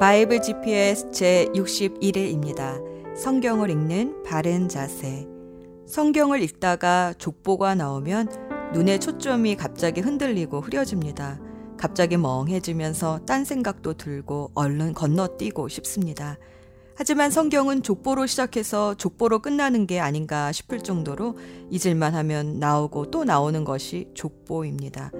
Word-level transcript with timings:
바이블 0.00 0.40
GPS 0.40 1.10
제 1.10 1.46
61일입니다. 1.54 2.82
성경을 3.14 3.68
읽는 3.68 4.22
바른 4.22 4.66
자세. 4.66 5.28
성경을 5.86 6.40
읽다가 6.40 7.12
족보가 7.18 7.74
나오면 7.74 8.72
눈의 8.72 8.98
초점이 8.98 9.56
갑자기 9.56 10.00
흔들리고 10.00 10.62
흐려집니다. 10.62 11.38
갑자기 11.76 12.16
멍해지면서 12.16 13.26
딴 13.26 13.44
생각도 13.44 13.92
들고 13.92 14.52
얼른 14.54 14.94
건너뛰고 14.94 15.68
싶습니다. 15.68 16.38
하지만 16.96 17.30
성경은 17.30 17.82
족보로 17.82 18.24
시작해서 18.24 18.94
족보로 18.94 19.40
끝나는 19.40 19.86
게 19.86 20.00
아닌가 20.00 20.50
싶을 20.50 20.78
정도로 20.78 21.36
잊을만 21.68 22.14
하면 22.14 22.58
나오고 22.58 23.10
또 23.10 23.24
나오는 23.24 23.64
것이 23.64 24.08
족보입니다. 24.14 25.10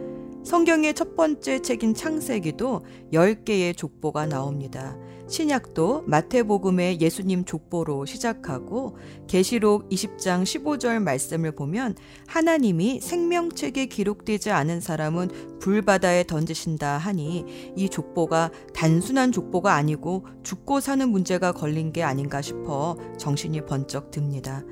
성경의 0.43 0.95
첫 0.95 1.17
번째 1.17 1.61
책인 1.61 1.95
창세기도 1.95 2.83
10개의 3.13 3.77
족보가 3.77 4.27
나옵니다. 4.27 4.97
신약도 5.29 6.05
마태복음의 6.07 7.01
예수님 7.01 7.45
족보로 7.45 8.05
시작하고 8.05 8.97
계시록 9.29 9.89
20장 9.91 10.43
15절 10.43 11.01
말씀을 11.01 11.53
보면 11.53 11.95
하나님이 12.27 13.01
생명책에 13.01 13.87
기록되지 13.87 14.51
않은 14.51 14.81
사람은 14.81 15.59
불바다에 15.61 16.25
던지신다 16.25 16.99
하니 16.99 17.45
이 17.77 17.89
족보가 17.89 18.51
단순한 18.75 19.31
족보가 19.31 19.75
아니고 19.75 20.27
죽고 20.43 20.81
사는 20.81 21.09
문제가 21.09 21.53
걸린 21.53 21.93
게 21.93 22.03
아닌가 22.03 22.43
싶어 22.43 22.97
정신이 23.19 23.67
번쩍 23.67 24.11
듭니다. 24.11 24.65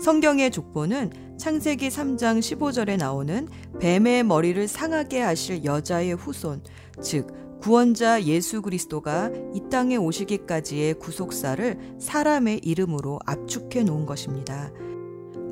성경의 0.00 0.50
족보는 0.50 1.36
창세기 1.38 1.88
3장 1.88 2.38
15절에 2.38 2.98
나오는 2.98 3.48
뱀의 3.80 4.24
머리를 4.24 4.68
상하게 4.68 5.20
하실 5.20 5.64
여자의 5.64 6.14
후손, 6.14 6.62
즉 7.02 7.58
구원자 7.60 8.22
예수 8.24 8.60
그리스도가 8.62 9.30
이 9.54 9.62
땅에 9.70 9.96
오시기까지의 9.96 10.94
구속사를 10.94 11.96
사람의 11.98 12.60
이름으로 12.62 13.18
압축해 13.24 13.82
놓은 13.84 14.04
것입니다. 14.04 14.70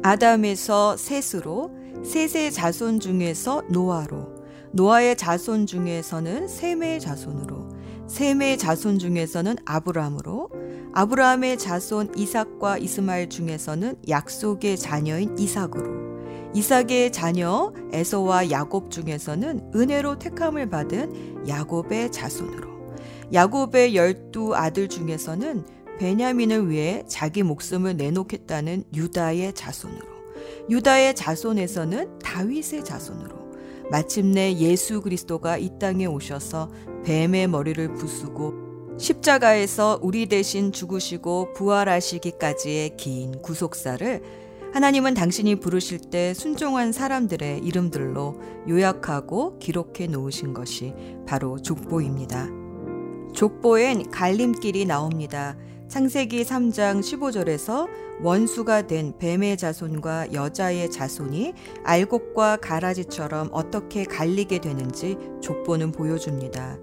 아담에서 0.02 0.96
셋으로, 0.98 1.70
셋의 2.04 2.52
자손 2.52 3.00
중에서 3.00 3.62
노아로, 3.70 4.34
노아의 4.72 5.16
자손 5.16 5.66
중에서는 5.66 6.48
셈의 6.48 7.00
자손으로, 7.00 7.68
셈의 8.14 8.58
자손 8.58 9.00
중에서는 9.00 9.56
아브라함으로, 9.64 10.48
아브라함의 10.92 11.58
자손 11.58 12.12
이삭과 12.16 12.78
이스마엘 12.78 13.28
중에서는 13.28 13.96
약속의 14.08 14.78
자녀인 14.78 15.36
이삭으로, 15.36 16.20
이삭의 16.54 17.10
자녀 17.10 17.72
에서와 17.92 18.52
야곱 18.52 18.92
중에서는 18.92 19.72
은혜로 19.74 20.20
택함을 20.20 20.70
받은 20.70 21.48
야곱의 21.48 22.12
자손으로, 22.12 22.68
야곱의 23.32 23.96
열두 23.96 24.54
아들 24.54 24.88
중에서는 24.88 25.64
베냐민을 25.98 26.70
위해 26.70 27.02
자기 27.08 27.42
목숨을 27.42 27.96
내놓겠다는 27.96 28.84
유다의 28.94 29.54
자손으로, 29.54 30.06
유다의 30.70 31.16
자손에서는 31.16 32.20
다윗의 32.20 32.84
자손으로, 32.84 33.34
마침내 33.90 34.54
예수 34.54 35.00
그리스도가 35.00 35.58
이 35.58 35.70
땅에 35.80 36.06
오셔서 36.06 36.70
뱀의 37.04 37.48
머리를 37.48 37.94
부수고 37.94 38.64
십자가에서 38.98 39.98
우리 40.02 40.26
대신 40.26 40.72
죽으시고 40.72 41.52
부활하시기까지의 41.54 42.96
긴 42.96 43.40
구속사를 43.42 44.22
하나님은 44.72 45.14
당신이 45.14 45.56
부르실 45.56 46.00
때 46.10 46.34
순종한 46.34 46.90
사람들의 46.90 47.60
이름들로 47.60 48.40
요약하고 48.68 49.58
기록해 49.58 50.08
놓으신 50.08 50.52
것이 50.52 50.94
바로 51.26 51.60
족보입니다. 51.60 52.48
족보엔 53.34 54.10
갈림길이 54.10 54.84
나옵니다. 54.84 55.56
창세기 55.88 56.42
3장 56.42 57.00
15절에서 57.00 57.88
원수가 58.20 58.86
된 58.86 59.16
뱀의 59.18 59.56
자손과 59.58 60.32
여자의 60.32 60.90
자손이 60.90 61.52
알곡과 61.84 62.56
가라지처럼 62.56 63.50
어떻게 63.52 64.04
갈리게 64.04 64.60
되는지 64.60 65.16
족보는 65.40 65.92
보여줍니다. 65.92 66.78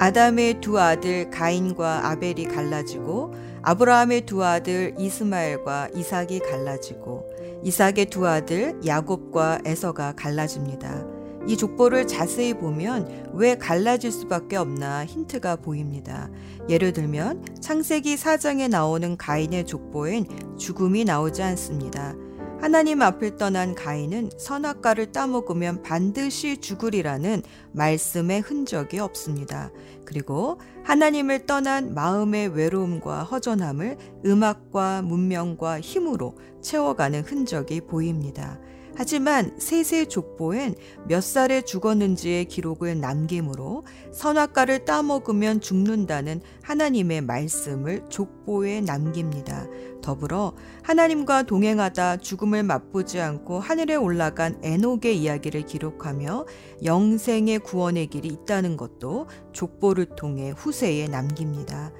아담의 0.00 0.62
두 0.62 0.80
아들 0.80 1.28
가인과 1.28 2.08
아벨이 2.08 2.44
갈라지고 2.44 3.34
아브라함의 3.60 4.22
두 4.22 4.42
아들 4.42 4.94
이스마엘과 4.98 5.90
이삭이 5.94 6.38
갈라지고 6.38 7.30
이삭의 7.62 8.06
두 8.06 8.26
아들 8.26 8.80
야곱과 8.86 9.58
에서가 9.66 10.14
갈라집니다. 10.16 11.04
이 11.46 11.54
족보를 11.54 12.06
자세히 12.06 12.54
보면 12.54 13.30
왜 13.34 13.56
갈라질 13.56 14.10
수밖에 14.10 14.56
없나 14.56 15.04
힌트가 15.04 15.56
보입니다. 15.56 16.30
예를 16.70 16.94
들면 16.94 17.44
창세기 17.60 18.16
4장에 18.16 18.70
나오는 18.70 19.18
가인의 19.18 19.66
족보엔 19.66 20.56
죽음이 20.56 21.04
나오지 21.04 21.42
않습니다. 21.42 22.14
하나님 22.60 23.00
앞을 23.00 23.38
떠난 23.38 23.74
가인은 23.74 24.32
선악과를 24.36 25.12
따먹으면 25.12 25.82
반드시 25.82 26.58
죽으리라는 26.58 27.42
말씀의 27.72 28.42
흔적이 28.42 28.98
없습니다. 28.98 29.70
그리고 30.04 30.60
하나님을 30.84 31.46
떠난 31.46 31.94
마음의 31.94 32.48
외로움과 32.48 33.24
허전함을 33.24 33.96
음악과 34.26 35.00
문명과 35.00 35.80
힘으로 35.80 36.36
채워가는 36.60 37.22
흔적이 37.22 37.80
보입니다. 37.80 38.58
하지만 39.00 39.50
세세 39.56 40.04
족보엔 40.04 40.74
몇 41.08 41.22
살에 41.22 41.62
죽었는지의 41.62 42.44
기록을 42.44 43.00
남김으로 43.00 43.86
선악과를 44.12 44.84
따먹으면 44.84 45.62
죽는다는 45.62 46.42
하나님의 46.60 47.22
말씀을 47.22 48.04
족보에 48.10 48.82
남깁니다. 48.82 49.68
더불어 50.02 50.52
하나님과 50.82 51.44
동행하다 51.44 52.18
죽음을 52.18 52.62
맛보지 52.62 53.20
않고 53.20 53.60
하늘에 53.60 53.94
올라간 53.94 54.60
에녹의 54.62 55.16
이야기를 55.16 55.64
기록하며 55.64 56.44
영생의 56.84 57.60
구원의 57.60 58.08
길이 58.08 58.28
있다는 58.28 58.76
것도 58.76 59.28
족보를 59.54 60.14
통해 60.14 60.50
후세에 60.50 61.08
남깁니다. 61.08 61.90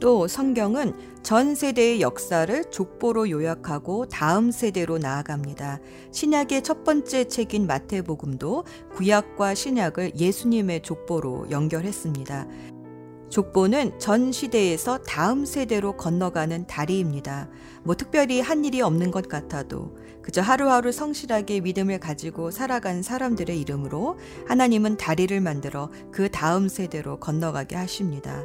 또 0.00 0.28
성경은 0.28 0.94
전 1.22 1.54
세대의 1.54 2.00
역사를 2.00 2.64
족보로 2.70 3.30
요약하고 3.30 4.06
다음 4.06 4.50
세대로 4.50 4.98
나아갑니다. 4.98 5.80
신약의 6.12 6.62
첫 6.62 6.84
번째 6.84 7.24
책인 7.24 7.66
마태복음도 7.66 8.64
구약과 8.94 9.54
신약을 9.54 10.12
예수님의 10.16 10.82
족보로 10.82 11.50
연결했습니다. 11.50 12.46
족보는 13.28 13.98
전 13.98 14.32
시대에서 14.32 14.98
다음 14.98 15.44
세대로 15.44 15.96
건너가는 15.96 16.66
다리입니다. 16.66 17.50
뭐 17.82 17.94
특별히 17.94 18.40
한 18.40 18.64
일이 18.64 18.80
없는 18.80 19.10
것 19.10 19.28
같아도 19.28 19.96
그저 20.22 20.40
하루하루 20.40 20.92
성실하게 20.92 21.60
믿음을 21.60 22.00
가지고 22.00 22.50
살아간 22.50 23.02
사람들의 23.02 23.60
이름으로 23.60 24.18
하나님은 24.46 24.96
다리를 24.96 25.38
만들어 25.40 25.90
그 26.10 26.30
다음 26.30 26.68
세대로 26.68 27.18
건너가게 27.18 27.76
하십니다. 27.76 28.44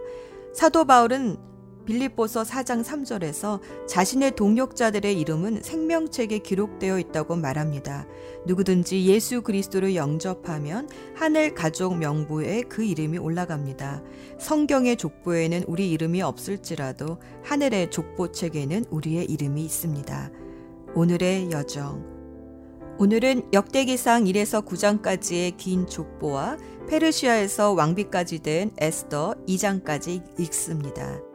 사도 0.53 0.85
바울은 0.85 1.37
빌립보서 1.85 2.43
4장 2.43 2.83
3절에서 2.83 3.59
자신의 3.87 4.35
동역자들의 4.35 5.19
이름은 5.19 5.63
생명책에 5.63 6.39
기록되어 6.39 6.99
있다고 6.99 7.35
말합니다. 7.35 8.07
누구든지 8.45 9.05
예수 9.07 9.41
그리스도를 9.41 9.95
영접하면 9.95 10.87
하늘 11.15 11.53
가족 11.53 11.97
명부에 11.97 12.63
그 12.69 12.83
이름이 12.83 13.17
올라갑니다. 13.17 14.01
성경의 14.39 14.95
족보에는 14.97 15.65
우리 15.67 15.91
이름이 15.91 16.21
없을지라도 16.21 17.17
하늘의 17.43 17.89
족보책에는 17.91 18.85
우리의 18.89 19.25
이름이 19.25 19.65
있습니다. 19.65 20.31
오늘의 20.95 21.51
여정 21.51 22.12
오늘은 22.99 23.53
역대기상 23.53 24.25
1에서 24.25 24.63
9장까지의 24.63 25.57
긴 25.57 25.87
족보와 25.87 26.57
페르시아에서 26.87 27.71
왕비까지 27.73 28.39
된 28.39 28.71
에스더 28.77 29.33
2장까지 29.47 30.21
읽습니다. 30.39 31.32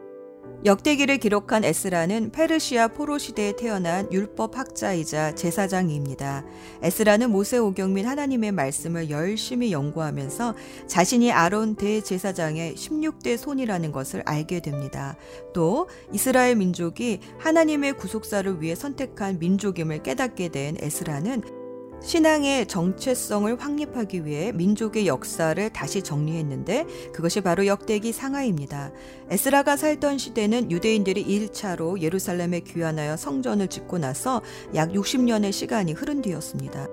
역대기를 0.64 1.18
기록한 1.18 1.62
에스라는 1.62 2.32
페르시아 2.32 2.88
포로 2.88 3.16
시대에 3.18 3.54
태어난 3.54 4.12
율법 4.12 4.58
학자이자 4.58 5.36
제사장입니다. 5.36 6.44
에스라는 6.82 7.30
모세 7.30 7.58
오경 7.58 7.94
및 7.94 8.04
하나님의 8.04 8.50
말씀을 8.50 9.08
열심히 9.08 9.70
연구하면서 9.70 10.56
자신이 10.88 11.30
아론 11.30 11.76
대제사장의 11.76 12.74
16대 12.74 13.36
손이라는 13.36 13.92
것을 13.92 14.22
알게 14.26 14.58
됩니다. 14.58 15.16
또 15.54 15.88
이스라엘 16.12 16.56
민족이 16.56 17.20
하나님의 17.38 17.92
구속사를 17.92 18.60
위해 18.60 18.74
선택한 18.74 19.38
민족임을 19.38 20.02
깨닫게 20.02 20.48
된 20.48 20.76
에스라는 20.80 21.57
신앙의 22.02 22.66
정체성을 22.66 23.60
확립하기 23.60 24.24
위해 24.24 24.52
민족의 24.52 25.06
역사를 25.06 25.70
다시 25.70 26.02
정리했는데 26.02 26.86
그것이 27.12 27.40
바로 27.40 27.66
역대기 27.66 28.12
상하입니다. 28.12 28.92
에스라가 29.30 29.76
살던 29.76 30.18
시대는 30.18 30.70
유대인들이 30.70 31.24
1차로 31.24 32.00
예루살렘에 32.00 32.60
귀환하여 32.60 33.16
성전을 33.16 33.68
짓고 33.68 33.98
나서 33.98 34.42
약 34.74 34.90
60년의 34.92 35.52
시간이 35.52 35.92
흐른 35.92 36.22
뒤였습니다. 36.22 36.88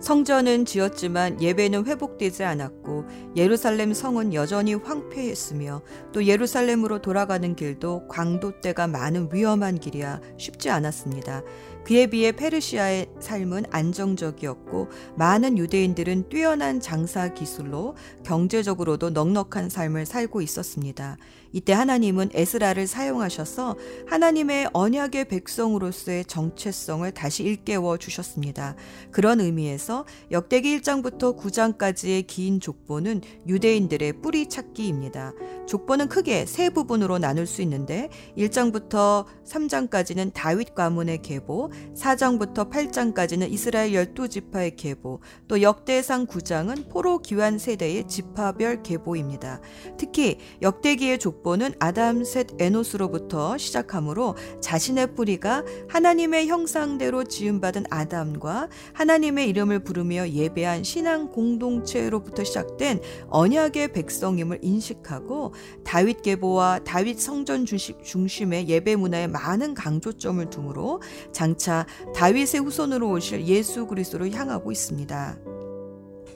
성전은 0.00 0.64
지었지만 0.64 1.42
예배는 1.42 1.84
회복되지 1.84 2.42
않았고 2.44 3.04
예루살렘 3.36 3.92
성은 3.92 4.32
여전히 4.32 4.74
황폐했으며 4.74 5.82
또 6.12 6.24
예루살렘으로 6.24 7.02
돌아가는 7.02 7.54
길도 7.54 8.08
광도대가 8.08 8.86
많은 8.86 9.28
위험한 9.30 9.78
길이야 9.78 10.20
쉽지 10.38 10.70
않았습니다. 10.70 11.42
그에 11.84 12.06
비해 12.06 12.32
페르시아의 12.32 13.08
삶은 13.20 13.64
안정적이었고 13.70 14.88
많은 15.16 15.58
유대인들은 15.58 16.28
뛰어난 16.28 16.80
장사 16.80 17.32
기술로 17.32 17.96
경제적으로도 18.24 19.10
넉넉한 19.10 19.68
삶을 19.70 20.06
살고 20.06 20.42
있었습니다. 20.42 21.16
이때 21.52 21.72
하나님은 21.72 22.30
에스라를 22.32 22.86
사용하셔서 22.86 23.76
하나님의 24.06 24.70
언약의 24.72 25.26
백성으로서의 25.26 26.24
정체성을 26.26 27.10
다시 27.12 27.42
일깨워 27.42 27.96
주셨습니다. 27.96 28.76
그런 29.10 29.40
의미에서 29.40 30.04
역대기 30.30 30.80
1장부터 30.80 31.36
9장까지의 31.36 32.26
긴 32.26 32.60
족보는 32.60 33.22
유대인들의 33.46 34.20
뿌리 34.20 34.48
찾기입니다. 34.48 35.32
족보는 35.66 36.08
크게 36.08 36.46
세 36.46 36.70
부분으로 36.70 37.18
나눌 37.18 37.46
수 37.46 37.62
있는데 37.62 38.08
1장부터 38.36 39.24
3장까지는 39.46 40.32
다윗 40.34 40.74
가문의 40.74 41.22
계보, 41.22 41.70
4장부터 41.96 42.70
8장까지는 42.70 43.50
이스라엘 43.50 43.92
12지파의 43.92 44.76
계보, 44.76 45.20
또 45.48 45.62
역대상 45.62 46.26
9장은 46.26 46.88
포로 46.88 47.18
기환 47.18 47.58
세대의 47.58 48.06
지파별 48.06 48.82
계보입니다. 48.82 49.60
특히 49.96 50.38
역대기의 50.62 51.18
족보 51.18 51.39
족보는 51.40 51.74
아담, 51.78 52.24
셋, 52.24 52.48
에노스로부터 52.58 53.58
시작하므로 53.58 54.36
자신의 54.60 55.14
뿌리가 55.14 55.64
하나님의 55.88 56.48
형상대로 56.48 57.24
지음받은 57.24 57.86
아담과 57.90 58.68
하나님의 58.92 59.48
이름을 59.48 59.80
부르며 59.80 60.28
예배한 60.28 60.84
신앙 60.84 61.30
공동체로부터 61.30 62.44
시작된 62.44 63.00
언약의 63.28 63.92
백성임을 63.92 64.60
인식하고 64.62 65.54
다윗 65.84 66.22
계보와 66.22 66.80
다윗 66.84 67.18
성전 67.20 67.66
중심의 67.66 68.68
예배 68.68 68.96
문화에 68.96 69.26
많은 69.26 69.74
강조점을 69.74 70.48
두므로 70.50 71.00
장차 71.32 71.86
다윗의 72.14 72.60
후손으로 72.60 73.10
오실 73.10 73.46
예수 73.46 73.86
그리스도로 73.86 74.28
향하고 74.30 74.72
있습니다. 74.72 75.49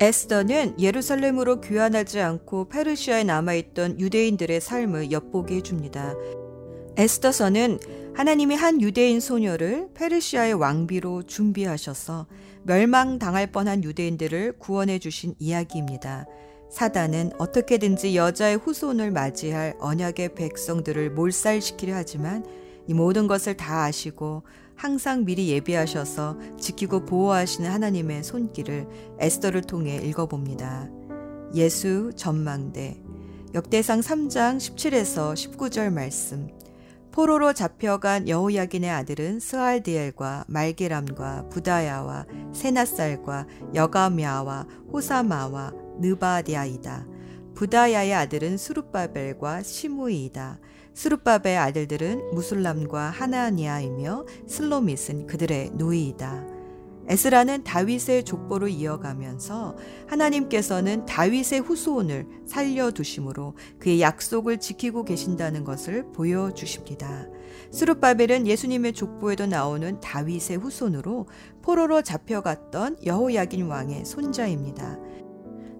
에스더는 0.04 0.78
예루살렘으로 0.78 1.62
귀환하지 1.62 2.20
않고 2.20 2.68
페르시아에 2.68 3.24
남아있던 3.24 3.98
유대인들의 3.98 4.60
삶을 4.60 5.10
엿보게 5.10 5.56
해줍니다. 5.56 6.14
에스더서는 6.98 7.78
하나님이 8.14 8.54
한 8.54 8.82
유대인 8.82 9.18
소녀를 9.18 9.88
페르시아의 9.94 10.54
왕비로 10.54 11.22
준비하셔서 11.22 12.26
멸망당할 12.64 13.50
뻔한 13.50 13.82
유대인들을 13.82 14.58
구원해 14.58 14.98
주신 14.98 15.34
이야기입니다. 15.38 16.26
사단은 16.70 17.32
어떻게든지 17.38 18.14
여자의 18.14 18.56
후손을 18.58 19.10
맞이할 19.10 19.76
언약의 19.80 20.34
백성들을 20.34 21.12
몰살시키려 21.12 21.94
하지만 21.94 22.44
이 22.86 22.92
모든 22.92 23.26
것을 23.26 23.56
다 23.56 23.84
아시고 23.84 24.42
항상 24.76 25.24
미리 25.24 25.50
예비하셔서 25.50 26.38
지키고 26.58 27.04
보호하시는 27.04 27.70
하나님의 27.70 28.24
손길을 28.24 28.86
에스더를 29.18 29.62
통해 29.62 29.96
읽어봅니다. 29.96 30.88
예수 31.54 32.12
전망대 32.16 33.00
역대상 33.54 34.00
3장 34.00 34.56
17에서 34.56 35.34
19절 35.34 35.92
말씀 35.92 36.48
포로로 37.12 37.52
잡혀간 37.52 38.28
여호야긴의 38.28 38.90
아들은 38.90 39.38
스알디엘과 39.38 40.46
말게람과 40.48 41.48
부다야와 41.50 42.26
세나살과 42.52 43.46
여가미아와 43.72 44.66
호사마와 44.92 45.72
느바디아이다. 46.00 47.06
부다야의 47.54 48.14
아들은 48.14 48.56
수르바벨과 48.56 49.62
시무이이다. 49.62 50.58
스룹밥의 50.94 51.56
아들들은 51.58 52.30
무술람과 52.34 53.10
하나니아이며 53.10 54.26
슬로밋은 54.46 55.26
그들의 55.26 55.72
누이이다. 55.74 56.54
에스라는 57.06 57.64
다윗의 57.64 58.24
족보를 58.24 58.70
이어가면서 58.70 59.76
하나님께서는 60.06 61.04
다윗의 61.04 61.60
후손을 61.60 62.26
살려두심으로 62.46 63.54
그의 63.78 64.00
약속을 64.00 64.58
지키고 64.58 65.04
계신다는 65.04 65.64
것을 65.64 66.10
보여주십니다. 66.12 67.26
스룹바벨은 67.70 68.46
예수님의 68.46 68.94
족보에도 68.94 69.46
나오는 69.46 70.00
다윗의 70.00 70.56
후손으로 70.56 71.26
포로로 71.60 72.02
잡혀갔던 72.02 72.98
여호야긴 73.04 73.66
왕의 73.66 74.06
손자입니다. 74.06 74.98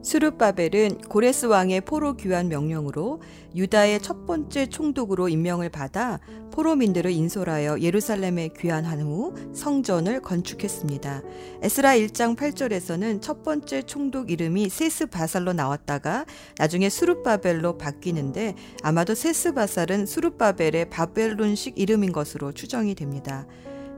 수르바벨은 0.04 0.98
고레스 1.08 1.46
왕의 1.46 1.80
포로 1.80 2.14
귀환 2.14 2.48
명령으로 2.48 3.22
유다의 3.56 4.02
첫 4.02 4.26
번째 4.26 4.66
총독으로 4.66 5.30
임명을 5.30 5.70
받아 5.70 6.20
포로민들을 6.52 7.10
인솔하여 7.10 7.80
예루살렘에 7.80 8.50
귀환한 8.58 9.00
후 9.00 9.34
성전을 9.54 10.20
건축했습니다. 10.20 11.22
에스라 11.62 11.96
1장 11.96 12.36
8절에서는 12.36 13.22
첫 13.22 13.42
번째 13.42 13.82
총독 13.82 14.30
이름이 14.30 14.68
세스바살로 14.68 15.54
나왔다가 15.54 16.26
나중에 16.58 16.90
수르바벨로 16.90 17.78
바뀌는데 17.78 18.56
아마도 18.82 19.14
세스바살은 19.14 20.04
수르바벨의 20.04 20.90
바벨론식 20.90 21.78
이름인 21.78 22.12
것으로 22.12 22.52
추정이 22.52 22.94
됩니다. 22.94 23.46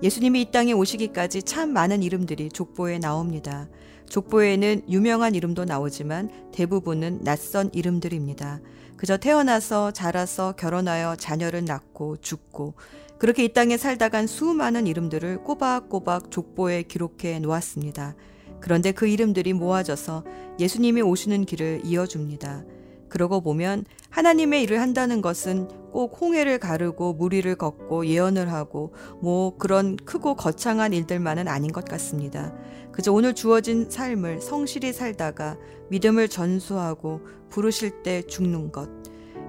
예수님이 0.04 0.42
이 0.42 0.50
땅에 0.52 0.72
오시기까지 0.72 1.42
참 1.42 1.72
많은 1.72 2.02
이름들이 2.04 2.50
족보에 2.50 3.00
나옵니다. 3.00 3.68
족보에는 4.08 4.82
유명한 4.88 5.34
이름도 5.34 5.64
나오지만 5.64 6.30
대부분은 6.52 7.24
낯선 7.24 7.70
이름들입니다. 7.72 8.60
그저 8.96 9.16
태어나서 9.16 9.90
자라서 9.90 10.52
결혼하여 10.52 11.16
자녀를 11.16 11.64
낳고 11.64 12.16
죽고 12.18 12.74
그렇게 13.18 13.44
이 13.44 13.52
땅에 13.52 13.76
살다 13.76 14.08
간 14.08 14.26
수많은 14.26 14.86
이름들을 14.86 15.44
꼬박꼬박 15.44 16.30
족보에 16.30 16.82
기록해 16.82 17.38
놓았습니다. 17.40 18.14
그런데 18.60 18.92
그 18.92 19.06
이름들이 19.06 19.52
모아져서 19.52 20.24
예수님이 20.58 21.02
오시는 21.02 21.44
길을 21.44 21.82
이어줍니다. 21.84 22.64
그러고 23.08 23.40
보면 23.40 23.84
하나님의 24.10 24.62
일을 24.64 24.80
한다는 24.80 25.22
것은 25.22 25.68
꼭 25.92 26.20
홍해를 26.20 26.58
가르고 26.58 27.14
무리를 27.14 27.54
걷고 27.54 28.06
예언을 28.06 28.52
하고 28.52 28.92
뭐 29.22 29.56
그런 29.56 29.96
크고 29.96 30.34
거창한 30.34 30.92
일들만은 30.92 31.48
아닌 31.48 31.72
것 31.72 31.84
같습니다. 31.84 32.52
그저 32.96 33.12
오늘 33.12 33.34
주어진 33.34 33.90
삶을 33.90 34.40
성실히 34.40 34.94
살다가 34.94 35.58
믿음을 35.90 36.28
전수하고 36.28 37.20
부르실 37.50 38.02
때 38.02 38.22
죽는 38.22 38.72
것. 38.72 38.88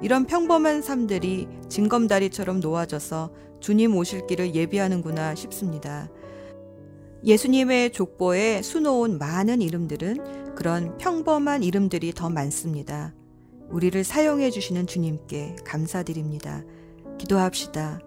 이런 0.01 0.25
평범한 0.25 0.81
삶들이 0.81 1.47
징검다리처럼 1.69 2.59
놓아져서 2.59 3.31
주님 3.61 3.95
오실 3.95 4.27
길을 4.27 4.53
예비하는구나 4.53 5.33
싶습니다. 5.35 6.09
예수님의 7.23 7.93
족보에 7.93 8.61
수놓은 8.61 9.17
많은 9.17 9.61
이름들은 9.61 10.55
그런 10.55 10.97
평범한 10.97 11.63
이름들이 11.63 12.11
더 12.13 12.29
많습니다. 12.29 13.15
우리를 13.69 14.03
사용해 14.03 14.49
주시는 14.49 14.87
주님께 14.87 15.55
감사드립니다. 15.63 16.65
기도합시다. 17.17 18.01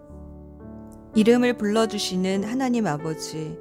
이름을 1.15 1.57
불러주시는 1.57 2.43
하나님 2.43 2.85
아버지, 2.85 3.57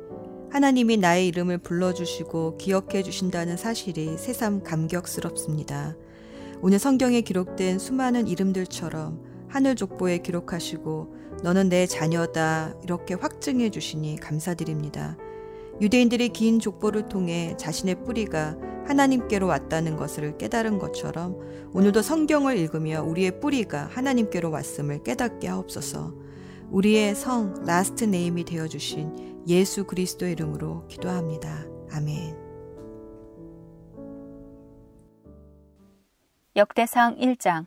하나님이 0.50 0.96
나의 0.96 1.28
이름을 1.28 1.58
불러주시고 1.58 2.56
기억해 2.56 3.04
주신다는 3.04 3.56
사실이 3.56 4.18
새삼 4.18 4.64
감격스럽습니다. 4.64 5.96
오늘 6.60 6.80
성경에 6.80 7.20
기록된 7.20 7.78
수많은 7.78 8.26
이름들처럼 8.26 9.46
하늘 9.46 9.76
족보에 9.76 10.18
기록하시고 10.18 11.14
너는 11.44 11.68
내 11.68 11.86
자녀다 11.86 12.74
이렇게 12.82 13.14
확증해 13.14 13.70
주시니 13.70 14.16
감사드립니다. 14.16 15.16
유대인들이 15.80 16.30
긴 16.30 16.58
족보를 16.58 17.08
통해 17.08 17.54
자신의 17.56 18.02
뿌리가 18.02 18.56
하나님께로 18.86 19.46
왔다는 19.46 19.96
것을 19.96 20.36
깨달은 20.36 20.80
것처럼 20.80 21.38
오늘도 21.72 22.02
성경을 22.02 22.58
읽으며 22.58 23.04
우리의 23.04 23.38
뿌리가 23.38 23.88
하나님께로 23.92 24.50
왔음을 24.50 25.04
깨닫게 25.04 25.46
하옵소서. 25.46 26.12
우리의 26.70 27.14
성 27.14 27.54
last 27.64 28.04
name이 28.04 28.44
되어 28.44 28.66
주신 28.66 29.29
예수 29.48 29.86
그리스도 29.86 30.26
이름으로 30.26 30.86
기도합니다. 30.88 31.64
아멘. 31.92 32.36
역대상 36.56 37.16
1장 37.16 37.66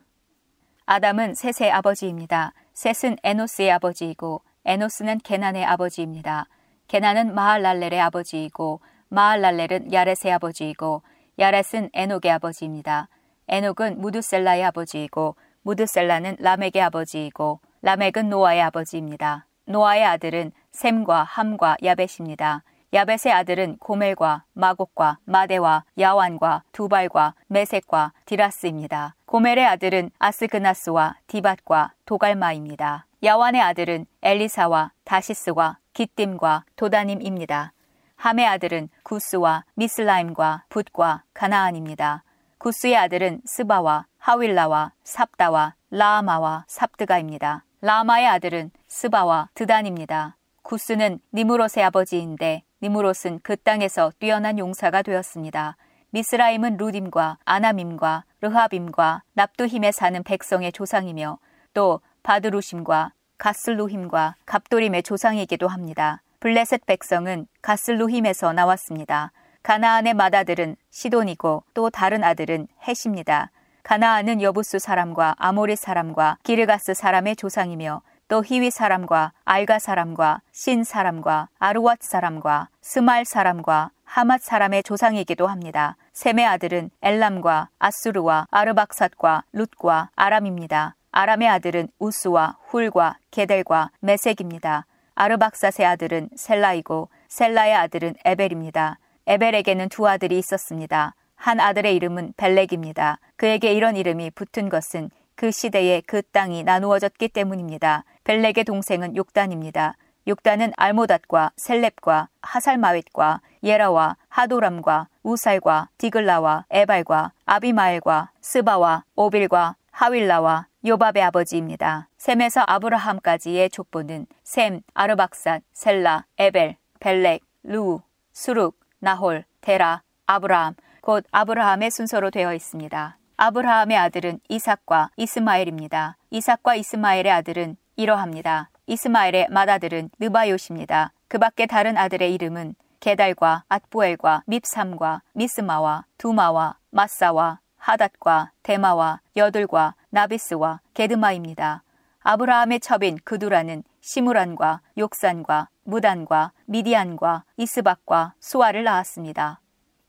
아담은 0.86 1.34
셋의 1.34 1.72
아버지입니다. 1.72 2.52
셋은 2.74 3.16
에노스의 3.22 3.72
아버지이고 3.72 4.42
에노스는 4.64 5.18
게난의 5.18 5.64
아버지입니다. 5.64 6.46
게난은 6.86 7.34
마할랄렐의 7.34 8.00
아버지이고 8.00 8.80
마할랄렐은 9.08 9.92
야렛의 9.92 10.32
아버지이고 10.32 11.02
야렛은 11.38 11.90
에녹의 11.92 12.30
아버지입니다. 12.30 13.08
에녹은 13.48 14.00
무드셀라의 14.00 14.64
아버지이고 14.64 15.36
무드셀라는 15.62 16.36
라멕의 16.38 16.82
아버지이고 16.82 17.60
라멕은 17.82 18.28
노아의 18.28 18.62
아버지입니다. 18.62 19.46
노아의 19.66 20.04
아들은 20.04 20.52
셈과 20.74 21.22
함과 21.22 21.76
야벳입니다. 21.82 22.62
야벳의 22.92 23.32
아들은 23.32 23.78
고멜과 23.78 24.44
마곡과 24.52 25.18
마데와 25.24 25.84
야완과 25.98 26.62
두발과 26.72 27.34
메색과 27.46 28.12
디라스입니다. 28.24 29.14
고멜의 29.26 29.66
아들은 29.66 30.10
아스그나스와 30.18 31.16
디밧과 31.26 31.92
도갈마입니다. 32.04 33.06
야완의 33.22 33.60
아들은 33.62 34.06
엘리사와 34.22 34.92
다시스와 35.04 35.78
기띔과 35.92 36.64
도다님입니다. 36.76 37.72
함의 38.16 38.46
아들은 38.46 38.88
구스와 39.02 39.64
미슬라임과 39.74 40.64
붓과 40.68 41.22
가나안입니다. 41.34 42.22
구스의 42.58 42.96
아들은 42.96 43.42
스바와 43.44 44.06
하윌라와 44.18 44.92
삽다와 45.04 45.74
라아마와 45.90 46.64
삽드가입니다. 46.66 47.64
라마의 47.80 48.26
아들은 48.26 48.70
스바와 48.88 49.50
드단입니다. 49.54 50.36
구스는 50.64 51.20
니무롯의 51.34 51.84
아버지인데 51.84 52.62
니무롯은 52.82 53.40
그 53.42 53.54
땅에서 53.54 54.12
뛰어난 54.18 54.58
용사가 54.58 55.02
되었습니다. 55.02 55.76
미스라임은 56.10 56.78
루딤과 56.78 57.38
아나밈과 57.44 58.24
르하빔과 58.40 59.22
납두힘에 59.34 59.92
사는 59.92 60.22
백성의 60.22 60.72
조상이며 60.72 61.38
또 61.74 62.00
바드루심과 62.22 63.12
가슬루힘과 63.36 64.36
갑도림의 64.46 65.02
조상이기도 65.02 65.68
합니다. 65.68 66.22
블레셋 66.40 66.86
백성은 66.86 67.46
가슬루힘에서 67.60 68.54
나왔습니다. 68.54 69.32
가나안의 69.62 70.14
맏아들은 70.14 70.76
시돈이고 70.90 71.64
또 71.74 71.90
다른 71.90 72.24
아들은 72.24 72.68
헷입니다. 72.86 73.50
가나안은 73.82 74.40
여부스 74.40 74.78
사람과 74.78 75.34
아모리 75.36 75.76
사람과 75.76 76.38
기르가스 76.42 76.94
사람의 76.94 77.36
조상이며 77.36 78.00
또 78.34 78.42
히위 78.44 78.72
사람과 78.72 79.30
알가 79.44 79.78
사람과 79.78 80.40
신 80.50 80.82
사람과 80.82 81.50
아르왓 81.60 81.98
사람과 82.00 82.68
스말 82.80 83.24
사람과 83.24 83.92
하맛 84.02 84.42
사람의 84.42 84.82
조상이기도 84.82 85.46
합니다. 85.46 85.96
셈의 86.14 86.44
아들은 86.44 86.90
엘람과 87.00 87.68
아수르와 87.78 88.48
아르박삿과 88.50 89.44
룻과 89.52 90.10
아람입니다. 90.16 90.96
아람의 91.12 91.46
아들은 91.46 91.90
우스와 92.00 92.56
훌과 92.66 93.18
게델과 93.30 93.92
메색입니다. 94.00 94.86
아르박삿의 95.14 95.86
아들은 95.86 96.30
셀라이고 96.34 97.10
셀라의 97.28 97.76
아들은 97.76 98.16
에벨입니다. 98.24 98.98
에벨에게는 99.28 99.90
두 99.90 100.08
아들이 100.08 100.40
있었습니다. 100.40 101.14
한 101.36 101.60
아들의 101.60 101.94
이름은 101.94 102.34
벨렉입니다. 102.36 103.20
그에게 103.36 103.74
이런 103.74 103.94
이름이 103.94 104.32
붙은 104.32 104.70
것은 104.70 105.10
그 105.36 105.50
시대에 105.50 106.00
그 106.06 106.22
땅이 106.22 106.62
나누어졌기 106.62 107.28
때문입니다. 107.28 108.04
벨렉의 108.24 108.64
동생은 108.64 109.16
욕단입니다. 109.16 109.96
욕단은 110.26 110.72
알모닷과 110.76 111.52
셀렙과 111.56 112.28
하살마웻과 112.40 113.40
예라와 113.62 114.16
하도람과 114.28 115.08
우살과 115.22 115.90
디글라와 115.98 116.64
에발과 116.70 117.32
아비마엘과 117.44 118.30
스바와 118.40 119.04
오빌과 119.14 119.76
하윌라와 119.90 120.66
요밥의 120.86 121.22
아버지입니다. 121.22 122.08
셈에서 122.16 122.64
아브라함까지의 122.66 123.70
족보는 123.70 124.26
셈, 124.42 124.80
아르박삿, 124.94 125.62
셀라, 125.72 126.24
에벨, 126.38 126.76
벨렉, 127.00 127.42
루, 127.62 128.00
수룩, 128.32 128.78
나홀, 128.98 129.44
데라, 129.60 130.02
아브라함, 130.26 130.74
곧 131.02 131.24
아브라함의 131.30 131.90
순서로 131.90 132.30
되어 132.30 132.54
있습니다. 132.54 133.18
아브라함의 133.36 133.96
아들은 133.96 134.40
이삭과 134.48 135.10
이스마엘입니다. 135.16 136.16
이삭과 136.30 136.76
이스마엘의 136.76 137.30
아들은 137.30 137.76
이러합니다. 137.96 138.70
이스마엘의 138.86 139.48
맏아들은 139.50 140.10
느바요십니다. 140.18 141.12
그 141.28 141.38
밖에 141.38 141.66
다른 141.66 141.96
아들의 141.96 142.34
이름은 142.34 142.74
게달과 143.00 143.64
앗부엘과 143.68 144.42
밉삼과 144.46 145.22
미스마와 145.32 146.04
두마와 146.18 146.76
마사와 146.90 147.60
하닷과 147.76 148.52
데마와 148.62 149.20
여들과 149.36 149.94
나비스와 150.10 150.80
게드마입니다. 150.94 151.82
아브라함의 152.20 152.80
첩인 152.80 153.18
그두라는 153.24 153.84
시무란과 154.00 154.80
욕산과 154.96 155.68
무단과 155.84 156.52
미디안과 156.64 157.44
이스박과 157.58 158.34
수아를 158.40 158.84
낳았습니다. 158.84 159.60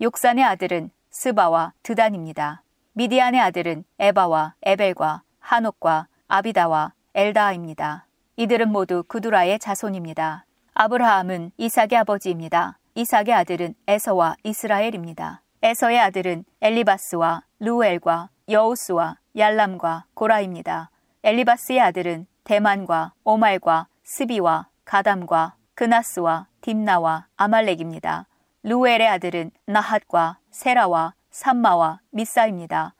욕산의 0.01 0.43
아들은 0.43 0.91
스바와 1.09 1.73
드단입니다. 1.83 2.61
미디안의 2.93 3.41
아들은 3.41 3.83
에바와 3.99 4.55
에벨과 4.61 5.23
한옥과 5.39 6.07
아비다와 6.27 6.93
엘다입니다. 7.17 8.07
이들은 8.35 8.69
모두 8.73 9.01
그두라의 9.07 9.57
자손입니다. 9.57 10.45
아브라함은 10.73 11.53
이삭의 11.55 11.95
아버지입니다. 11.99 12.77
이삭의 12.93 13.33
아들은 13.33 13.73
에서와 13.87 14.35
이스라엘입니다. 14.43 15.41
에서의 15.63 15.97
아들은 15.97 16.43
엘리바스와 16.59 17.43
루엘과 17.59 18.29
여우스와 18.49 19.17
얄람과 19.37 20.05
고라입니다. 20.13 20.91
엘리바스의 21.23 21.79
아들은 21.79 22.27
대만과 22.43 23.13
오말과 23.23 23.87
스비와 24.03 24.67
가담과 24.83 25.55
그나스와 25.73 26.47
딥나와 26.59 27.27
아말렉입니다. 27.37 28.27
루엘의 28.63 29.07
아들은 29.07 29.51
나핫과 29.67 30.39
세라와 30.51 31.13
삼마와 31.31 32.01
미사입니다. 32.11 32.93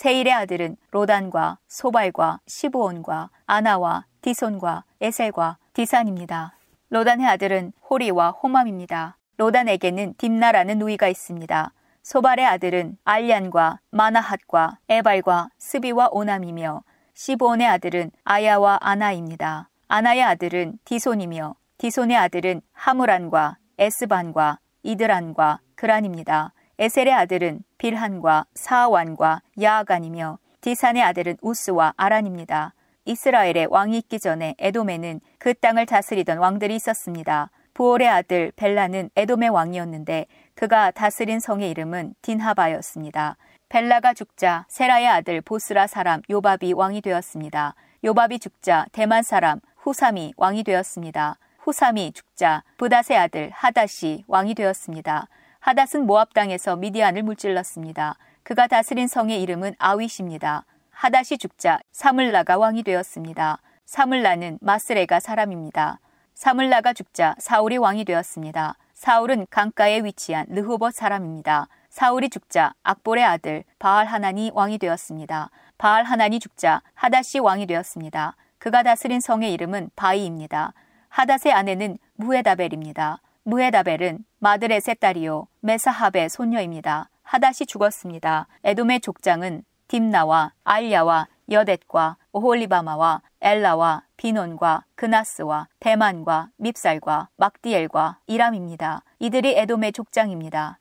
세일의 0.00 0.32
아들은 0.32 0.78
로단과 0.92 1.58
소발과 1.68 2.40
시브온과 2.46 3.28
아나와 3.44 4.06
디손과 4.22 4.84
에셀과 4.98 5.58
디산입니다. 5.74 6.56
로단의 6.88 7.26
아들은 7.26 7.74
호리와 7.90 8.30
호맘입니다. 8.30 9.18
로단에게는 9.36 10.14
딥나라는 10.16 10.78
누이가 10.78 11.06
있습니다. 11.06 11.74
소발의 12.02 12.46
아들은 12.46 12.96
알리안과 13.04 13.80
마나핫과 13.90 14.78
에발과 14.88 15.50
스비와 15.58 16.08
오남이며 16.12 16.82
시브온의 17.12 17.66
아들은 17.66 18.10
아야와 18.24 18.78
아나입니다. 18.80 19.68
아나의 19.86 20.22
아들은 20.22 20.78
디손이며 20.86 21.56
디손의 21.76 22.16
아들은 22.16 22.62
하무란과 22.72 23.58
에스반과 23.76 24.60
이드란과 24.82 25.60
그란입니다. 25.74 26.54
에셀의 26.80 27.12
아들은 27.12 27.62
빌한과 27.76 28.46
사완과 28.54 29.42
야아간이며 29.60 30.38
디산의 30.62 31.02
아들은 31.02 31.36
우스와 31.42 31.92
아란입니다. 31.98 32.72
이스라엘의 33.04 33.66
왕이 33.68 33.98
있기 33.98 34.18
전에 34.18 34.54
에돔에는 34.58 35.20
그 35.38 35.52
땅을 35.52 35.84
다스리던 35.84 36.38
왕들이 36.38 36.74
있었습니다. 36.76 37.50
부올의 37.74 38.08
아들 38.08 38.50
벨라는 38.56 39.10
에돔의 39.14 39.50
왕이었는데 39.50 40.24
그가 40.54 40.90
다스린 40.90 41.38
성의 41.38 41.68
이름은 41.68 42.14
딘하바였습니다. 42.22 43.36
벨라가 43.68 44.14
죽자 44.14 44.64
세라의 44.70 45.06
아들 45.06 45.42
보스라 45.42 45.86
사람 45.86 46.22
요밥이 46.30 46.72
왕이 46.72 47.02
되었습니다. 47.02 47.74
요밥이 48.04 48.38
죽자 48.38 48.86
대만 48.92 49.22
사람 49.22 49.60
후삼이 49.76 50.32
왕이 50.38 50.64
되었습니다. 50.64 51.36
후삼이 51.58 52.12
죽자 52.12 52.64
부닷의 52.78 53.18
아들 53.18 53.50
하닷이 53.50 54.24
왕이 54.26 54.54
되었습니다. 54.54 55.28
하닷은 55.60 56.06
모압 56.06 56.32
땅에서 56.32 56.76
미디안을 56.76 57.22
물질렀습니다. 57.22 58.16
그가 58.42 58.66
다스린 58.66 59.06
성의 59.06 59.42
이름은 59.42 59.74
아윗입니다. 59.78 60.64
하닷이 60.90 61.36
죽자 61.38 61.80
사물라가 61.92 62.56
왕이 62.56 62.82
되었습니다. 62.82 63.58
사물라는 63.84 64.58
마스레가 64.62 65.20
사람입니다. 65.20 66.00
사물라가 66.32 66.94
죽자 66.94 67.34
사울이 67.38 67.76
왕이 67.76 68.06
되었습니다. 68.06 68.76
사울은 68.94 69.46
강가에 69.50 70.02
위치한 70.02 70.46
르호봇 70.48 70.94
사람입니다. 70.94 71.68
사울이 71.90 72.30
죽자 72.30 72.72
악볼의 72.82 73.24
아들 73.24 73.64
바알 73.78 74.06
하나니 74.06 74.52
왕이 74.54 74.78
되었습니다. 74.78 75.50
바알 75.76 76.04
하나니 76.04 76.40
죽자 76.40 76.80
하닷이 76.94 77.38
왕이 77.40 77.66
되었습니다. 77.66 78.34
그가 78.58 78.82
다스린 78.82 79.20
성의 79.20 79.52
이름은 79.52 79.90
바이입니다. 79.94 80.72
하닷의 81.08 81.52
아내는 81.52 81.98
무헤다벨입니다. 82.16 83.20
무헤다벨은 83.44 84.24
마드렛의 84.38 84.96
딸이요 85.00 85.48
메사합의 85.60 86.28
손녀입니다. 86.28 87.08
하닷이 87.22 87.66
죽었습니다. 87.66 88.46
에돔의 88.64 89.00
족장은 89.00 89.64
딥나와 89.88 90.52
알야와 90.64 91.28
여댓과 91.50 92.16
오홀리바마와 92.32 93.22
엘라와 93.40 94.02
비논과 94.16 94.84
그나스와 94.94 95.68
대만과 95.80 96.50
밉살과 96.56 97.28
막디엘과 97.36 98.18
이람입니다. 98.26 99.02
이들이 99.18 99.56
에돔의 99.56 99.92
족장입니다. 99.92 100.78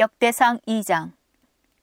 역대상 0.00 0.60
2장 0.66 1.12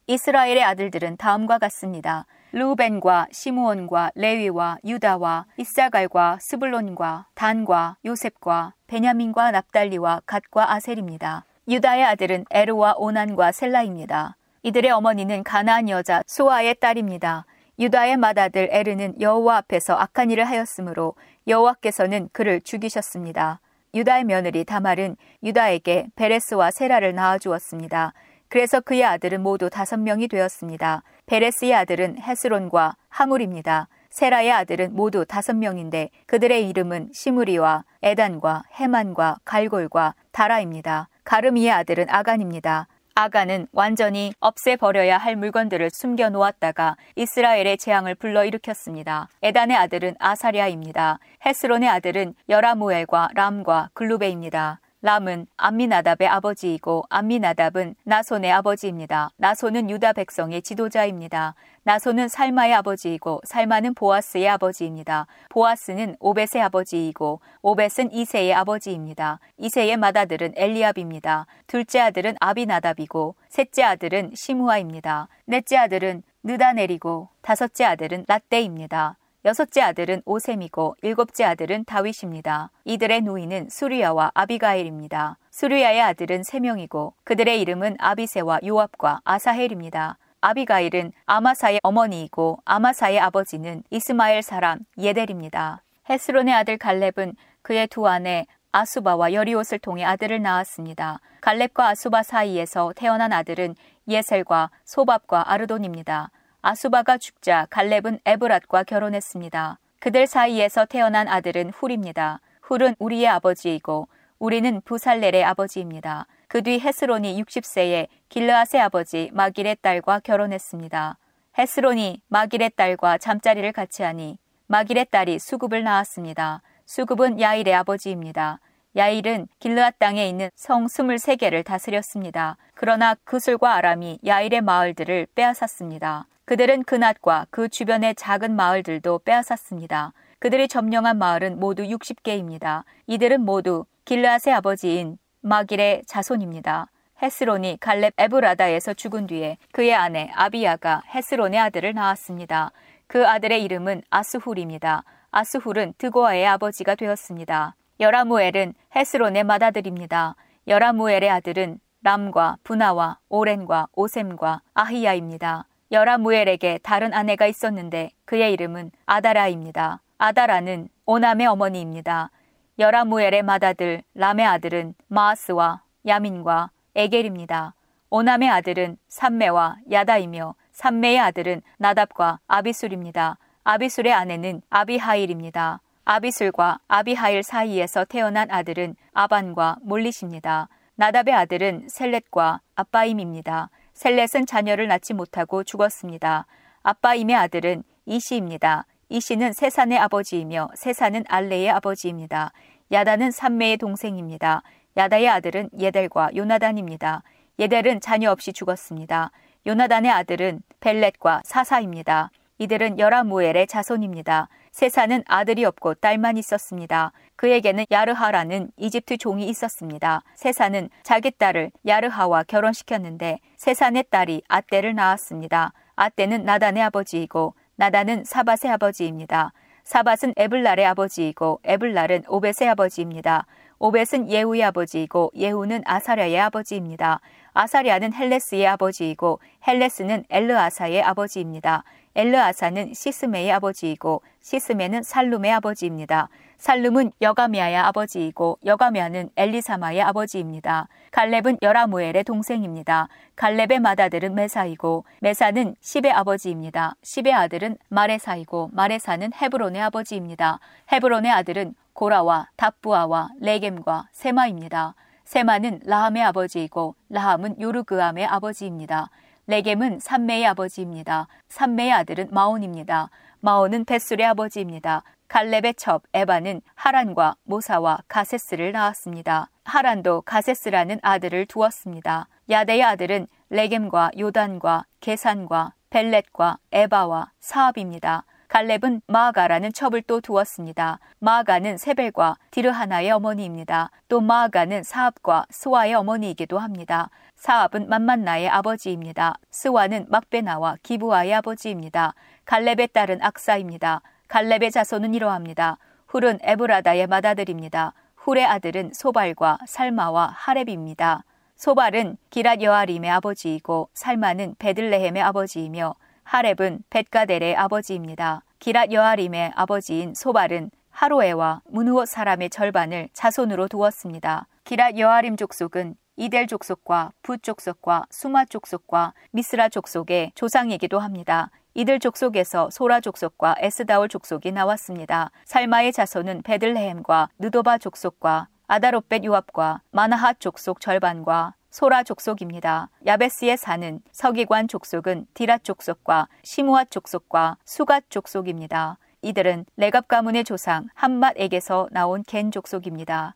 이스라엘의 0.07 0.63
아들들은 0.63 1.17
다음과 1.17 1.59
같습니다. 1.59 2.25
루벤과 2.53 3.27
시므온과 3.31 4.11
레위와 4.15 4.77
유다와 4.83 5.45
이사갈과 5.55 6.37
스불론과 6.41 7.27
단과 7.33 7.95
요셉과 8.03 8.73
베냐민과 8.87 9.51
납달리와 9.51 10.21
갓과 10.25 10.73
아셀입니다. 10.73 11.45
유다의 11.69 12.03
아들은 12.03 12.45
에르와 12.49 12.95
오난과 12.97 13.53
셀라입니다. 13.53 14.35
이들의 14.63 14.91
어머니는 14.91 15.43
가나안 15.43 15.87
여자 15.87 16.23
소아의 16.27 16.75
딸입니다. 16.75 17.45
유다의 17.79 18.17
맏아들 18.17 18.67
에르는 18.69 19.21
여호와 19.21 19.57
앞에서 19.57 19.95
악한 19.95 20.29
일을 20.31 20.43
하였으므로 20.43 21.15
여호와께서는 21.47 22.29
그를 22.33 22.59
죽이셨습니다. 22.59 23.61
유다의 23.93 24.25
며느리 24.25 24.65
다말은 24.65 25.15
유다에게 25.41 26.07
베레스와 26.15 26.71
세라를 26.71 27.15
낳아 27.15 27.37
주었습니다. 27.37 28.13
그래서 28.51 28.81
그의 28.81 29.05
아들은 29.05 29.41
모두 29.41 29.69
다섯 29.69 29.97
명이 29.97 30.27
되었습니다. 30.27 31.03
베레스의 31.25 31.73
아들은 31.73 32.19
헤스론과 32.19 32.97
하물입니다. 33.07 33.87
세라의 34.09 34.51
아들은 34.51 34.93
모두 34.93 35.25
다섯 35.25 35.55
명인데 35.55 36.09
그들의 36.25 36.67
이름은 36.67 37.11
시무리와 37.13 37.85
에단과 38.03 38.63
헤만과 38.77 39.37
갈골과 39.45 40.15
다라입니다. 40.33 41.07
가르미의 41.23 41.71
아들은 41.71 42.07
아간입니다. 42.09 42.89
아간은 43.15 43.67
완전히 43.71 44.33
없애버려야 44.41 45.17
할 45.17 45.37
물건들을 45.37 45.89
숨겨 45.93 46.29
놓았다가 46.29 46.97
이스라엘의 47.15 47.77
재앙을 47.77 48.15
불러일으켰습니다. 48.15 49.29
에단의 49.43 49.77
아들은 49.77 50.15
아사리아입니다. 50.19 51.19
헤스론의 51.45 51.87
아들은 51.87 52.33
여라무엘과 52.49 53.29
람과 53.33 53.91
글루베입니다. 53.93 54.81
람은 55.03 55.47
암미나답의 55.57 56.27
아버지이고 56.27 57.05
암미나답은 57.09 57.95
나손의 58.03 58.51
아버지입니다. 58.51 59.31
나손은 59.37 59.89
유다 59.89 60.13
백성의 60.13 60.61
지도자입니다. 60.61 61.55
나손은 61.83 62.27
살마의 62.27 62.75
아버지이고 62.75 63.41
살마는 63.43 63.95
보아스의 63.95 64.47
아버지입니다. 64.47 65.25
보아스는 65.49 66.17
오벳의 66.19 66.61
아버지이고 66.61 67.41
오벳은 67.63 68.11
이세의 68.11 68.53
아버지입니다. 68.53 69.39
이세의 69.57 69.97
맏아들은 69.97 70.53
엘리압입니다. 70.55 71.47
둘째 71.65 71.99
아들은 72.01 72.35
아비나답이고 72.39 73.35
셋째 73.49 73.81
아들은 73.81 74.33
시무아입니다. 74.35 75.29
넷째 75.45 75.77
아들은 75.77 76.21
느다넬이고 76.43 77.29
다섯째 77.41 77.85
아들은 77.85 78.25
라떼입니다. 78.27 79.17
여섯째 79.43 79.81
아들은 79.81 80.21
오셈이고 80.25 80.97
일곱째 81.01 81.45
아들은 81.45 81.85
다윗입니다. 81.85 82.69
이들의 82.85 83.21
누이는 83.21 83.69
수리야와 83.71 84.31
아비가일입니다. 84.35 85.39
수리야의 85.49 85.99
아들은 85.99 86.43
세 86.43 86.59
명이고 86.59 87.15
그들의 87.23 87.59
이름은 87.59 87.95
아비세와 87.97 88.59
요압과 88.63 89.21
아사헬입니다. 89.23 90.19
아비가일은 90.41 91.11
아마사의 91.25 91.79
어머니이고 91.81 92.59
아마사의 92.65 93.19
아버지는 93.19 93.83
이스마엘 93.89 94.43
사람 94.43 94.79
예델입니다. 94.99 95.81
헤스론의 96.07 96.53
아들 96.53 96.77
갈렙은 96.77 97.35
그의 97.63 97.87
두 97.87 98.07
아내 98.07 98.45
아수바와 98.71 99.33
여리옷을 99.33 99.79
통해 99.79 100.03
아들을 100.05 100.39
낳았습니다. 100.39 101.19
갈렙과 101.41 101.89
아수바 101.89 102.21
사이에서 102.21 102.93
태어난 102.95 103.33
아들은 103.33 103.75
예셀과 104.07 104.69
소밥과 104.85 105.51
아르돈입니다. 105.51 106.29
아수바가 106.61 107.17
죽자 107.17 107.67
갈렙은 107.69 108.19
에브랏과 108.23 108.85
결혼했습니다. 108.85 109.79
그들 109.99 110.27
사이에서 110.27 110.85
태어난 110.85 111.27
아들은 111.27 111.71
훌입니다. 111.71 112.39
훌은 112.61 112.95
우리의 112.99 113.27
아버지이고 113.27 114.07
우리는 114.39 114.81
부살렐의 114.85 115.43
아버지입니다. 115.43 116.27
그 116.47 116.61
뒤 116.61 116.79
헤스론이 116.79 117.41
60세에 117.43 118.07
길르앗의 118.29 118.81
아버지 118.81 119.29
마길의 119.33 119.77
딸과 119.81 120.19
결혼했습니다. 120.19 121.17
헤스론이 121.57 122.21
마길의 122.27 122.71
딸과 122.75 123.17
잠자리를 123.17 123.71
같이 123.71 124.03
하니 124.03 124.37
마길의 124.67 125.07
딸이 125.11 125.39
수굽을 125.39 125.83
낳았습니다. 125.83 126.61
수굽은 126.85 127.39
야일의 127.39 127.73
아버지입니다. 127.73 128.59
야일은 128.95 129.47
길르앗 129.59 129.97
땅에 129.97 130.27
있는 130.27 130.49
성 130.55 130.85
23개를 130.85 131.63
다스렸습니다. 131.63 132.57
그러나 132.73 133.15
그술과 133.23 133.75
아람이 133.75 134.19
야일의 134.25 134.61
마을들을 134.61 135.27
빼앗았습니다. 135.33 136.25
그들은 136.51 136.83
그낫과 136.83 137.47
그 137.49 137.69
주변의 137.69 138.15
작은 138.15 138.57
마을들도 138.57 139.19
빼앗았습니다. 139.19 140.11
그들이 140.39 140.67
점령한 140.67 141.17
마을은 141.17 141.61
모두 141.61 141.83
60개입니다. 141.83 142.83
이들은 143.07 143.45
모두 143.45 143.85
길르앗의 144.03 144.55
아버지인 144.55 145.17
마길의 145.39 146.03
자손입니다. 146.07 146.87
헤스론이 147.23 147.77
갈렙 147.79 148.15
에브라다에서 148.17 148.95
죽은 148.95 149.27
뒤에 149.27 149.59
그의 149.71 149.95
아내 149.95 150.29
아비야가 150.35 151.03
헤스론의 151.15 151.57
아들을 151.57 151.93
낳았습니다. 151.93 152.73
그 153.07 153.25
아들의 153.25 153.63
이름은 153.63 154.01
아스훌입니다. 154.09 155.05
아스훌은 155.31 155.93
드고아의 155.99 156.45
아버지가 156.47 156.95
되었습니다. 156.95 157.77
여라무엘은 158.01 158.73
헤스론의 158.93 159.45
맏아들입니다. 159.45 160.35
여라무엘의 160.67 161.29
아들은 161.29 161.79
람과 162.03 162.57
분하와 162.63 163.19
오렌과 163.29 163.87
오셈과 163.93 164.63
아히야입니다. 164.73 165.67
여라무엘에게 165.91 166.79
다른 166.83 167.13
아내가 167.13 167.47
있었는데 167.47 168.11
그의 168.25 168.53
이름은 168.53 168.91
아다라입니다. 169.05 169.99
아다라는 170.17 170.87
오남의 171.05 171.47
어머니입니다. 171.47 172.31
여라무엘의 172.79 173.43
맏아들 173.43 174.01
람의 174.13 174.45
아들은 174.45 174.93
마아스와 175.07 175.81
야민과 176.07 176.69
에겔입니다. 176.95 177.73
오남의 178.09 178.49
아들은 178.49 178.97
삼매와 179.09 179.77
야다이며 179.91 180.55
삼매의 180.71 181.19
아들은 181.19 181.61
나답과 181.77 182.39
아비술입니다. 182.47 183.37
아비술의 183.63 184.13
아내는 184.13 184.61
아비하일입니다. 184.69 185.81
아비술과 186.05 186.79
아비하일 186.87 187.43
사이에서 187.43 188.05
태어난 188.05 188.49
아들은 188.49 188.95
아반과 189.13 189.77
몰릿입니다. 189.81 190.69
나답의 190.95 191.33
아들은 191.33 191.87
셀렛과 191.89 192.61
아빠임입니다. 192.75 193.69
셀렛은 194.01 194.47
자녀를 194.47 194.87
낳지 194.87 195.13
못하고 195.13 195.63
죽었습니다. 195.63 196.47
아빠임의 196.81 197.35
아들은 197.35 197.83
이시입니다. 198.07 198.87
이시는 199.09 199.53
세산의 199.53 199.99
아버지이며 199.99 200.69
세산은 200.73 201.25
알레의 201.27 201.69
아버지입니다. 201.69 202.51
야다는 202.91 203.29
삼매의 203.29 203.77
동생입니다. 203.77 204.63
야다의 204.97 205.29
아들은 205.29 205.69
예델과 205.77 206.31
요나단입니다. 206.35 207.21
예델은 207.59 208.01
자녀 208.01 208.31
없이 208.31 208.53
죽었습니다. 208.53 209.29
요나단의 209.67 210.09
아들은 210.09 210.63
벨렛과 210.79 211.43
사사입니다. 211.45 212.31
이들은 212.61 212.99
여라무엘의 212.99 213.65
자손입니다. 213.65 214.47
세사는 214.71 215.23
아들이 215.25 215.65
없고 215.65 215.95
딸만 215.95 216.37
있었습니다. 216.37 217.11
그에게는 217.35 217.87
야르하라는 217.89 218.69
이집트 218.77 219.17
종이 219.17 219.47
있었습니다. 219.49 220.21
세사는 220.35 220.89
자기 221.01 221.31
딸을 221.31 221.71
야르하와 221.87 222.43
결혼시켰는데 222.43 223.39
세산의 223.57 224.05
딸이 224.11 224.43
아떼를 224.47 224.93
낳았습니다. 224.93 225.73
아떼는 225.95 226.45
나단의 226.45 226.83
아버지이고 226.83 227.55
나단은 227.77 228.25
사밧의 228.25 228.69
아버지입니다. 228.73 229.53
사밧은 229.83 230.35
에블랄의 230.37 230.85
아버지이고 230.85 231.61
에블랄은 231.63 232.25
오벳의 232.27 232.69
아버지입니다. 232.69 233.47
오벳은 233.79 234.29
예후의 234.29 234.63
아버지이고 234.65 235.31
예후는 235.35 235.81
아사랴의 235.85 236.39
아버지입니다. 236.39 237.21
아사랴는 237.53 238.13
헬레스의 238.13 238.67
아버지이고 238.67 239.39
헬레스는 239.67 240.25
엘르아사의 240.29 241.01
아버지입니다. 241.01 241.83
엘르아사는 242.15 242.93
시스메의 242.93 243.51
아버지이고 243.53 244.21
시스메는 244.41 245.03
살룸의 245.03 245.51
아버지입니다. 245.53 246.29
살룸은 246.57 247.13
여가미아의 247.21 247.75
아버지이고 247.75 248.59
여가미아는 248.63 249.31
엘리사마의 249.35 250.01
아버지입니다. 250.01 250.87
갈렙은 251.11 251.57
여라므엘의 251.61 252.23
동생입니다. 252.23 253.07
갈렙의 253.35 253.79
맏아들은 253.79 254.35
메사이고 254.35 255.05
메사는 255.21 255.75
십의 255.81 256.11
아버지입니다. 256.11 256.95
십의 257.01 257.33
아들은 257.33 257.77
마레사이고 257.89 258.69
마레사는 258.73 259.31
헤브론의 259.33 259.81
아버지입니다. 259.81 260.59
헤브론의 260.91 261.31
아들은 261.31 261.73
고라와 261.93 262.49
답부아와 262.57 263.29
레겜과 263.39 264.09
세마입니다. 264.11 264.93
세마는 265.23 265.79
라함의 265.85 266.23
아버지이고 266.23 266.95
라함은 267.09 267.59
요르그암의 267.59 268.25
아버지입니다. 268.25 269.09
레겜은 269.51 269.99
삼매의 269.99 270.45
아버지입니다. 270.45 271.27
삼매의 271.49 271.91
아들은 271.91 272.29
마온입니다. 272.31 273.09
마온은 273.41 273.83
벳술의 273.83 274.25
아버지입니다. 274.27 275.03
갈렙의 275.27 275.73
첩 275.75 276.03
에바는 276.13 276.61
하란과 276.73 277.35
모사와 277.43 277.99
가세스를 278.07 278.71
낳았습니다. 278.71 279.49
하란도 279.65 280.21
가세스라는 280.21 280.99
아들을 281.01 281.47
두었습니다. 281.47 282.29
야대의 282.49 282.81
아들은 282.81 283.27
레겜과 283.49 284.11
요단과 284.17 284.85
게산과 285.01 285.73
벨렛과 285.89 286.57
에바와 286.71 287.31
사압입니다. 287.41 288.23
갈렙은 288.51 289.01
마아가라는 289.07 289.71
첩을 289.71 290.01
또 290.01 290.19
두었습니다. 290.19 290.99
마아가는 291.19 291.77
세벨과 291.77 292.35
디르하나의 292.51 293.09
어머니입니다. 293.11 293.91
또 294.09 294.19
마아가는 294.19 294.83
사압과 294.83 295.45
스와의 295.49 295.93
어머니이기도 295.93 296.59
합니다. 296.59 297.09
사압은 297.37 297.87
만만나의 297.87 298.49
아버지입니다. 298.49 299.35
스와는 299.51 300.07
막베나와 300.09 300.75
기부아의 300.83 301.33
아버지입니다. 301.35 302.13
갈렙의 302.43 302.89
딸은 302.91 303.21
악사입니다. 303.21 304.01
갈렙의 304.27 304.71
자손은 304.71 305.13
이러합니다. 305.13 305.77
훌은 306.07 306.39
에브라다의 306.41 307.07
맏아들입니다. 307.07 307.93
훌의 308.17 308.45
아들은 308.45 308.91
소발과 308.93 309.59
살마와 309.65 310.33
하렙입니다. 310.35 311.23
소발은 311.55 312.17
기랏 312.29 312.61
여아림의 312.61 313.11
아버지이고 313.11 313.87
살마는 313.93 314.55
베들레헴의 314.59 315.23
아버지이며 315.23 315.95
하렙은 316.23 316.83
벳가델의 316.89 317.55
아버지입니다. 317.55 318.43
기랏 318.59 318.91
여아림의 318.91 319.51
아버지인 319.55 320.13
소발은 320.13 320.71
하로에와 320.91 321.61
문우옷 321.65 322.07
사람의 322.07 322.49
절반을 322.49 323.09
자손으로 323.13 323.67
두었습니다. 323.67 324.47
기랏 324.63 324.97
여아림 324.97 325.35
족속은 325.35 325.95
이델 326.17 326.47
족속과 326.47 327.11
부 327.23 327.37
족속과 327.37 328.05
수마 328.09 328.45
족속과 328.45 329.13
미스라 329.31 329.69
족속의 329.69 330.33
조상이기도 330.35 330.99
합니다. 330.99 331.49
이들 331.73 331.99
족속에서 331.99 332.69
소라 332.69 332.99
족속과 332.99 333.55
에스다올 333.59 334.09
족속이 334.09 334.51
나왔습니다. 334.51 335.31
살마의 335.45 335.93
자손은 335.93 336.43
베들레헴과 336.43 337.29
느도바 337.39 337.77
족속과 337.77 338.49
아다롯벳 338.67 339.23
요압과 339.25 339.81
마나핫 339.91 340.39
족속 340.39 340.81
절반과 340.81 341.55
소라 341.71 342.03
족속입니다. 342.03 342.89
야베스에 343.05 343.55
사는 343.55 344.01
서기관 344.11 344.67
족속은 344.67 345.25
디라 345.33 345.57
족속과 345.59 346.27
시무앗 346.43 346.91
족속과 346.91 347.57
수갓 347.63 348.09
족속입니다. 348.09 348.97
이들은 349.21 349.65
레갑 349.77 350.09
가문의 350.09 350.43
조상 350.43 350.87
한맛에게서 350.93 351.87
나온 351.91 352.23
겐 352.27 352.51
족속입니다. 352.51 353.35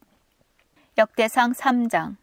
역대상 0.98 1.54
3장 1.54 2.17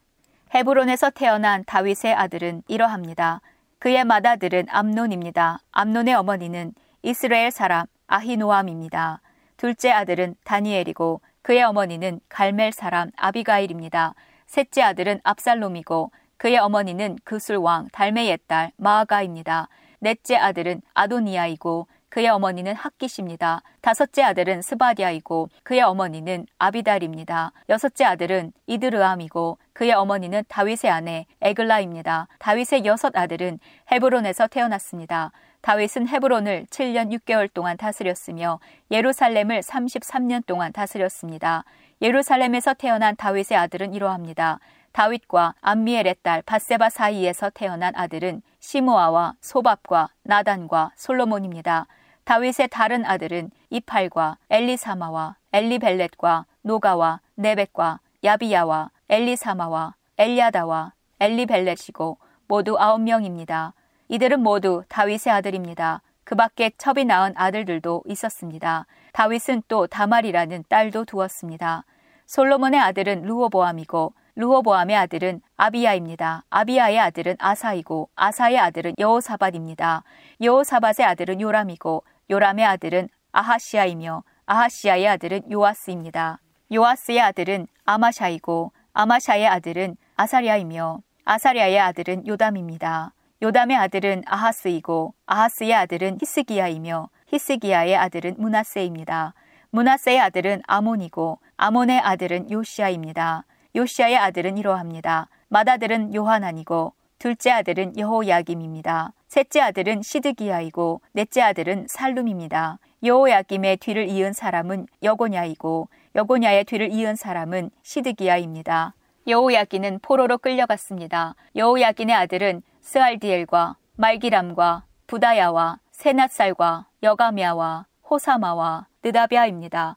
헤브론에서 0.55 1.11
태어난 1.11 1.65
다윗의 1.65 2.13
아들은 2.15 2.63
이러합니다. 2.69 3.41
그의 3.79 4.05
맏아들은 4.05 4.67
암논입니다. 4.69 5.61
암논의 5.73 6.15
어머니는 6.15 6.75
이스르엘 7.01 7.51
사람 7.51 7.87
아히노암입니다. 8.07 9.23
둘째 9.57 9.91
아들은 9.91 10.35
다니엘이고 10.45 11.23
그의 11.41 11.63
어머니는 11.63 12.21
갈멜 12.29 12.73
사람 12.73 13.11
아비가일입니다. 13.17 14.15
셋째 14.53 14.83
아들은 14.83 15.21
압살롬이고 15.25 16.13
그의 16.37 16.59
어머니는 16.59 17.17
그술 17.25 17.57
왕 17.57 17.89
달매의 17.91 18.39
딸 18.47 18.71
마아가입니다. 18.77 19.71
넷째 19.99 20.37
아들은 20.37 20.83
아도니아이고 20.93 21.87
그의 22.11 22.29
어머니는 22.29 22.75
학깃입니다. 22.75 23.63
다섯째 23.81 24.23
아들은 24.23 24.61
스바댜이고 24.61 25.49
그의 25.63 25.81
어머니는 25.81 26.45
아비달입니다. 26.59 27.53
여섯째 27.71 28.05
아들은 28.05 28.53
이드르암이고 28.67 29.57
그의 29.73 29.93
어머니는 29.93 30.45
다윗의 30.49 30.91
아내 30.91 31.25
에글라입니다. 31.41 32.29
다윗의 32.39 32.85
여섯 32.85 33.17
아들은 33.17 33.59
헤브론에서 33.91 34.49
태어났습니다. 34.49 35.33
다윗은 35.63 36.09
헤브론을 36.09 36.67
7년 36.71 37.17
6개월 37.17 37.49
동안 37.53 37.77
다스렸으며 37.77 38.59
예루살렘을 38.91 39.61
33년 39.61 40.45
동안 40.45 40.73
다스렸습니다. 40.73 41.65
예루살렘에서 42.03 42.75
태어난 42.75 43.15
다윗의 43.15 43.57
아들은 43.57 43.95
이러합니다. 43.95 44.59
다윗과 44.91 45.55
암미엘의 45.61 46.17
딸 46.23 46.43
바세바 46.43 46.91
사이에서 46.91 47.51
태어난 47.51 47.95
아들은 47.95 48.43
시모아와 48.59 49.35
소밥과 49.41 50.09
나단과 50.25 50.91
솔로몬입니다. 50.97 51.87
다윗의 52.25 52.69
다른 52.69 53.05
아들은 53.05 53.51
이팔과 53.71 54.39
엘리사마와 54.51 55.37
엘리벨렛과 55.53 56.47
노가와 56.63 57.21
네벳과 57.37 58.01
야비야와 58.25 58.91
엘리사마와 59.09 59.95
엘리아다와 60.19 60.93
엘리벨렛이고 61.21 62.19
모두 62.49 62.77
아홉 62.79 63.01
명입니다. 63.01 63.75
이들은 64.13 64.41
모두 64.41 64.83
다윗의 64.91 65.33
아들입니다. 65.33 66.03
그 66.25 66.35
밖에 66.35 66.71
첩이 66.77 67.07
낳은 67.07 67.33
아들들도 67.35 68.03
있었습니다. 68.05 68.85
다윗은 69.15 69.63
또 69.69 69.87
다말이라는 69.87 70.65
딸도 70.69 71.07
두었습니다. 71.07 71.87
솔로몬의 72.27 72.79
아들은 72.79 73.23
루호보암이고 73.23 74.13
루호보암의 74.35 74.97
아들은 74.97 75.41
아비야입니다. 75.57 76.45
아비야의 76.51 76.99
아들은 77.01 77.37
아사이고 77.39 78.11
아사의 78.15 78.59
아들은 78.59 78.97
여호사밧입니다. 78.99 80.03
여호사밧의 80.43 81.07
아들은 81.07 81.41
요람이고 81.41 82.05
요람의 82.29 82.67
아들은 82.67 83.09
아하시아이며 83.33 84.25
아하시아의 84.45 85.09
아들은 85.09 85.51
요아스입니다. 85.51 86.39
요아스의 86.71 87.19
아들은 87.19 87.67
아마샤이고 87.87 88.73
아마샤의 88.93 89.49
아들은 89.49 89.97
아사리아이며 90.17 91.01
아사리아의 91.25 91.81
아들은 91.81 92.27
요담입니다. 92.27 93.15
요담의 93.43 93.77
아들은 93.77 94.23
아하스이고 94.25 95.15
아하스의 95.27 95.75
아들은 95.75 96.19
히스기야이며 96.21 97.09
히스기야의 97.27 97.97
아들은 97.97 98.37
문하세입니다. 98.39 99.35
문하세의 99.71 100.21
아들은 100.21 100.63
아몬이고 100.65 101.41
아몬의 101.57 101.99
아들은 101.99 102.53
요시아입니다. 102.53 103.45
요시아의 103.75 104.17
아들은 104.17 104.59
이러합니다. 104.59 105.29
맏아들은 105.49 106.15
요하난이고 106.15 106.93
둘째 107.19 107.51
아들은 107.51 107.99
여호야김입니다. 107.99 109.13
셋째 109.27 109.61
아들은 109.61 110.03
시드기야이고 110.03 111.01
넷째 111.11 111.43
아들은 111.43 111.87
살룸입니다. 111.89 112.79
여호야김의 113.03 113.79
뒤를 113.79 114.09
이은 114.09 114.35
사람은 114.35 114.87
여고냐이고 115.03 115.89
여고냐의 116.15 116.63
뒤를 116.63 116.93
이은 116.93 117.17
사람은 117.17 117.71
시드기야입니다. 117.83 118.95
여호야기는 119.27 119.99
포로로 120.01 120.39
끌려갔습니다. 120.39 121.35
여호야긴의 121.57 122.15
아들은 122.15 122.63
스알디엘과 122.83 123.77
말기람과 123.97 124.85
부다야와 125.07 125.79
세낫살과 125.93 126.87
여가미아와 127.03 127.87
호사마와 128.11 128.87
느다비아입니다. 129.03 129.97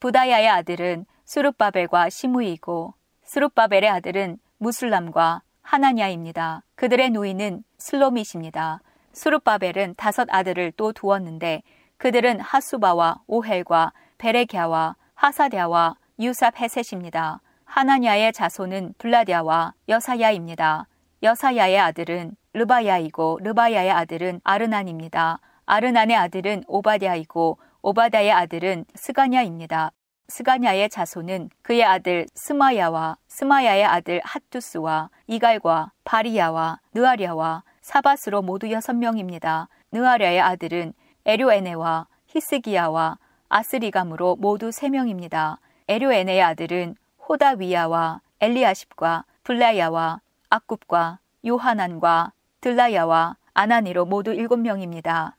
부다야의 0.00 0.48
아들은 0.48 1.06
수룹바벨과 1.24 2.10
시무이고 2.10 2.94
스룹바벨의 3.22 3.88
아들은 3.88 4.38
무슬람과 4.58 5.42
하나냐입니다. 5.62 6.64
그들의 6.74 7.10
노인은 7.10 7.64
슬로밋입니다. 7.78 8.80
수룹바벨은 9.12 9.94
다섯 9.96 10.28
아들을 10.30 10.72
또 10.76 10.92
두었는데 10.92 11.62
그들은 11.96 12.40
하수바와 12.40 13.22
오헬과 13.26 13.92
베레갸와 14.18 14.96
하사댜와 15.14 15.96
유삽헤셋입니다. 16.18 17.40
하나냐의 17.64 18.32
자손은 18.32 18.94
블라댜와 18.98 19.74
여사야입니다. 19.88 20.88
여사야의 21.22 21.78
아들은 21.78 22.36
르바야이고 22.52 23.40
르바야의 23.42 23.90
아들은 23.90 24.40
아르난입니다. 24.44 25.40
아르난의 25.66 26.16
아들은 26.16 26.64
오바댜이고 26.66 27.58
오바댜의 27.82 28.32
아들은 28.32 28.84
스가냐입니다. 28.94 29.92
스가냐의 30.28 30.88
자손은 30.88 31.50
그의 31.62 31.84
아들 31.84 32.26
스마야와 32.34 33.18
스마야의 33.28 33.84
아들 33.84 34.20
핫두스와 34.24 35.10
이갈과 35.26 35.92
바리야와 36.04 36.80
느아랴와 36.94 37.62
사밧으로 37.82 38.42
모두 38.42 38.70
여섯 38.70 38.94
명입니다. 38.94 39.68
느아랴의 39.92 40.40
아들은 40.40 40.94
에료에네와 41.26 42.06
히스기야와 42.28 43.18
아스리감으로 43.48 44.36
모두 44.36 44.72
세 44.72 44.88
명입니다. 44.88 45.60
에료에네의 45.88 46.42
아들은 46.42 46.96
호다위야와 47.28 48.20
엘리아십과 48.40 49.24
블라야와 49.44 50.20
아굽과 50.54 51.18
요하난과 51.44 52.32
들라야와 52.60 53.36
아나니로 53.54 54.04
모두 54.04 54.32
일곱 54.32 54.60
명입니다. 54.60 55.36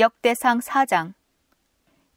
역대상 0.00 0.58
4장 0.58 1.14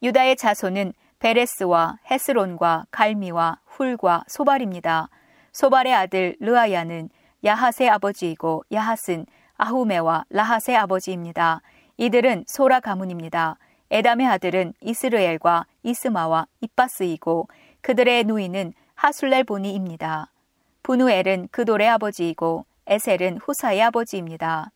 유다의 0.01 0.35
자손은 0.35 0.93
베레스와 1.19 1.99
헤스론과 2.09 2.87
갈미와 2.89 3.59
훌과 3.67 4.23
소발입니다. 4.27 5.09
소발의 5.51 5.93
아들 5.93 6.35
르아야는 6.39 7.09
야핫의 7.45 7.87
아버지이고 7.87 8.63
야핫은 8.73 9.27
아후메와 9.57 10.25
라핫의 10.29 10.75
아버지입니다. 10.75 11.61
이들은 11.97 12.45
소라 12.47 12.79
가문입니다. 12.79 13.57
에담의 13.91 14.25
아들은 14.25 14.73
이스르엘과 14.81 15.67
이스마와 15.83 16.47
이빠스이고 16.61 17.47
그들의 17.81 18.23
누이는 18.23 18.73
하술렐 18.95 19.43
보니입니다. 19.43 20.33
부누엘은 20.83 21.47
그돌의 21.51 21.87
아버지이고 21.87 22.65
에셀은 22.87 23.37
후사의 23.37 23.81
아버지입니다. 23.83 24.71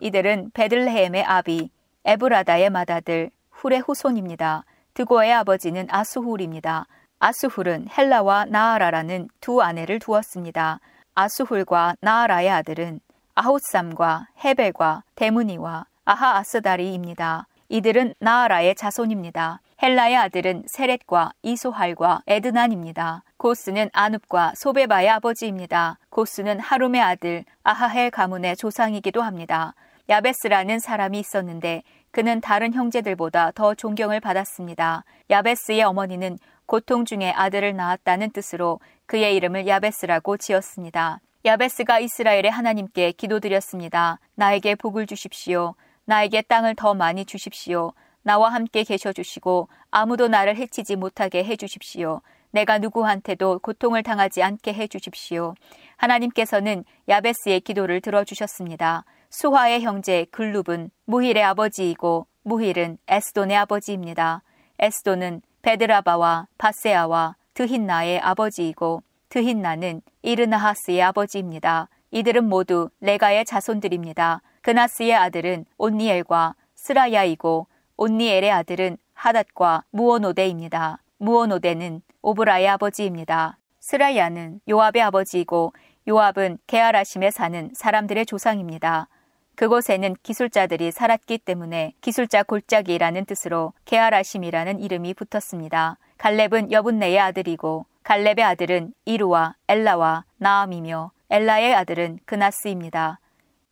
이들은 0.00 0.50
베들레헴의 0.54 1.22
아비 1.22 1.70
에브라다의 2.04 2.68
맏아들 2.70 3.30
훌의 3.52 3.80
후손입니다. 3.80 4.64
드고의 4.94 5.32
아버지는 5.32 5.86
아수훌입니다. 5.88 6.86
아수훌은 7.20 7.86
헬라와 7.96 8.46
나아라라는 8.46 9.28
두 9.40 9.62
아내를 9.62 10.00
두었습니다. 10.00 10.80
아수훌과 11.14 11.94
나아라의 12.00 12.50
아들은 12.50 12.98
아호쌈과 13.36 14.26
헤벨과 14.44 15.04
데무니와 15.14 15.86
아하아스다리입니다. 16.04 17.46
이들은 17.68 18.14
나아라의 18.18 18.74
자손입니다. 18.74 19.60
헬라의 19.80 20.16
아들은 20.16 20.64
세렛과 20.66 21.32
이소할과 21.42 22.22
에드난입니다. 22.26 23.22
고스는 23.42 23.90
아눕과 23.92 24.52
소베바의 24.54 25.08
아버지입니다. 25.08 25.98
고스는 26.10 26.60
하룸의 26.60 27.00
아들 27.00 27.44
아하헬 27.64 28.12
가문의 28.12 28.56
조상이기도 28.56 29.20
합니다. 29.20 29.74
야베스라는 30.08 30.78
사람이 30.78 31.18
있었는데 31.18 31.82
그는 32.12 32.40
다른 32.40 32.72
형제들보다 32.72 33.50
더 33.50 33.74
존경을 33.74 34.20
받았습니다. 34.20 35.02
야베스의 35.28 35.82
어머니는 35.82 36.38
고통 36.66 37.04
중에 37.04 37.32
아들을 37.32 37.74
낳았다는 37.74 38.30
뜻으로 38.30 38.78
그의 39.06 39.34
이름을 39.34 39.66
야베스라고 39.66 40.36
지었습니다. 40.36 41.18
야베스가 41.44 41.98
이스라엘의 41.98 42.48
하나님께 42.48 43.10
기도드렸습니다. 43.10 44.20
나에게 44.36 44.76
복을 44.76 45.08
주십시오. 45.08 45.74
나에게 46.04 46.42
땅을 46.42 46.76
더 46.76 46.94
많이 46.94 47.24
주십시오. 47.24 47.92
나와 48.22 48.50
함께 48.50 48.84
계셔 48.84 49.12
주시고 49.12 49.68
아무도 49.90 50.28
나를 50.28 50.54
해치지 50.54 50.94
못하게 50.94 51.42
해 51.42 51.56
주십시오. 51.56 52.20
내가 52.52 52.78
누구한테도 52.78 53.58
고통을 53.58 54.02
당하지 54.02 54.42
않게 54.42 54.72
해 54.74 54.86
주십시오. 54.86 55.54
하나님께서는 55.96 56.84
야베스의 57.08 57.60
기도를 57.60 58.00
들어주셨습니다. 58.00 59.04
수화의 59.30 59.82
형제 59.82 60.26
글룹은 60.30 60.90
무힐의 61.06 61.42
아버지이고 61.42 62.26
무힐은 62.42 62.98
에스돈의 63.08 63.56
아버지입니다. 63.56 64.42
에스돈은 64.78 65.42
베드라바와 65.62 66.48
바세아와 66.58 67.36
드힌나의 67.54 68.20
아버지이고 68.20 69.02
드힌나는 69.28 70.02
이르나하스의 70.22 71.02
아버지입니다. 71.02 71.88
이들은 72.10 72.48
모두 72.48 72.90
레가의 73.00 73.46
자손들입니다. 73.46 74.42
그나스의 74.60 75.14
아들은 75.14 75.64
옷니엘과 75.78 76.54
스라야이고 76.74 77.66
옷니엘의 77.96 78.50
아들은 78.50 78.98
하닷과 79.14 79.84
므오노대입니다. 79.90 81.01
므오노대는 81.22 82.02
오브라의 82.20 82.66
아버지입니다. 82.66 83.56
스라야는 83.78 84.58
요압의 84.68 85.02
아버지이고 85.02 85.72
요압은 86.08 86.58
게하라심에 86.66 87.30
사는 87.30 87.70
사람들의 87.74 88.26
조상입니다. 88.26 89.08
그곳에는 89.54 90.16
기술자들이 90.24 90.90
살았기 90.90 91.38
때문에 91.38 91.92
기술자 92.00 92.42
골짜기라는 92.42 93.24
뜻으로 93.26 93.72
게하라심이라는 93.84 94.80
이름이 94.80 95.14
붙었습니다. 95.14 95.96
갈렙은 96.18 96.72
여분네의 96.72 97.20
아들이고 97.20 97.86
갈렙의 98.02 98.42
아들은 98.42 98.92
이루와 99.04 99.54
엘라와 99.68 100.24
나암이며 100.38 101.12
엘라의 101.30 101.72
아들은 101.76 102.18
그나스입니다. 102.24 103.20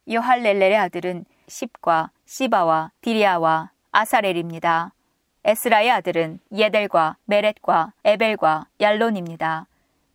요할렐렐의 0.08 0.76
아들은 0.76 1.24
십과 1.48 2.12
시바와 2.26 2.92
디리아와 3.00 3.72
아사렐입니다. 3.90 4.92
에스라의 5.44 5.90
아들은 5.90 6.40
예델과 6.52 7.16
메렛과 7.24 7.92
에벨과 8.04 8.66
얄론입니다. 8.80 9.66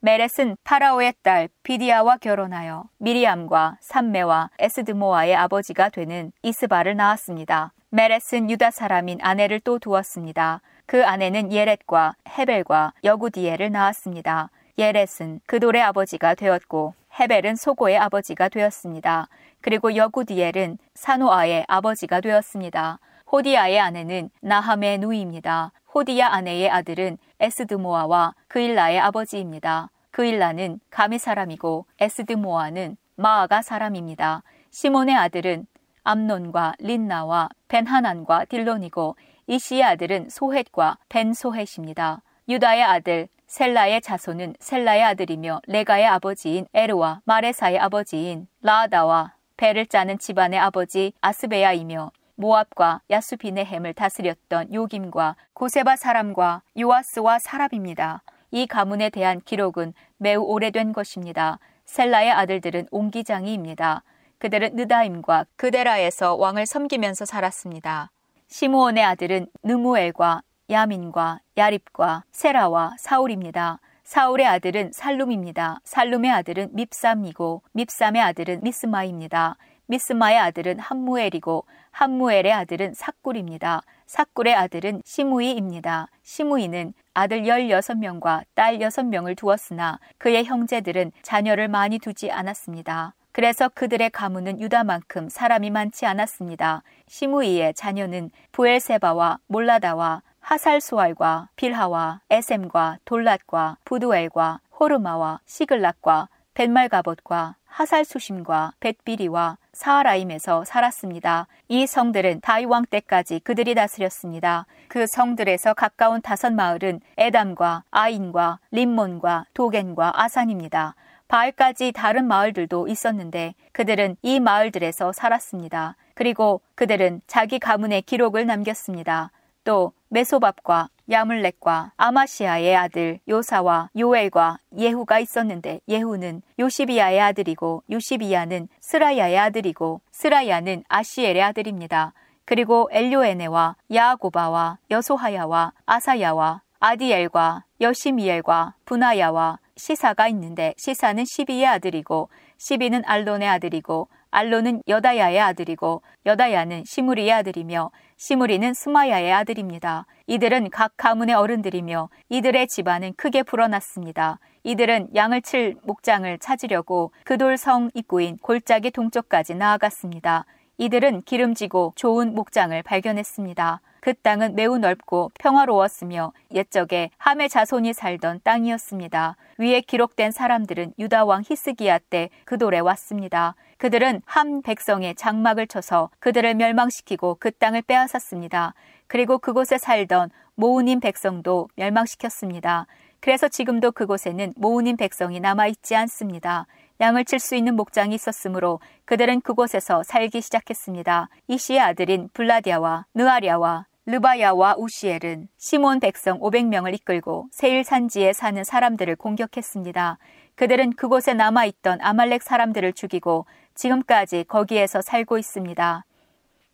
메렛은 0.02 0.56
파라오의 0.64 1.16
딸 1.24 1.50
비디아와 1.64 2.18
결혼하여 2.18 2.86
미리암과 3.00 3.78
삼메와 3.82 4.52
에스드모아의 4.60 5.36
아버지가 5.36 5.90
되는 5.90 6.32
이스바를 6.44 6.96
낳았습니다. 6.96 7.74
메렛은 7.90 8.52
유다 8.52 8.70
사람인 8.70 9.18
아내를 9.22 9.60
또 9.62 9.80
두었습니다. 9.80 10.62
그 10.86 11.04
아내는 11.04 11.52
예렛과 11.52 12.16
헤벨과 12.38 12.94
여구디엘을 13.04 13.72
낳았습니다. 13.72 14.52
예렛은 14.78 15.42
그돌의 15.48 15.82
아버지가 15.82 16.36
되었고 16.36 16.94
헤벨은 17.20 17.56
소고의 17.56 17.98
아버지가 17.98 18.50
되었습니다. 18.50 19.28
그리고 19.62 19.96
여구디엘은 19.96 20.78
사노아의 20.94 21.66
아버지가 21.68 22.22
되었습니다. 22.22 23.00
호디아의 23.32 23.80
아내는 23.80 24.30
나함의 24.42 25.00
누이입니다. 25.00 25.72
호디아 25.94 26.34
아내의 26.34 26.70
아들은 26.70 27.18
에스드모아와 27.40 28.36
그일라의 28.48 29.00
아버지입니다. 29.00 29.90
그일라는 30.12 30.80
가미 30.90 31.18
사람이고 31.18 31.86
에스드모아는 32.00 32.98
마아가 33.16 33.62
사람입니다. 33.62 34.44
시몬의 34.72 35.16
아들은 35.16 35.68
암논과 36.04 36.76
린나와 36.80 37.50
벤하난과 37.68 38.46
딜론이고 38.46 39.16
이시의 39.48 39.84
아들은 39.84 40.30
소헷과 40.30 40.98
벤소헷입니다. 41.10 42.22
유다의 42.48 42.84
아들 42.84 43.28
셀라의 43.48 44.02
자손은 44.02 44.56
셀라의 44.60 45.04
아들이며 45.04 45.62
레가의 45.68 46.06
아버지인 46.06 46.68
에르와 46.74 47.22
마레사의 47.26 47.80
아버지인 47.80 48.48
라아다와 48.62 49.34
배를 49.58 49.86
짜는 49.86 50.20
집안의 50.20 50.60
아버지 50.60 51.14
아스베야이며 51.22 52.12
모압과 52.36 53.02
야수비네햄을 53.10 53.93
다스렸던 53.93 54.74
요김과 54.74 55.36
고세바 55.54 55.95
사람과 55.95 56.62
요아스와 56.80 57.39
사랍입니다. 57.39 58.21
이 58.52 58.67
가문에 58.67 59.10
대한 59.10 59.41
기록은 59.41 59.93
매우 60.17 60.41
오래된 60.43 60.93
것입니다. 60.93 61.60
셀라의 61.86 62.32
아들들은 62.32 62.88
옹기장이입니다. 62.91 64.04
그들은 64.38 64.76
느다임과 64.76 65.45
그데라에서 65.56 66.36
왕을 66.36 66.65
섬기면서 66.65 67.26
살았습니다. 67.26 68.12
시므온의 68.48 69.04
아들은 69.04 69.48
느무엘과 69.63 70.41
야민과 70.69 71.39
야립과 71.58 72.24
세라와 72.32 72.95
사울입니다. 72.98 73.80
사울의 74.04 74.45
아들은 74.45 74.91
살룸입니다. 74.93 75.80
살룸의 75.84 76.32
아들은 76.32 76.69
밉삼이고 76.74 77.63
밉삼의 77.71 78.21
아들은 78.21 78.60
미스마입니다. 78.62 79.58
미스마의 79.88 80.38
아들은 80.38 80.80
함무엘이고 80.80 81.65
함무엘의 81.91 82.52
아들은 82.52 82.93
삭굴입니다. 82.93 83.82
삭굴의 84.06 84.56
아들은 84.56 85.02
시무이입니다. 85.06 86.08
시무이는 86.24 86.93
아들 87.13 87.43
16명과 87.43 88.43
딸 88.54 88.80
6명을 88.80 89.38
두었으나 89.38 90.00
그의 90.17 90.45
형제들은 90.45 91.12
자녀를 91.21 91.67
많이 91.67 92.00
두지 92.00 92.32
않았습니다. 92.32 93.13
그래서 93.32 93.69
그들의 93.69 94.12
가문은 94.12 94.62
유다만큼 94.62 95.30
사람이 95.30 95.69
많지 95.69 96.06
않았습니다. 96.06 96.84
시무이의 97.08 97.74
자녀는 97.74 98.32
부엘세바와 98.54 99.39
몰라다와 99.48 100.21
하살수알과 100.39 101.50
빌하와 101.56 102.21
에셈과 102.30 103.00
돌랏과 103.04 103.78
부두엘과 103.84 104.60
호르마와 104.80 105.39
시글락과 105.45 106.30
벤말가봇과 106.56 107.58
하살 107.65 108.06
수심과 108.06 108.74
벳비리와 108.80 109.58
사하라임에서 109.74 110.63
살았습니다. 110.63 111.48
이 111.68 111.86
성들은 111.86 112.39
다이왕 112.39 112.86
때까지 112.86 113.41
그들이 113.41 113.76
다스렸습니다. 113.76 114.65
그 114.88 115.06
성들에서 115.06 115.74
가까운 115.74 116.22
다섯 116.22 116.54
마을은 116.54 117.02
에담과 117.18 117.84
아인과 117.91 118.60
림몬과 118.72 119.48
도겐과 119.54 120.13
아산입니다. 120.15 120.96
바알까지 121.28 121.91
다른 121.91 122.26
마을들도 122.26 122.88
있었는데 122.88 123.56
그들은 123.74 124.15
이 124.22 124.39
마을들에서 124.39 125.12
살았습니다. 125.12 125.98
그리고 126.13 126.62
그들은 126.76 127.22
자기 127.28 127.60
가문의 127.60 128.02
기록을 128.04 128.46
남겼습니다. 128.46 129.32
또 129.65 129.91
메소밥과 130.08 130.88
야물렉과 131.10 131.91
아마시아의 131.98 132.76
아들 132.76 133.20
요사와 133.30 133.89
요엘과 133.98 134.60
예후가 134.76 135.20
있었는데 135.20 135.82
예후는 135.88 136.41
요시비야의 136.58 137.22
아들이고 137.22 137.84
요시비야는 137.91 138.68
스라야의 138.80 139.38
아들이고 139.38 140.02
스라야는 140.12 140.84
아시엘의 140.88 141.41
아들입니다. 141.44 142.13
그리고 142.46 142.89
엘료에네와 142.91 143.76
야고바와 143.94 144.78
여소하야와 144.89 145.74
아사야와 145.86 146.62
아디엘과 146.80 147.63
여시미엘과 147.82 148.74
분하야와 148.86 149.60
시사가 149.78 150.28
있는데 150.30 150.74
시사는 150.78 151.24
시비의 151.26 151.65
아들이고 151.68 152.30
시비는 152.58 153.04
알론의 153.06 153.48
아들이고 153.48 154.08
알론은 154.32 154.82
여다야의 154.88 155.40
아들이고 155.40 156.02
여다야는 156.26 156.84
시무리의 156.86 157.32
아들이며 157.32 157.92
시무리는 158.18 158.74
스마야의 158.74 159.32
아들입니다. 159.32 160.06
이들은 160.28 160.70
각 160.72 160.94
가문의 160.98 161.36
어른들이며 161.36 162.10
이들의 162.30 162.68
집안은 162.68 163.14
크게 163.16 163.44
불어났습니다. 163.44 164.40
이들은 164.64 165.10
양을 165.16 165.42
칠 165.42 165.76
목장을 165.84 166.38
찾으려고 166.40 167.12
그돌성 167.24 167.92
입구인 167.94 168.38
골짜기 168.38 168.92
동쪽까지 168.92 169.56
나아갔습니다. 169.56 170.46
이들은 170.78 171.22
기름지고 171.22 171.94
좋은 171.96 172.34
목장을 172.34 172.82
발견했습니다. 172.84 173.82
그 174.06 174.13
땅은 174.13 174.54
매우 174.54 174.78
넓고 174.78 175.32
평화로웠으며 175.39 176.32
옛적에 176.54 177.10
함의 177.18 177.50
자손이 177.50 177.94
살던 177.94 178.41
땅이었습니다. 178.44 179.36
위에 179.58 179.82
기록된 179.82 180.30
사람들은 180.30 180.94
유다 181.00 181.26
왕 181.26 181.41
히스기야 181.44 181.98
때 182.12 182.30
그 182.46 182.60
돌에 182.60 182.78
왔습니다. 182.78 183.56
그들은 183.80 184.22
함 184.26 184.62
백성의 184.62 185.15
장막을 185.15 185.65
쳐서 185.65 186.12
그들을 186.20 186.54
멸망시키고 186.54 187.38
그 187.39 187.50
땅을 187.50 187.82
빼앗았습니다. 187.82 188.76
그리고 189.08 189.39
그곳에 189.39 189.80
살던 189.80 190.30
모우님 190.54 191.00
백성도 191.00 191.68
멸망시켰습니다. 191.76 192.86
그래서 193.22 193.48
지금도 193.48 193.91
그곳에는 193.91 194.54
모우님 194.56 194.98
백성이 194.98 195.39
남아있지 195.39 195.96
않습니다. 195.96 196.68
양을 197.02 197.26
칠 197.26 197.39
수 197.39 197.56
있는 197.56 197.76
목장이 197.76 198.13
있었으므로 198.13 198.80
그들은 199.06 199.41
그곳에서 199.41 200.04
살기 200.04 200.41
시작했습니다. 200.41 201.30
이시의 201.48 201.80
아들인 201.80 202.30
블라디아와 202.34 203.08
느아리아와 203.15 203.88
르바야와 204.08 204.76
우시엘은 204.78 205.48
시몬 205.58 206.00
백성 206.00 206.39
500명을 206.39 206.94
이끌고 206.94 207.48
세일 207.52 207.84
산지에 207.84 208.34
사는 208.34 208.63
사람들을 208.63 209.15
공격했습니다. 209.15 210.20
그들은 210.54 210.94
그곳에 210.94 211.34
남아있던 211.34 212.02
아말렉 212.02 212.44
사람들을 212.44 212.94
죽이고 212.94 213.48
지금까지 213.74 214.44
거기에서 214.48 215.02
살고 215.02 215.39
있습니다. 215.39 216.06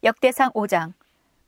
역대상 0.04 0.52
5장 0.52 0.92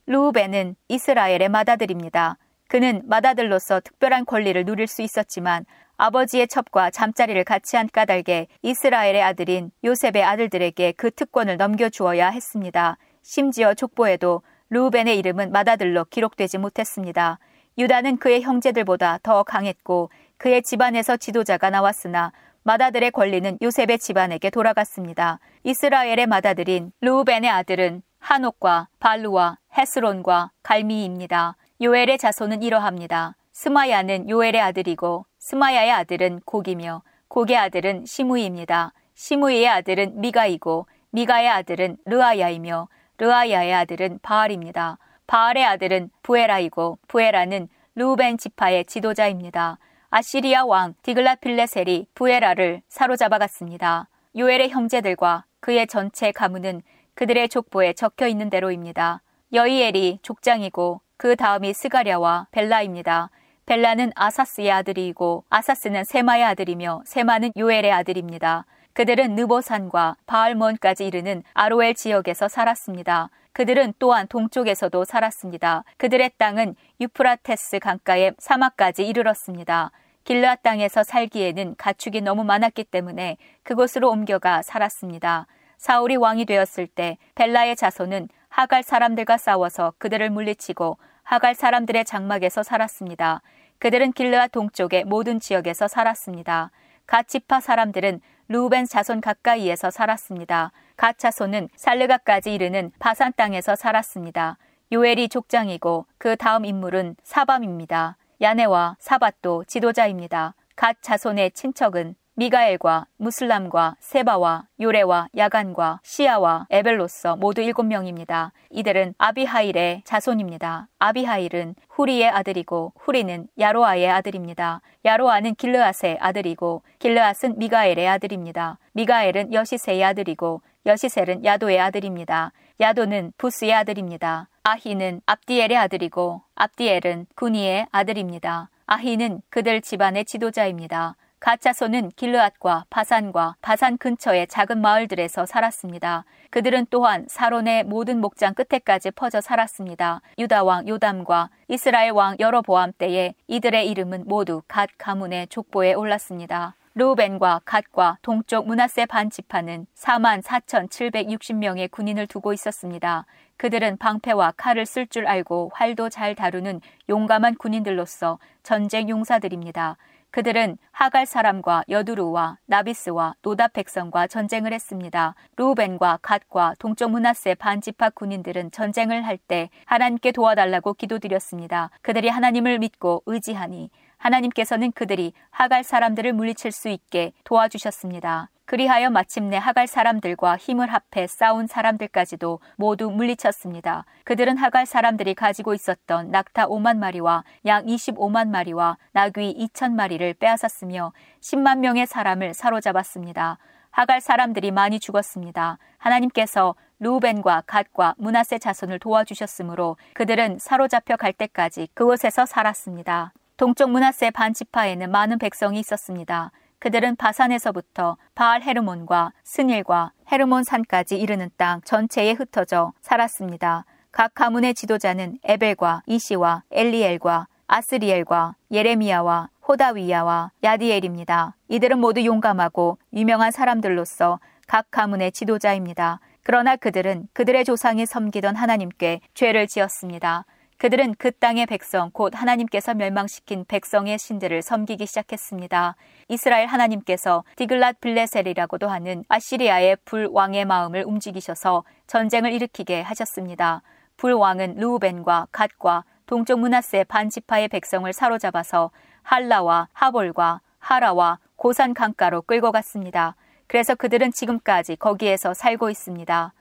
루우벤은 0.06 0.78
이스라엘의 0.88 1.50
맏아들입니다. 1.50 2.38
그는 2.69 3.02
맏아들로서 3.06 3.82
특별한 3.82 4.26
권리를 4.26 4.63
누릴 4.63 4.88
수 4.88 5.02
있었지만 5.02 5.65
아버지의 5.98 6.48
첩과 6.48 6.91
잠자리를 6.91 7.43
같이 7.43 7.76
한 7.76 7.89
까닭에 7.91 8.48
이스라엘의 8.62 9.22
아들인 9.22 9.72
요셉의 9.84 10.24
아들들에게 10.24 10.93
그 10.93 11.12
특권을 11.12 11.58
넘겨주어야 11.58 12.30
했습니다. 12.30 12.98
심지어 13.22 13.74
족보에도 13.74 14.43
루벤의 14.74 15.20
이름은 15.20 15.52
마다들로 15.52 16.06
기록되지 16.06 16.58
못했습니다. 16.58 17.38
유다는 17.78 18.18
그의 18.18 18.42
형제들보다 18.42 19.20
더 19.22 19.44
강했고 19.44 20.10
그의 20.38 20.64
집안에서 20.64 21.16
지도자가 21.16 21.70
나왔으나 21.70 22.34
마다들의 22.64 23.12
권리는 23.12 23.60
요셉의 23.62 24.00
집안에게 24.00 24.50
돌아갔습니다. 24.50 25.40
이스라엘의 25.64 26.26
마다들인 26.26 26.92
루벤의 27.02 27.52
아들은 27.52 28.02
한옥과 28.18 28.88
발루와 29.00 29.60
헤스론과 29.78 30.50
갈미입니다. 30.64 31.56
요엘의 31.80 32.18
자손은 32.18 32.64
이러합니다. 32.64 33.36
스마야는 33.52 34.28
요엘의 34.28 34.60
아들이고 34.60 35.28
스마야의 35.38 35.92
아들은 35.92 36.40
고기며 36.46 37.04
고의 37.28 37.58
아들은 37.58 38.06
시무이입니다. 38.08 38.94
시무이의 39.14 39.68
아들은 39.68 40.20
미가이고 40.20 40.88
미가의 41.12 41.50
아들은 41.50 41.98
르아야이며 42.06 42.88
르아야의 43.24 43.74
아들은 43.74 44.20
바알입니다. 44.22 44.98
바알의 45.28 45.64
아들은 45.64 46.10
부에라이고 46.24 47.00
부에라는 47.08 47.70
루벤 47.96 48.38
지파의 48.38 48.84
지도자입니다. 48.84 49.78
아시리아 50.10 50.66
왕 50.66 50.94
디글라필레셀이 51.04 52.08
부에라를 52.16 52.82
사로잡아갔습니다. 52.90 54.10
요엘의 54.36 54.72
형제들과 54.72 55.46
그의 55.62 55.88
전체 55.88 56.34
가문은 56.34 56.82
그들의 57.16 57.48
족보에 57.48 57.94
적혀 57.94 58.28
있는 58.28 58.50
대로입니다. 58.50 59.22
여이엘이 59.54 60.20
족장이고 60.22 61.00
그 61.16 61.38
다음이 61.38 61.74
스가랴와 61.74 62.48
벨라입니다. 62.52 63.30
벨라는 63.66 64.12
아사스의 64.16 64.70
아들이고 64.70 65.46
아사스는 65.50 66.04
세마의 66.04 66.44
아들이며 66.44 67.04
세마는 67.06 67.54
요엘의 67.56 67.90
아들입니다. 67.90 68.66
그들은 68.93 69.36
느보산과 69.36 70.17
바알몬까지 70.27 71.06
이르는 71.08 71.43
아로엘 71.53 71.95
지역에서 71.95 72.47
살았습니다. 72.47 73.29
그들은 73.51 73.93
또한 73.99 74.27
동쪽에서도 74.27 75.03
살았습니다. 75.06 75.84
그들의 75.97 76.32
땅은 76.38 76.75
유프라테스 76.99 77.79
강가의 77.79 78.34
사막까지 78.38 79.06
이르렀습니다. 79.06 79.91
길르앗 80.23 80.63
땅에서 80.63 81.03
살기에는 81.03 81.75
가축이 81.77 82.21
너무 82.21 82.43
많았기 82.43 82.86
때문에 82.86 83.38
그곳으로 83.63 84.10
옮겨가 84.10 84.62
살았습니다. 84.62 85.47
사울이 85.77 86.15
왕이 86.15 86.45
되었을 86.45 86.88
때 86.88 87.17
벨라의 87.36 87.75
자손은 87.75 88.29
하갈 88.47 88.84
사람들과 88.84 89.38
싸워서 89.38 89.93
그들을 89.97 90.29
물리치고 90.29 90.97
하갈 91.23 91.56
사람들의 91.56 92.06
장막에서 92.06 92.63
살았습니다. 92.63 93.41
그들은 93.79 94.13
길르앗 94.13 94.51
동쪽의 94.51 95.03
모든 95.06 95.39
지역에서 95.39 95.88
살았습니다. 95.88 96.71
가치파 97.06 97.60
사람들은 97.60 98.21
루벤 98.54 98.86
자손 98.86 99.20
가까이에서 99.20 99.89
살았습니다. 99.89 100.72
가 100.96 101.12
자손은 101.12 101.70
살르가까지 101.76 102.54
이르는 102.54 102.92
바산 103.00 103.34
땅에서 103.36 103.76
살았습니다. 103.76 104.60
요엘이 104.92 105.30
족장이고 105.30 106.06
그 106.20 106.36
다음 106.36 106.63
인물은 106.63 107.16
사밤입니다. 107.24 108.16
야네와 108.39 108.98
사밧도 109.00 109.63
지도자입니다. 109.63 110.54
갓 110.76 110.98
자손의 111.02 111.54
친척은 111.54 112.13
미가엘과 112.36 113.06
무슬람과 113.17 113.96
세바와 114.00 114.65
요레와 114.82 115.28
야간과 115.38 116.00
시아와 116.02 116.65
에벨로서 116.72 117.36
모두 117.36 117.62
일곱 117.62 117.84
명입니다. 117.84 118.54
이들은 118.72 119.13
아비하일의 119.19 120.02
자손입니다. 120.04 120.88
아비하일은 120.98 121.76
후리의 121.89 122.30
아들이고 122.30 122.93
후리는 122.98 123.48
야로아의 123.60 124.10
아들입니다. 124.10 124.82
야로아는 125.06 125.54
길르앗의 125.56 126.17
아들이고 126.19 126.82
길르앗은 126.98 127.60
미가엘의 127.60 128.08
아들입니다. 128.08 128.80
미가엘은 128.93 129.54
여시세의 129.54 130.04
아들이고 130.04 130.62
여시셀은 130.88 131.46
야도의 131.46 131.80
아들입니다. 131.80 132.52
야도는 132.80 133.34
부스의 133.38 133.76
아들입니다. 133.76 134.50
아히는 134.63 135.22
압디엘의 135.28 135.78
아들이고 135.78 136.41
압디엘은 136.56 137.28
구니의 137.36 137.88
아들입니다. 137.91 138.69
아히는 138.88 139.41
그들 139.50 139.82
집안의 139.82 140.26
지도자입니다. 140.26 141.15
가짜손은 141.43 142.12
길르앗과 142.15 142.86
바산과 142.89 143.58
바산 143.60 143.97
근처의 143.97 144.47
작은 144.47 144.79
마을들에서 144.79 145.45
살았습니다. 145.45 146.23
그들은 146.49 146.88
또한 146.89 147.25
사론의 147.27 147.84
모든 147.84 148.21
목장 148.21 148.53
끝에까지 148.53 149.12
퍼져 149.12 149.41
살았습니다. 149.41 150.21
유다 150.39 150.63
왕 150.63 150.88
요담과 150.88 151.49
이스라엘 151.67 152.12
왕 152.12 152.38
여러보암 152.39 152.93
때에 152.97 153.34
이들의 153.49 153.89
이름은 153.89 154.23
모두 154.25 154.62
갓 154.69 154.89
가문의 154.97 155.47
족보에 155.47 155.93
올랐습니다. 155.93 156.75
루벤과 156.95 157.63
갓과 157.65 158.19
동쪽 158.21 158.65
문하세 158.65 159.08
반 159.08 159.29
지파는 159.29 159.88
4만 159.97 160.41
4,760명의 160.43 161.91
군인을 161.91 162.27
두고 162.27 162.53
있었습니다. 162.53 163.25
그들은 163.58 163.97
방패와 163.97 164.53
칼을 164.56 164.86
쓸 164.86 165.08
줄 165.08 165.27
알고 165.27 165.71
활도 165.73 166.10
잘 166.10 166.36
다루는 166.36 166.79
용감한 167.10 167.56
군인들로서 167.56 168.39
전쟁 168.62 169.10
용사들입니다. 169.10 169.97
그들은 170.34 170.80
하갈 170.91 171.28
사람과 171.28 171.84
여두루와 171.89 172.58
나비스와 172.65 173.36
노답 173.43 173.74
백성과 173.74 174.26
전쟁을 174.26 174.74
했습니다. 174.74 175.36
루벤과 175.58 176.17
갓과 176.24 176.74
동쪽 176.80 177.12
문하세 177.12 177.54
반지파 177.54 178.10
군인들은 178.10 178.72
전쟁을 178.72 179.22
할 179.28 179.38
때 179.38 179.69
하나님께 179.86 180.32
도와달라고 180.32 180.96
기도드렸습니다. 180.96 181.91
그들이 182.02 182.30
하나님을 182.30 182.80
믿고 182.80 183.22
의지하니 183.28 183.91
하나님께서는 184.24 184.94
그들이 184.94 185.34
하갈 185.52 185.84
사람들을 185.84 186.32
물리칠 186.34 186.72
수 186.72 186.88
있게 186.88 187.34
도와주셨습니다. 187.44 188.50
그리하여 188.66 189.10
마침내 189.10 189.58
하갈 189.58 189.88
사람들과 189.88 190.56
힘을 190.56 190.88
합해 190.88 191.28
싸운 191.28 191.68
사람들까지도 191.68 192.60
모두 192.78 193.12
물리쳤습니다. 193.12 194.06
그들은 194.24 194.58
하갈 194.58 194.86
사람들이 194.86 195.34
가지고 195.36 195.74
있었던 195.74 196.32
낙타 196.32 196.68
5만 196.68 196.98
마리와 196.98 197.44
양 197.66 197.86
25만 197.86 198.48
마리와 198.48 198.98
나귀 199.12 199.68
2천 199.74 199.92
마리를 199.92 200.34
빼앗았으며 200.36 201.12
10만 201.42 201.80
명의 201.80 202.08
사람을 202.08 202.54
사로잡았습니다. 202.54 203.58
하갈 203.92 204.22
사람들이 204.22 204.72
많이 204.72 205.00
죽었습니다. 205.00 205.78
하나님께서 205.98 206.76
루벤과 207.00 207.64
갓과 207.68 208.16
문하세 208.18 208.60
자손을 208.60 209.00
도와주셨으므로 209.00 209.98
그들은 210.14 210.58
사로잡혀 210.60 211.18
갈 211.18 211.34
때까지 211.34 211.90
그곳에서 211.94 212.46
살았습니다. 212.46 213.34
동쪽 213.63 213.91
문하세 213.91 214.32
반지파에는 214.32 215.10
많은 215.10 215.39
백성이 215.39 215.80
있었습니다. 215.80 216.52
그들은 216.80 217.15
바산에서부터 217.15 218.17
바알 218.36 218.62
헤르몬과 218.62 219.32
스닐과 219.45 220.12
헤르몬 220.30 220.65
산까지 220.65 221.17
이르는 221.17 221.49
땅 221.56 221.80
전체에 221.86 222.34
흩어져 222.34 222.91
살았습니다. 222.99 223.86
각 224.12 224.34
가문의 224.34 224.73
지도자는 224.73 225.38
에벨과 225.45 226.04
이시와 226.08 226.63
엘리엘과 226.71 227.47
아스리엘과 227.67 228.56
예레미야와 228.69 229.47
호다위야와 229.65 230.52
야디엘입니다. 230.62 231.56
이들은 231.69 231.99
모두 231.99 232.26
용감하고 232.26 232.97
유명한 233.13 233.52
사람들로서 233.52 234.41
각 234.67 234.88
가문의 234.91 235.32
지도자입니다. 235.32 236.19
그러나 236.43 236.76
그들은 236.76 237.30
그들의 237.32 237.63
조상이 237.63 238.06
섬기던 238.06 238.58
하나님께 238.58 239.21
죄를 239.34 239.67
지었습니다. 239.67 240.43
그들은 240.84 241.15
그 241.17 241.32
땅의 241.32 241.67
백성, 241.67 242.12
곧 242.12 242.34
하나님께서 242.36 242.93
멸망시킨 242.93 243.63
백성의 243.69 244.19
신들을 244.19 244.62
섬기기 244.62 245.06
시작했습니다. 245.06 245.96
이스라엘 246.28 246.67
하나님께서 246.67 247.46
디글랏 247.56 248.02
블레셀이라고도 248.02 248.89
하는 248.89 249.24
아시리아의 249.30 249.96
불왕의 250.04 250.65
마음을 250.65 251.06
움직이셔서 251.06 251.86
전쟁을 252.08 252.52
일으키게 252.52 253.02
하셨습니다. 253.02 253.82
불왕은 254.17 254.76
루벤과 254.76 255.48
갓과 255.54 256.04
동쪽 256.26 256.60
문하세 256.60 257.06
반지파의 257.06 257.69
백성을 257.69 258.12
사로잡아서 258.12 258.91
할라와 259.22 259.88
하볼과 259.93 260.60
하라와 260.80 261.39
고산 261.56 261.93
강가로 261.93 262.41
끌고 262.41 262.74
갔습니다. 262.74 263.38
그래서 263.67 263.96
그들은 263.96 264.34
지금까지 264.34 264.98
거기에서 264.98 265.54
살고 265.54 265.89
있습니다. 265.89 266.54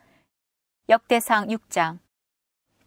역대상 0.90 1.48
6장 1.48 1.98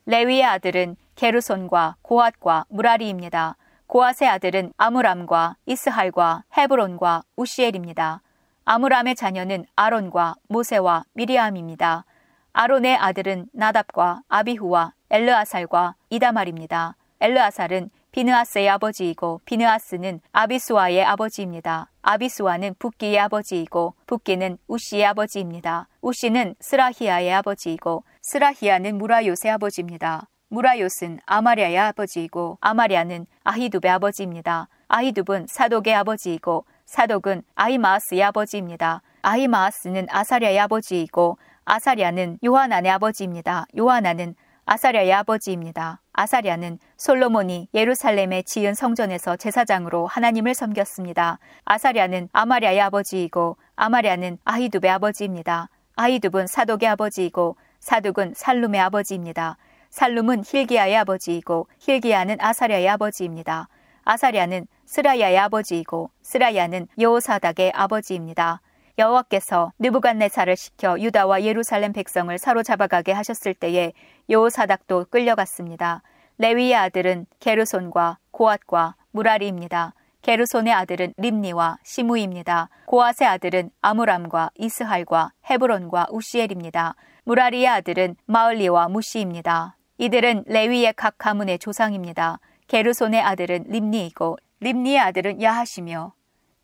레위의 0.05 0.45
아들은 0.45 0.95
게르손과 1.15 1.95
고앗과 2.01 2.65
무라리입니다. 2.69 3.57
고앗의 3.87 4.27
아들은 4.27 4.73
아므람과 4.77 5.57
이스할과 5.65 6.43
헤브론과 6.57 7.23
우시엘입니다. 7.35 8.21
아므람의 8.65 9.15
자녀는 9.15 9.65
아론과 9.75 10.35
모세와 10.49 11.03
미리암입니다. 11.13 12.05
아론의 12.53 12.95
아들은 12.95 13.47
나답과 13.53 14.21
아비후와 14.27 14.93
엘르아살과 15.09 15.95
이다말입니다. 16.09 16.95
엘르아살은 17.19 17.89
비느아스의 18.11 18.69
아버지이고 18.69 19.41
비느아스는 19.43 20.21
아비수아의 20.31 21.03
아버지입니다. 21.03 21.91
아비수아는 22.01 22.75
붓기의 22.79 23.19
아버지이고 23.19 23.93
붓기는 24.05 24.57
우시의 24.67 25.05
아버지입니다. 25.05 25.89
우시는 26.01 26.55
스라히아의 26.59 27.33
아버지이고 27.33 28.03
스라히아는 28.21 28.97
무라요의 28.97 29.51
아버지입니다. 29.51 30.29
무라요스는 30.55 31.19
아마리아의 31.25 31.77
아버지이고 31.77 32.57
아마리아는 32.61 33.27
아히둡의 33.43 33.91
아버지입니다. 33.91 34.69
아히둡은 34.87 35.47
사독의 35.49 35.93
아버지이고 35.93 36.65
사독은 36.85 37.43
아히마아스의 37.55 38.23
아버지입니다. 38.23 39.01
아히마아스는 39.21 40.07
아사리아의 40.09 40.59
아버지이고 40.59 41.37
아사리아는 41.65 42.39
요하난의 42.45 42.89
아버지입니다. 42.89 43.65
요하난은 43.77 44.35
아사랴의 44.65 45.11
아버지입니다. 45.11 46.01
아사랴는 46.13 46.79
솔로몬이 46.97 47.67
예루살렘에 47.73 48.43
지은 48.43 48.75
성전에서 48.75 49.35
제사장으로 49.35 50.07
하나님을 50.07 50.53
섬겼습니다. 50.53 51.39
아사랴는 51.65 52.29
아마랴의 52.31 52.79
아버지이고 52.79 53.57
아마랴는 53.75 54.37
아히둡의 54.45 54.89
아버지입니다. 54.89 55.67
아히둡은 55.97 56.47
사독의 56.47 56.87
아버지이고 56.87 57.57
사독은 57.79 58.33
살룸의 58.35 58.79
아버지입니다. 58.79 59.57
살룸은 59.95 60.43
힐기야의 60.45 60.97
아버지이고 60.97 61.69
힐기야는 61.79 62.35
아사랴의 62.41 62.89
아버지입니다. 62.89 63.69
아사랴는 64.03 64.67
스라야의 64.85 65.37
아버지이고 65.37 66.09
스라야는 66.21 66.89
여호사닥의 66.99 67.71
아버지입니다. 67.73 68.59
여호와께서 68.99 69.71
느부갓네살을 69.79 70.57
시켜 70.57 70.99
유다와 70.99 71.43
예루살렘 71.43 71.93
백성을 71.93 72.37
사로잡아가게 72.37 73.13
하셨을 73.13 73.53
때에 73.53 73.93
여호사닥도 74.29 75.05
끌려갔습니다. 75.11 76.03
레위의 76.39 76.75
아들은 76.75 77.25
게르손과 77.39 78.17
고앗과 78.31 78.95
무라리입니다. 79.11 79.93
게르손의 80.23 80.73
아들은 80.73 81.13
림니와 81.15 81.77
시무입니다. 81.83 82.67
고앗의 82.87 83.29
아들은 83.29 83.69
아무람과 83.81 84.49
이스할과 84.55 85.31
헤브론과 85.49 86.07
우시엘입니다. 86.11 86.95
무라리의 87.23 87.67
아들은 87.69 88.17
마을리와 88.25 88.89
무시입니다. 88.89 89.74
이들은 89.97 90.43
레위의 90.47 90.93
각 90.97 91.17
가문의 91.17 91.57
조상입니다. 91.57 92.39
게르손의 92.67 93.21
아들은 93.21 93.65
림니이고 93.69 94.37
림니의 94.59 94.99
아들은 94.99 95.41
야하시며 95.41 96.13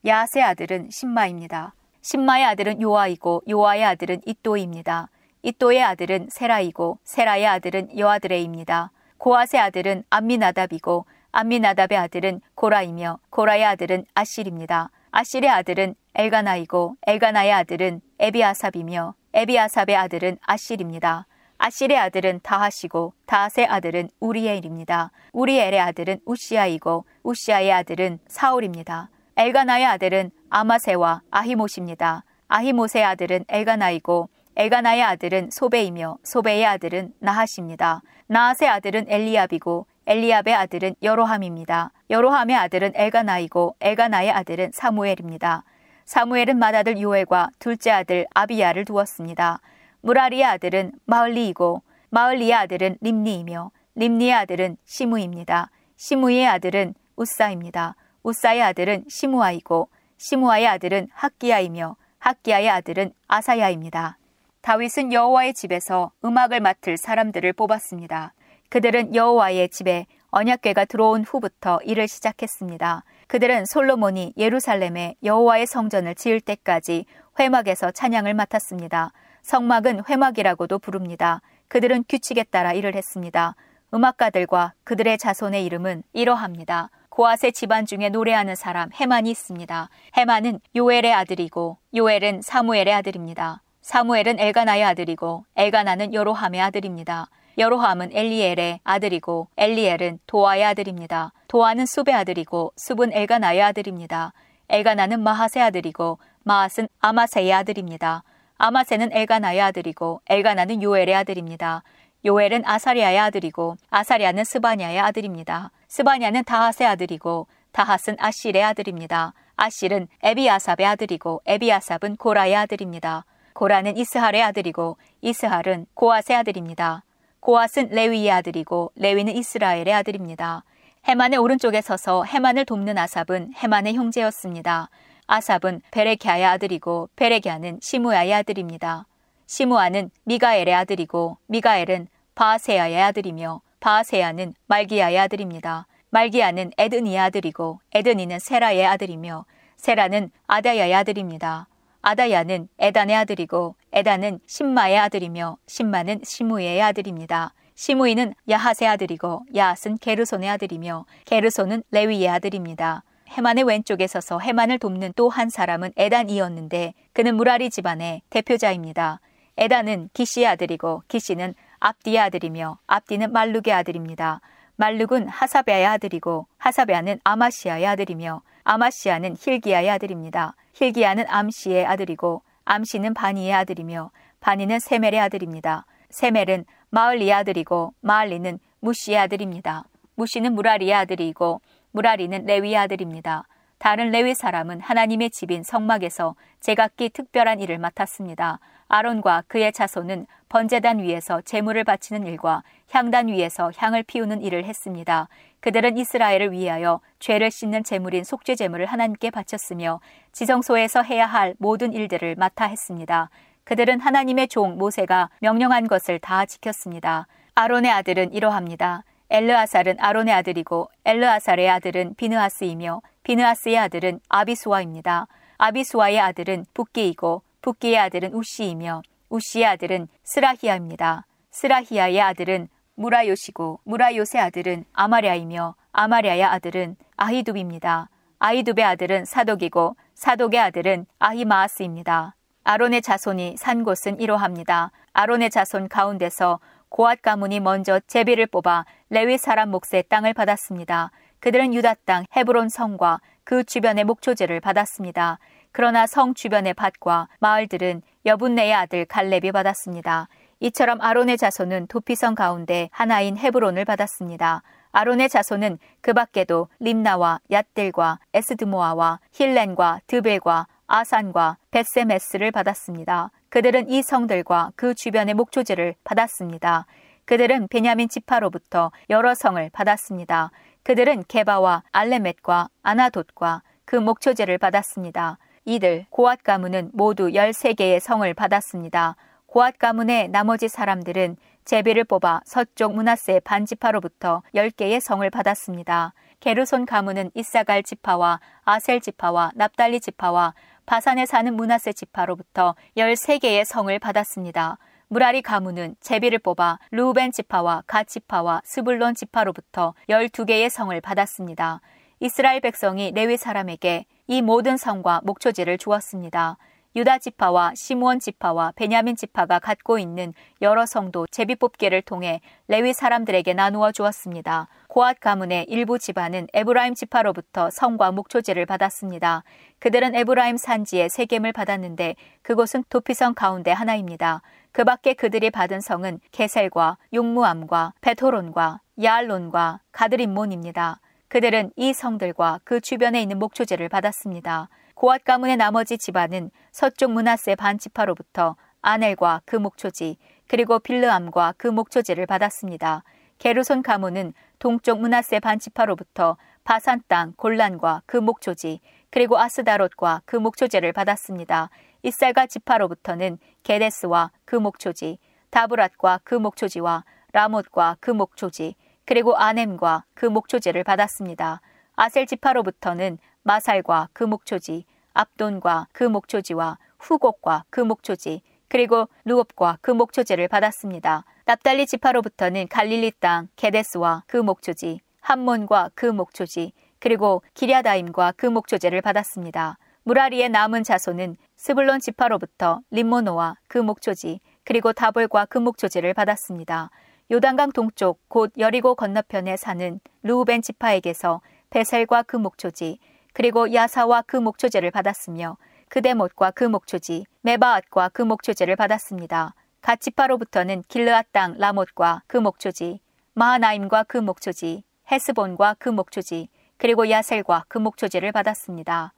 야하의 0.05 0.43
아들은 0.43 0.89
신마입니다. 0.91 1.73
신마의 2.01 2.45
아들은 2.45 2.81
요아이고 2.81 3.43
요아의 3.49 3.85
아들은 3.85 4.21
이또입니다. 4.25 5.09
이또의 5.43 5.81
아들은 5.81 6.27
세라이고 6.29 6.99
세라의 7.05 7.47
아들은 7.47 7.97
여아드레입니다. 7.97 8.91
고아의 9.17 9.61
아들은 9.61 10.03
암미나답이고 10.09 11.05
암미나답의 11.31 11.97
아들은 11.97 12.41
고라이며 12.55 13.19
고라의 13.29 13.63
아들은 13.63 14.05
아실입니다. 14.13 14.89
아실의 15.11 15.49
아들은 15.49 15.95
엘가나이고 16.15 16.97
엘가나의 17.07 17.53
아들은 17.53 18.01
에비아삽이며 18.19 19.13
에비아삽의 19.33 19.95
아들은 19.95 20.37
아실입니다. 20.41 21.27
아실의 21.63 21.95
아들은 21.95 22.39
다하시고 22.41 23.13
다하의 23.27 23.67
아들은 23.69 24.09
우리엘입니다. 24.19 25.11
우리엘의 25.31 25.79
아들은 25.79 26.19
우시아이고 26.25 27.05
우시아의 27.21 27.71
아들은 27.71 28.17
사울입니다. 28.27 29.09
엘가나의 29.37 29.85
아들은 29.85 30.31
아마세와 30.49 31.21
아히못입니다. 31.29 32.23
아히못의 32.47 33.03
아들은 33.03 33.45
엘가나이고 33.47 34.29
엘가나의 34.55 35.03
아들은 35.03 35.51
소베이며 35.51 36.17
소베의 36.23 36.65
아들은 36.65 37.13
나하십니다. 37.19 38.01
나하의 38.25 38.67
아들은 38.67 39.05
엘리압이고 39.07 39.85
엘리압의 40.07 40.55
아들은 40.55 40.95
여로함입니다. 41.03 41.91
여로함의 42.09 42.55
아들은 42.55 42.93
엘가나이고 42.95 43.75
엘가나의 43.79 44.31
아들은 44.31 44.71
사무엘입니다. 44.73 45.63
사무엘은 46.05 46.57
맏아들 46.57 46.99
요엘과 46.99 47.51
둘째 47.59 47.91
아들 47.91 48.25
아비야를 48.33 48.83
두었습니다. 48.85 49.59
무라리의 50.01 50.43
아들은 50.43 50.93
마을리이고 51.05 51.81
마을리의 52.09 52.53
아들은 52.53 52.97
림니이며 53.01 53.71
림니의 53.95 54.33
아들은 54.33 54.77
시무입니다. 54.85 55.69
시무의 55.95 56.47
아들은 56.47 56.93
우사입니다. 57.15 57.95
우사의 58.23 58.61
아들은 58.63 59.05
시무아이고 59.07 59.89
시무아의 60.17 60.67
아들은 60.67 61.07
학기야이며 61.13 61.95
학기야의 62.19 62.69
아들은 62.69 63.13
아사야입니다. 63.27 64.17
다윗은 64.61 65.11
여호와의 65.11 65.55
집에서 65.55 66.11
음악을 66.23 66.59
맡을 66.59 66.97
사람들을 66.97 67.53
뽑았습니다. 67.53 68.33
그들은 68.69 69.15
여호와의 69.15 69.69
집에 69.69 70.05
언약궤가 70.29 70.85
들어온 70.85 71.23
후부터 71.23 71.79
일을 71.83 72.07
시작했습니다. 72.07 73.03
그들은 73.27 73.65
솔로몬이 73.65 74.33
예루살렘에 74.37 75.15
여호와의 75.23 75.65
성전을 75.65 76.15
지을 76.15 76.41
때까지 76.41 77.05
회막에서 77.39 77.91
찬양을 77.91 78.33
맡았습니다. 78.33 79.11
성막은 79.41 80.03
회막이라고도 80.09 80.79
부릅니다. 80.79 81.41
그들은 81.67 82.03
규칙에 82.07 82.43
따라 82.43 82.73
일을 82.73 82.95
했습니다. 82.95 83.55
음악가들과 83.93 84.73
그들의 84.83 85.17
자손의 85.17 85.65
이름은 85.65 86.03
이러합니다. 86.13 86.89
고아세 87.09 87.51
집안 87.51 87.85
중에 87.85 88.09
노래하는 88.09 88.55
사람 88.55 88.89
해만이 88.93 89.29
있습니다. 89.31 89.89
해만은 90.15 90.59
요엘의 90.75 91.13
아들이고 91.13 91.77
요엘은 91.93 92.41
사무엘의 92.41 92.93
아들입니다. 92.93 93.61
사무엘은 93.81 94.39
엘가나의 94.39 94.83
아들이고 94.85 95.45
엘가나는 95.55 96.13
여로함의 96.13 96.61
아들입니다. 96.61 97.27
여로함은 97.57 98.11
엘리엘의 98.13 98.79
아들이고 98.83 99.49
엘리엘은 99.57 100.19
도아의 100.25 100.63
아들입니다. 100.63 101.33
도아는 101.49 101.85
숲의 101.85 102.15
아들이고 102.15 102.71
숲은 102.77 103.11
엘가나의 103.11 103.61
아들입니다. 103.61 104.31
엘가나는 104.69 105.21
마하세 105.21 105.59
아들이고 105.59 106.17
마하스는 106.43 106.87
아마세의 107.01 107.51
아들입니다. 107.51 108.23
아마세는 108.63 109.11
엘가나의 109.11 109.59
아들이고 109.59 110.21
엘가나는 110.29 110.83
요엘의 110.83 111.15
아들입니다. 111.15 111.81
요엘은 112.23 112.61
아사리아의 112.63 113.17
아들이고 113.17 113.75
아사리아는 113.89 114.43
스바냐의 114.43 114.99
아들입니다. 114.99 115.71
스바냐는 115.87 116.43
다핫의 116.43 116.87
아들이고 116.87 117.47
다핫은 117.71 118.17
아실의 118.19 118.63
아들입니다. 118.63 119.33
아실은 119.55 120.07
에비아삽의 120.21 120.85
아들이고 120.85 121.41
에비아삽은 121.47 122.17
고라의 122.17 122.55
아들입니다. 122.55 123.25
고라는 123.53 123.97
이스할의 123.97 124.43
아들이고 124.43 124.97
이스할은 125.21 125.87
고앗의 125.95 126.35
아들입니다. 126.37 127.03
고앗은 127.39 127.89
레위의 127.89 128.29
아들이고 128.29 128.91
레위는 128.95 129.35
이스라엘의 129.37 129.91
아들입니다. 129.91 130.63
해만의 131.07 131.39
오른쪽에 131.39 131.81
서서 131.81 132.25
해만을 132.25 132.65
돕는 132.65 132.99
아삽은 132.99 133.53
해만의 133.55 133.95
형제였습니다. 133.95 134.89
아삽은 135.31 135.81
베레키아의 135.91 136.43
아들이고 136.43 137.09
베레기아는 137.15 137.79
시무야의 137.81 138.33
아들입니다. 138.33 139.05
시무아는 139.47 140.11
미가엘의 140.25 140.73
아들이고 140.73 141.37
미가엘은 141.47 142.09
바세야의 142.35 143.01
아들이며 143.01 143.61
바세야는 143.79 144.53
말기야의 144.67 145.17
아들입니다. 145.17 145.87
말기야는 146.09 146.71
에드니의 146.77 147.17
아들이고 147.17 147.79
에드니는 147.93 148.39
세라의 148.39 148.85
아들이며 148.85 149.45
세라는 149.77 150.31
아다야의 150.47 150.93
아들입니다. 150.95 151.69
아다야는 152.01 152.67
에단의 152.77 153.15
아들이고 153.15 153.75
에단은 153.93 154.41
신마의 154.45 154.97
아들이며 154.97 155.57
신마는 155.65 156.19
시무의 156.25 156.81
아들입니다. 156.81 157.53
시무이는 157.75 158.33
야핫의 158.49 158.89
아들이고 158.89 159.45
야핫은 159.55 159.99
게르손의 160.01 160.49
아들이며 160.49 161.05
게르손은 161.23 161.83
레위의 161.91 162.27
아들입니다. 162.27 163.03
해만의 163.31 163.63
왼쪽에 163.63 164.07
서서 164.07 164.39
해만을 164.39 164.77
돕는 164.79 165.13
또 165.15 165.29
한 165.29 165.49
사람은 165.49 165.93
에단이었는데 165.95 166.93
그는 167.13 167.35
무라리 167.35 167.69
집안의 167.69 168.21
대표자입니다. 168.29 169.21
에다는 169.57 170.09
기시의 170.13 170.47
아들이고 170.47 171.03
기시는 171.07 171.53
압디의 171.79 172.19
아들이며 172.19 172.79
압디는 172.87 173.31
말룩의 173.31 173.73
아들입니다. 173.73 174.41
말룩은 174.75 175.29
하사베아의 175.29 175.85
아들이고 175.85 176.47
하사베아는 176.57 177.19
아마시아의 177.23 177.85
아들이며 177.85 178.41
아마시아는 178.63 179.37
힐기야의 179.39 179.89
아들입니다. 179.89 180.55
힐기야는 180.73 181.25
암시의 181.27 181.85
아들이고 181.85 182.41
암시는 182.65 183.13
바니의 183.13 183.53
아들이며 183.53 184.11
바니는 184.41 184.79
세멜의 184.79 185.19
아들입니다. 185.19 185.85
세멜은 186.09 186.65
마을리의 186.89 187.33
아들이고 187.33 187.93
마을리는 188.01 188.59
무시의 188.79 189.17
아들입니다. 189.17 189.85
무시는 190.15 190.53
무라리의 190.53 190.93
아들이고 190.93 191.61
무라리는 191.91 192.45
레위의 192.45 192.77
아들입니다. 192.77 193.47
다른 193.77 194.11
레위 194.11 194.35
사람은 194.35 194.79
하나님의 194.79 195.31
집인 195.31 195.63
성막에서 195.63 196.35
제각기 196.59 197.09
특별한 197.09 197.59
일을 197.61 197.79
맡았습니다. 197.79 198.59
아론과 198.87 199.45
그의 199.47 199.71
자손은 199.71 200.27
번제단 200.49 200.99
위에서 200.99 201.41
제물을 201.41 201.83
바치는 201.83 202.27
일과 202.27 202.61
향단 202.91 203.27
위에서 203.27 203.71
향을 203.75 204.03
피우는 204.03 204.41
일을 204.41 204.65
했습니다. 204.65 205.29
그들은 205.61 205.97
이스라엘을 205.97 206.51
위하여 206.51 206.99
죄를 207.19 207.49
씻는 207.49 207.83
제물인 207.83 208.23
속죄 208.23 208.55
제물을 208.55 208.85
하나님께 208.85 209.31
바쳤으며 209.31 209.99
지성소에서 210.31 211.03
해야 211.03 211.25
할 211.25 211.55
모든 211.57 211.93
일들을 211.93 212.35
맡아 212.35 212.65
했습니다. 212.65 213.29
그들은 213.63 213.99
하나님의 213.99 214.47
종 214.49 214.77
모세가 214.77 215.29
명령한 215.39 215.87
것을 215.87 216.19
다 216.19 216.45
지켰습니다. 216.45 217.27
아론의 217.55 217.91
아들은 217.91 218.33
이러합니다. 218.33 219.03
엘르아살은 219.33 219.95
아론의 219.97 220.33
아들이고 220.33 220.89
엘르아살의 221.05 221.69
아들은 221.69 222.15
비느하스이며 222.15 223.01
비느하스의 223.23 223.77
아들은 223.77 224.19
아비수아입니다. 224.27 225.27
아비수아의 225.57 226.19
아들은 226.19 226.65
붓기이고 226.73 227.41
붓기의 227.61 227.97
아들은 227.97 228.33
우시이며 228.33 229.03
우시의 229.29 229.65
아들은 229.67 230.09
스라히아입니다. 230.23 231.25
스라히아의 231.51 232.19
아들은 232.19 232.67
무라요시고 232.95 233.79
무라요의 233.85 234.25
아들은 234.37 234.83
아마랴이며 234.91 235.75
아마랴의 235.93 236.43
아들은 236.43 236.97
아히둡입니다. 237.15 238.09
아히둡의 238.39 238.83
아들은 238.83 239.23
사독이고 239.23 239.95
사독의 240.13 240.59
아들은 240.59 241.05
아히마아스입니다. 241.19 242.35
아론의 242.65 243.01
자손이 243.01 243.55
산 243.57 243.85
곳은 243.85 244.19
이러합니다. 244.19 244.91
아론의 245.13 245.51
자손 245.51 245.87
가운데서 245.87 246.59
고앗 246.91 247.21
가문이 247.21 247.61
먼저 247.61 248.01
제비를 248.01 248.47
뽑아 248.47 248.85
레위 249.09 249.37
사람 249.37 249.71
몫의 249.71 250.03
땅을 250.09 250.33
받았습니다. 250.33 251.11
그들은 251.39 251.73
유다 251.73 251.95
땅 252.05 252.25
헤브론 252.35 252.67
성과 252.67 253.21
그 253.45 253.63
주변의 253.63 254.03
목초지를 254.03 254.59
받았습니다. 254.59 255.39
그러나 255.71 256.05
성 256.05 256.33
주변의 256.33 256.73
밭과 256.73 257.29
마을들은 257.39 258.01
여분네의 258.25 258.73
아들 258.73 259.05
갈렙이 259.05 259.53
받았습니다. 259.53 260.27
이처럼 260.59 261.01
아론의 261.01 261.37
자손은 261.37 261.87
도피성 261.87 262.35
가운데 262.35 262.89
하나인 262.91 263.37
헤브론을 263.37 263.85
받았습니다. 263.85 264.61
아론의 264.91 265.29
자손은 265.29 265.79
그 266.01 266.11
밖에도 266.11 266.67
림나와 266.81 267.39
얏들과 267.49 268.19
에스드모아와 268.33 269.21
힐렌과 269.31 270.01
드벨과 270.07 270.67
아산과 270.87 271.57
베세메스를 271.71 272.51
받았습니다. 272.51 273.31
그들은 273.51 273.89
이 273.89 274.01
성들과 274.01 274.71
그 274.77 274.95
주변의 274.95 275.33
목초지를 275.33 275.95
받았습니다. 276.05 276.85
그들은 277.25 277.67
베냐민 277.67 278.07
지파로부터 278.07 278.91
여러 279.09 279.35
성을 279.35 279.69
받았습니다. 279.73 280.51
그들은 280.83 281.25
게바와 281.27 281.83
알레멧과 281.91 282.69
아나돗과 282.81 283.61
그 283.83 283.97
목초지를 283.97 284.57
받았습니다. 284.57 285.37
이들 285.65 286.05
고앗 286.09 286.43
가문은 286.43 286.91
모두 286.93 287.27
13개의 287.31 287.99
성을 287.99 288.33
받았습니다. 288.33 289.17
고앗 289.47 289.77
가문의 289.77 290.29
나머지 290.29 290.69
사람들은 290.69 291.35
제비를 291.65 292.05
뽑아 292.05 292.39
서쪽 292.45 292.95
문하세 292.95 293.41
반지파로부터 293.41 294.43
10개의 294.55 295.01
성을 295.01 295.29
받았습니다. 295.29 296.13
게르손 296.39 296.85
가문은 296.85 297.31
이사갈 297.35 297.83
지파와 297.83 298.39
아셀 298.63 299.01
지파와 299.01 299.51
납달리 299.55 299.99
지파와 299.99 300.53
바산에 300.91 301.25
사는 301.25 301.55
문하세 301.55 301.93
지파로부터 301.93 302.75
13개의 302.97 303.63
성을 303.63 303.97
받았습니다. 303.97 304.77
므라리 305.07 305.41
가문은 305.41 305.95
제비를 306.01 306.39
뽑아 306.39 306.79
루벤 306.91 307.31
지파와 307.31 307.83
갓 307.87 308.03
지파와 308.03 308.61
스불론 308.65 309.15
지파로부터 309.15 309.93
12개의 310.09 310.69
성을 310.69 310.99
받았습니다. 310.99 311.79
이스라엘 312.19 312.59
백성이 312.59 313.13
레위 313.15 313.37
사람에게 313.37 314.03
이 314.27 314.41
모든 314.41 314.75
성과 314.75 315.21
목초지를 315.23 315.77
주었습니다. 315.77 316.57
유다 316.97 317.19
지파와 317.19 317.71
시므온 317.73 318.19
지파와 318.19 318.73
베냐민 318.75 319.15
지파가 319.15 319.59
갖고 319.59 319.97
있는 319.97 320.33
여러 320.61 320.85
성도 320.85 321.25
제비 321.27 321.55
뽑기를 321.55 322.01
통해 322.01 322.41
레위 322.67 322.91
사람들에게 322.91 323.53
나누어 323.53 323.93
주었습니다. 323.93 324.67
고핫 324.91 325.21
가문의 325.21 325.67
일부 325.69 325.97
집안은 325.97 326.47
에브라임 326.51 326.95
지파로부터 326.95 327.69
성과 327.69 328.11
목초지를 328.11 328.65
받았습니다. 328.65 329.45
그들은 329.79 330.15
에브라임 330.15 330.57
산지에 330.57 331.07
세겜을 331.07 331.53
받았는데 331.53 332.17
그곳은 332.41 332.83
도피성 332.89 333.33
가운데 333.33 333.71
하나입니다. 333.71 334.41
그 334.73 334.83
밖에 334.83 335.13
그들이 335.13 335.49
받은 335.49 335.79
성은 335.79 336.19
게셀과 336.33 336.97
용무암과 337.13 337.93
베토론과 338.01 338.81
야알론과 339.01 339.79
가드림몬입니다. 339.93 340.99
그들은 341.29 341.71
이 341.77 341.93
성들과 341.93 342.59
그 342.65 342.81
주변에 342.81 343.21
있는 343.21 343.39
목초지를 343.39 343.87
받았습니다. 343.87 344.67
고앗 344.93 345.23
가문의 345.23 345.55
나머지 345.55 345.97
집안은 345.97 346.51
서쪽 346.73 347.13
문하세 347.13 347.55
반지파로부터 347.55 348.57
아넬과 348.81 349.43
그 349.45 349.55
목초지, 349.55 350.17
그리고 350.49 350.79
빌르암과 350.79 351.53
그 351.55 351.67
목초지를 351.67 352.25
받았습니다. 352.25 353.05
게르손 353.41 353.81
가문은 353.81 354.35
동쪽 354.59 354.99
문하세 354.99 355.39
반지파로부터 355.39 356.37
바산 356.63 357.01
땅 357.07 357.33
골란과 357.37 358.03
그 358.05 358.17
목초지, 358.17 358.81
그리고 359.09 359.39
아스다롯과 359.39 360.21
그 360.25 360.35
목초지를 360.35 360.93
받았습니다. 360.93 361.71
이살가 362.03 362.45
지파로부터는 362.45 363.39
게데스와 363.63 364.29
그 364.45 364.55
목초지, 364.55 365.17
다브랏과 365.49 366.19
그 366.23 366.35
목초지와 366.35 367.03
라못과 367.33 367.97
그 367.99 368.11
목초지, 368.11 368.75
그리고 369.05 369.35
아넴과 369.35 370.03
그 370.13 370.27
목초지를 370.27 370.83
받았습니다. 370.83 371.61
아셀 371.95 372.27
지파로부터는 372.27 373.17
마살과 373.41 374.09
그 374.13 374.23
목초지, 374.23 374.85
압돈과 375.15 375.87
그 375.93 376.03
목초지와 376.03 376.77
후곡과 376.99 377.65
그 377.71 377.81
목초지, 377.81 378.43
그리고 378.71 379.09
루옵과 379.25 379.79
그 379.81 379.91
목초지를 379.91 380.47
받았습니다. 380.47 381.25
납달리 381.43 381.85
지파로부터는 381.85 382.69
갈릴리 382.69 383.11
땅 383.19 383.49
게데스와 383.57 384.23
그 384.27 384.37
목초지, 384.37 385.01
함몬과 385.19 385.89
그 385.93 386.05
목초지, 386.05 386.71
그리고 386.99 387.43
기랴다임과 387.53 388.35
그 388.37 388.45
목초지를 388.45 389.01
받았습니다. 389.01 389.77
무라리의 390.03 390.47
남은 390.47 390.83
자손은 390.83 391.35
스불론 391.57 391.99
지파로부터 391.99 392.79
림모노와 392.91 393.57
그 393.67 393.77
목초지, 393.77 394.39
그리고 394.63 394.93
다볼과 394.93 395.47
그 395.47 395.57
목초지를 395.57 396.13
받았습니다. 396.13 396.91
요단강 397.29 397.73
동쪽 397.73 398.21
곧 398.29 398.53
여리고 398.57 398.95
건너편에 398.95 399.57
사는 399.57 399.99
루우벤 400.23 400.61
지파에게서 400.61 401.41
베셀과 401.71 402.23
그 402.23 402.37
목초지 402.37 402.99
그리고 403.33 403.73
야사와 403.73 404.23
그 404.27 404.37
목초지를 404.37 404.91
받았으며 404.91 405.57
그대못과 405.91 406.51
그 406.51 406.63
목초지 406.63 407.25
메바앗과 407.41 408.09
그 408.13 408.21
목초지를 408.21 408.77
받았습니다. 408.77 409.53
가치파로부터는 409.81 410.83
길르앗 410.87 411.33
땅 411.33 411.57
라못과 411.57 412.23
그 412.27 412.37
목초지 412.37 413.01
마하나임과 413.33 414.03
그 414.03 414.17
목초지 414.17 414.85
헤스본과 415.11 415.75
그 415.79 415.89
목초지 415.89 416.47
그리고 416.77 417.09
야셀과 417.09 417.65
그 417.67 417.77
목초지를 417.77 418.31
받았습니다. 418.31 419.13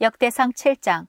역대상 0.00 0.50
7장 0.54 1.06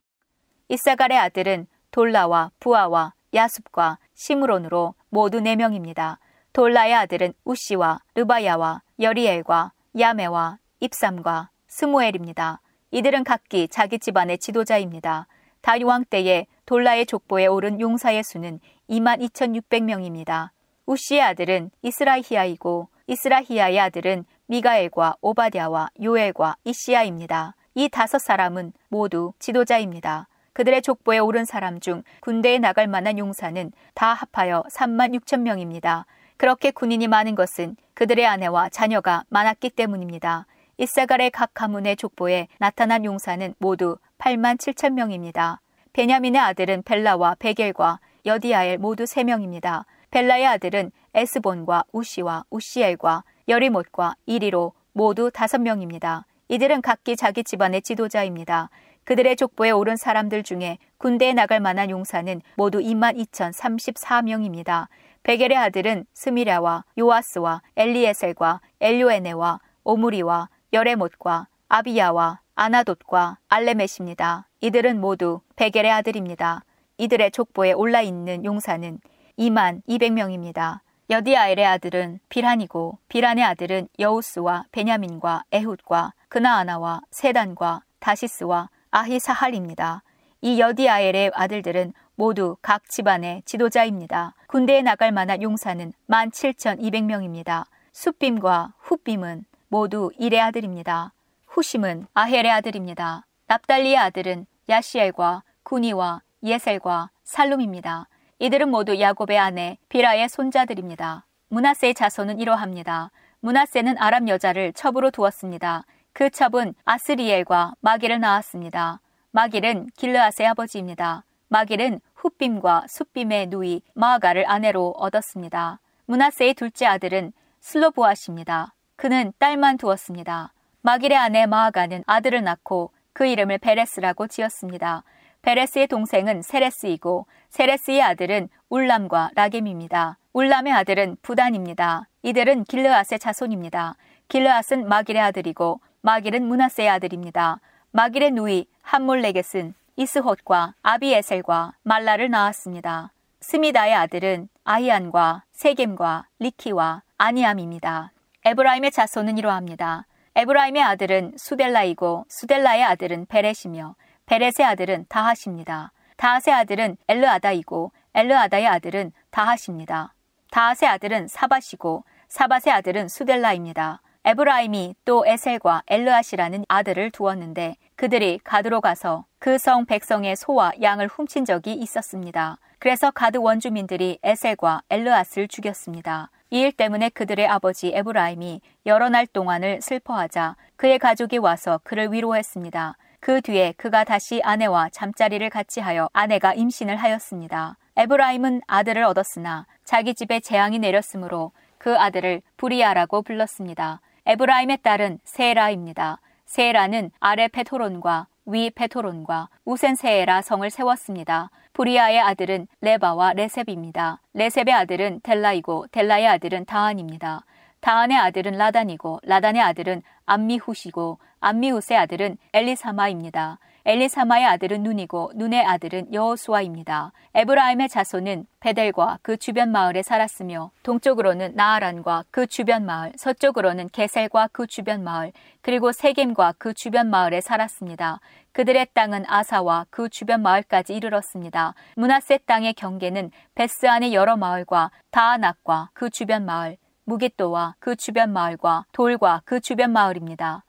이사갈의 0.67 1.17
아들은 1.17 1.65
돌라와 1.89 2.51
부아와 2.59 3.15
야숲과 3.33 3.97
시므론으로 4.13 4.93
모두 5.09 5.39
4명입니다. 5.39 6.19
돌라의 6.53 6.93
아들은 6.93 7.33
우시와 7.45 8.01
르바야와 8.13 8.83
여리엘과 8.99 9.71
야메와 9.97 10.59
입삼과 10.81 11.49
스무엘입니다. 11.67 12.61
이들은 12.95 13.25
각기 13.25 13.67
자기 13.67 13.99
집안의 13.99 14.37
지도자입니다. 14.37 15.27
다리왕 15.59 16.05
때에 16.05 16.47
돌라의 16.65 17.05
족보에 17.05 17.45
오른 17.45 17.81
용사의 17.81 18.23
수는 18.23 18.61
22,600명입니다. 18.89 20.51
우시의 20.85 21.21
아들은 21.21 21.71
이스라히야이고 21.81 22.87
이스라히야의 23.07 23.79
아들은 23.81 24.23
미가엘과 24.45 25.17
오바디아와 25.19 25.89
요엘과 26.01 26.55
이시야입니다. 26.63 27.55
이 27.73 27.89
다섯 27.89 28.19
사람은 28.19 28.71
모두 28.87 29.33
지도자입니다. 29.39 30.29
그들의 30.53 30.81
족보에 30.81 31.19
오른 31.19 31.43
사람 31.43 31.81
중 31.81 32.01
군대에 32.21 32.59
나갈 32.59 32.87
만한 32.87 33.17
용사는 33.17 33.73
다 33.93 34.13
합하여 34.13 34.63
3만 34.71 35.19
6천 35.19 35.41
명입니다. 35.41 36.05
그렇게 36.37 36.71
군인이 36.71 37.09
많은 37.09 37.35
것은 37.35 37.75
그들의 37.93 38.25
아내와 38.25 38.69
자녀가 38.69 39.25
많았기 39.27 39.71
때문입니다. 39.71 40.45
이사갈의 40.77 41.31
각 41.31 41.53
가문의 41.53 41.95
족보에 41.95 42.47
나타난 42.59 43.05
용사는 43.05 43.55
모두 43.59 43.97
8만 44.17 44.57
7천 44.57 44.93
명입니다. 44.93 45.61
베냐민의 45.93 46.41
아들은 46.41 46.83
벨라와 46.83 47.35
베겔과 47.39 47.99
여디아엘 48.25 48.77
모두 48.77 49.05
3명입니다. 49.05 49.85
벨라의 50.11 50.45
아들은 50.47 50.91
에스본과 51.13 51.85
우시와 51.93 52.43
우시엘과 52.49 53.23
여리못과 53.47 54.15
이리로 54.25 54.73
모두 54.91 55.31
5명입니다. 55.31 56.23
이들은 56.49 56.81
각기 56.81 57.15
자기 57.15 57.43
집안의 57.43 57.81
지도자입니다. 57.81 58.69
그들의 59.05 59.35
족보에 59.37 59.71
오른 59.71 59.95
사람들 59.95 60.43
중에 60.43 60.77
군대에 60.97 61.33
나갈 61.33 61.61
만한 61.61 61.89
용사는 61.89 62.41
모두 62.57 62.79
2만 62.79 63.17
2,034명입니다. 63.17 64.87
베겔의 65.23 65.57
아들은 65.57 66.05
스미랴와 66.13 66.83
요아스와 66.97 67.61
엘리에셀과 67.77 68.61
엘료에네와 68.81 69.59
오무리와 69.83 70.49
여레못과 70.75 71.47
아비야와 71.69 72.41
아나돗과 72.53 73.37
알레메십니다. 73.47 74.49
이들은 74.59 74.99
모두 74.99 75.39
베겔의 75.55 75.89
아들입니다. 75.89 76.65
이들의 76.97 77.31
족보에 77.31 77.71
올라 77.71 78.01
있는 78.01 78.43
용사는 78.43 78.99
2만 79.39 79.81
200명입니다. 79.87 80.81
여디아엘의 81.09 81.65
아들은 81.65 82.19
비란이고 82.27 82.97
비란의 83.07 83.45
아들은 83.45 83.87
여우스와 83.99 84.65
베냐민과 84.73 85.45
에훗과 85.53 86.11
그나아나와 86.27 86.99
세단과 87.09 87.83
다시스와 87.99 88.69
아히사할입니다. 88.91 90.03
이 90.41 90.59
여디아엘의 90.59 91.31
아들들은 91.33 91.93
모두 92.15 92.57
각 92.61 92.89
집안의 92.89 93.43
지도자입니다. 93.45 94.35
군대에 94.47 94.81
나갈 94.81 95.13
만한 95.13 95.41
용사는 95.41 95.93
17,200명입니다. 96.09 97.63
숫빔과 97.93 98.73
훗빔은 98.79 99.45
모두 99.67 100.11
일의 100.17 100.39
아들입니다. 100.41 101.13
후심은 101.47 102.07
아헬의 102.13 102.51
아들입니다. 102.51 103.25
납달리의 103.47 103.97
아들은 103.97 104.45
야시엘과 104.69 105.43
구니와 105.63 106.21
예셀과 106.43 107.09
살룸입니다. 107.23 108.07
이들은 108.39 108.69
모두 108.69 108.99
야곱의 108.99 109.37
아내 109.37 109.77
비라의 109.89 110.29
손자들입니다. 110.29 111.25
문하세의 111.49 111.93
자손은 111.93 112.39
이러합니다. 112.39 113.11
문하세는 113.39 113.97
아람 113.97 114.27
여자를 114.27 114.73
첩으로 114.73 115.11
두었습니다. 115.11 115.85
그 116.13 116.29
첩은 116.29 116.75
아스리엘과 116.83 117.75
마길을 117.81 118.19
낳았습니다. 118.19 118.99
마길은 119.31 119.87
길르앗의 119.97 120.47
아버지입니다. 120.47 121.23
마길은 121.47 121.99
훗빔과 122.13 122.85
숫빔의 122.87 123.47
누이 123.47 123.81
마아가를 123.93 124.49
아내로 124.49 124.95
얻었습니다. 124.97 125.79
문하세의 126.05 126.53
둘째 126.53 126.85
아들은 126.85 127.33
슬로보아시입니다. 127.61 128.74
그는 128.95 129.33
딸만 129.39 129.77
두었습니다. 129.77 130.53
마길의 130.81 131.17
아내 131.17 131.45
마아가는 131.45 132.03
아들을 132.05 132.43
낳고 132.43 132.91
그 133.13 133.25
이름을 133.25 133.57
베레스라고 133.57 134.27
지었습니다. 134.27 135.03
베레스의 135.41 135.87
동생은 135.87 136.41
세레스이고 136.41 137.27
세레스의 137.49 138.01
아들은 138.01 138.49
울람과 138.69 139.31
라겜입니다. 139.35 140.17
울람의 140.33 140.73
아들은 140.73 141.17
브단입니다. 141.21 142.07
이들은 142.23 142.65
길르앗의 142.65 143.19
자손입니다. 143.19 143.95
길르앗은 144.27 144.87
마길의 144.87 145.21
아들이고 145.21 145.81
마길은 146.01 146.45
므낫세의 146.45 146.89
아들입니다. 146.89 147.59
마길의 147.91 148.31
누이 148.31 148.67
함몰레겟은 148.81 149.73
이스홋과 149.95 150.73
아비에셀과 150.81 151.73
말라를 151.83 152.29
낳았습니다. 152.29 153.11
스미다의 153.39 153.93
아들은 153.93 154.49
아히안과 154.63 155.43
세겜과 155.53 156.25
릭히와 156.39 157.03
아니암입니다. 157.17 158.14
에브라임의 158.47 158.91
자손은 158.91 159.39
이러합니다. 159.39 160.05
에브라임의 160.35 160.83
아들은 160.83 161.33
수델라이고 161.35 162.25
수델라의 162.29 162.83
아들은 162.83 163.25
베렛이며 163.25 163.95
베렛의 164.27 164.63
아들은 164.67 165.07
다핫입니다. 165.09 165.91
다핫의 166.17 166.53
아들은 166.53 166.97
엘르아다이고 167.07 167.91
엘르아다의 168.13 168.67
아들은 168.67 169.13
다핫입니다. 169.31 170.13
다핫의 170.51 170.91
아들은 170.91 171.27
사밧이고 171.27 172.03
사밧의 172.27 172.71
아들은 172.71 173.07
수델라입니다. 173.07 174.03
에브라임이 174.25 174.95
또 175.05 175.25
에셀과 175.25 175.81
엘르앗이라는 175.87 176.65
아들을 176.67 177.09
두었는데 177.09 177.77
그들이 177.95 178.39
가드로 178.43 178.79
가서 178.79 179.25
그 179.39 179.57
성 179.57 179.85
백성의 179.85 180.35
소와 180.35 180.73
양을 180.83 181.07
훔친 181.07 181.45
적이 181.45 181.73
있었습니다. 181.73 182.57
그래서 182.77 183.09
가드 183.09 183.37
원주민들이 183.37 184.19
에셀과 184.21 184.83
엘르앗을 184.91 185.47
죽였습니다. 185.47 186.29
이 186.51 186.59
일 186.61 186.71
때문에 186.71 187.09
그들의 187.09 187.47
아버지 187.47 187.91
에브라임이 187.93 188.61
여러 188.85 189.09
날 189.09 189.25
동안을 189.27 189.81
슬퍼하자 189.81 190.55
그의 190.75 190.99
가족이 190.99 191.37
와서 191.37 191.79
그를 191.83 192.11
위로했습니다. 192.13 192.97
그 193.19 193.41
뒤에 193.41 193.73
그가 193.77 194.03
다시 194.03 194.41
아내와 194.43 194.89
잠자리를 194.91 195.49
같이 195.49 195.79
하여 195.79 196.09
아내가 196.13 196.53
임신을 196.53 196.95
하였습니다. 196.97 197.77
에브라임은 197.97 198.61
아들을 198.67 199.03
얻었으나 199.03 199.65
자기 199.83 200.13
집에 200.13 200.39
재앙이 200.39 200.79
내렸으므로 200.79 201.51
그 201.77 201.97
아들을 201.97 202.41
브리아라고 202.57 203.23
불렀습니다. 203.23 204.01
에브라임의 204.27 204.79
딸은 204.83 205.19
세에라입니다. 205.23 206.19
세에라는 206.45 207.11
아래 207.19 207.47
벳호론과 207.47 208.27
위 208.45 208.69
벳호론과 208.69 209.49
우센세에라 209.65 210.43
성을 210.43 210.69
세웠습니다. 210.69 211.49
브리아의 211.75 212.21
아들은 212.21 212.67
레바와 212.79 213.33
레셉입니다. 213.33 214.21
레셉의 214.33 214.73
아들은 214.73 215.19
델라이고 215.23 215.87
델라의 215.91 216.25
아들은 216.25 216.63
다한입니다. 216.63 217.43
다한의 217.81 218.17
아들은 218.17 218.53
라단이고 218.53 219.19
라단의 219.23 219.61
아들은 219.61 220.01
암미훗이고 220.25 221.19
암미훗의 221.41 221.99
아들은 221.99 222.37
엘리사마입니다. 222.53 223.59
엘리사마의 223.87 224.45
아들은 224.45 224.83
눈이고 224.83 225.33
눈의 225.35 225.63
아들은 225.65 226.13
여호수아입니다. 226.13 227.11
에브라임의 227.35 227.89
자손은 227.89 228.47
벧엘과 228.61 229.19
그 229.21 229.35
주변 229.37 229.71
마을에 229.71 230.01
살았으며 230.01 230.71
동쪽으로는 230.81 231.55
나아란과 231.55 232.23
그 232.31 232.47
주변 232.47 232.85
마을, 232.85 233.11
서쪽으로는 233.17 233.89
게셀과 233.89 234.49
그 234.53 234.65
주변 234.65 235.03
마을, 235.03 235.33
그리고 235.61 235.91
세겜과 235.91 236.55
그 236.57 236.73
주변 236.73 237.09
마을에 237.09 237.41
살았습니다. 237.41 238.21
그들의 238.55 238.87
땅은 238.93 239.25
아사와 239.27 239.87
그 239.89 240.07
주변 240.07 240.41
마을까지 240.41 240.95
이르렀습니다. 240.95 241.73
문하세 241.97 242.37
땅의 242.45 242.75
경계는 242.75 243.31
베스안의 243.53 244.13
여러 244.13 244.37
마을과 244.37 244.91
다아낙과 245.11 245.89
그 245.91 246.09
주변 246.09 246.45
마을, 246.45 246.77
무기또와 247.03 247.75
그 247.79 247.97
주변 247.97 248.31
마을과 248.31 248.85
돌과 248.93 249.41
그 249.43 249.59
주변 249.59 249.91
마을입니다. 249.91 250.63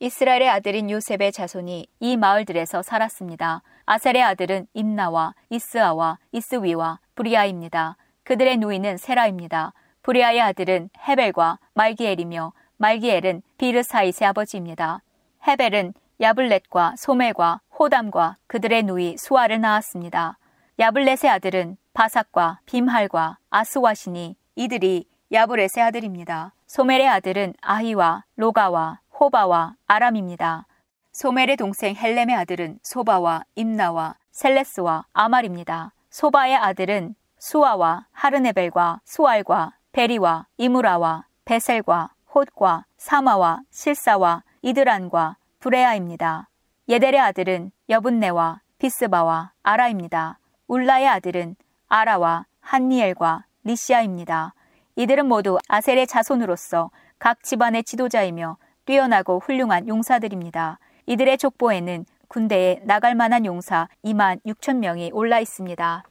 이스라엘의 0.00 0.48
아들인 0.48 0.90
요셉의 0.90 1.30
자손이 1.30 1.86
이 2.00 2.16
마을들에서 2.16 2.82
살았습니다. 2.82 3.62
아셀의 3.86 4.20
아들은 4.20 4.66
임나와 4.74 5.36
이스아와 5.48 6.18
이스위와 6.32 6.98
브리아입니다. 7.14 7.96
그들의 8.24 8.56
누이는 8.56 8.96
세라입니다. 8.96 9.74
브리아의 10.02 10.40
아들은 10.40 10.90
헤벨과 11.06 11.60
말기엘이며 11.74 12.52
말기엘은 12.78 13.42
비르사잇의 13.58 14.26
아버지입니다. 14.26 15.02
헤벨은 15.46 15.94
야블렛과 16.20 16.94
소멜과 16.96 17.60
호담과 17.78 18.36
그들의 18.48 18.82
누이 18.82 19.16
수아를 19.16 19.60
낳았습니다. 19.60 20.38
야블렛의 20.78 21.30
아들은 21.30 21.76
바삭과 21.94 22.60
빔할과 22.66 23.38
아스왓이니 23.50 24.36
이들이 24.56 25.06
야블렛의 25.32 25.84
아들입니다. 25.84 26.54
소멜의 26.66 27.08
아들은 27.08 27.54
아히와 27.60 28.24
로가와 28.36 29.00
호바와 29.18 29.76
아람입니다. 29.86 30.66
소멜의 31.12 31.56
동생 31.56 31.94
헬렘의 31.96 32.36
아들은 32.36 32.78
소바와 32.82 33.44
임나와 33.54 34.16
셀레스와 34.32 35.06
아말입니다. 35.12 35.92
소바의 36.10 36.56
아들은 36.56 37.14
수아와 37.38 38.06
하르네벨과 38.12 39.00
수알과 39.04 39.74
베리와 39.92 40.46
이므라와 40.56 41.26
베셀과 41.44 42.10
홋과 42.32 42.84
사마와 42.96 43.60
실사와 43.70 44.42
이드란과 44.62 45.37
브에라입니다. 45.60 46.48
예델의 46.88 47.20
아들은 47.20 47.72
여분네와 47.88 48.60
비스바와 48.78 49.52
아라입니다. 49.64 50.38
울라의 50.68 51.08
아들은 51.08 51.56
아라와 51.88 52.46
한니엘과 52.60 53.44
리시아입니다. 53.64 54.54
이들은 54.94 55.26
모두 55.26 55.58
아셀의 55.68 56.06
자손으로서 56.06 56.90
각 57.18 57.42
집안의 57.42 57.82
지도자이며 57.82 58.56
뛰어나고 58.84 59.40
훌륭한 59.40 59.88
용사들입니다. 59.88 60.78
이들의 61.06 61.38
족보에는 61.38 62.06
군대에 62.28 62.80
나갈 62.84 63.16
만한 63.16 63.44
용사 63.44 63.88
2만 64.04 64.40
6천 64.46 64.76
명이 64.76 65.10
올라 65.12 65.40
있습니다. 65.40 66.04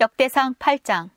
역대상 0.00 0.54
8장 0.54 1.10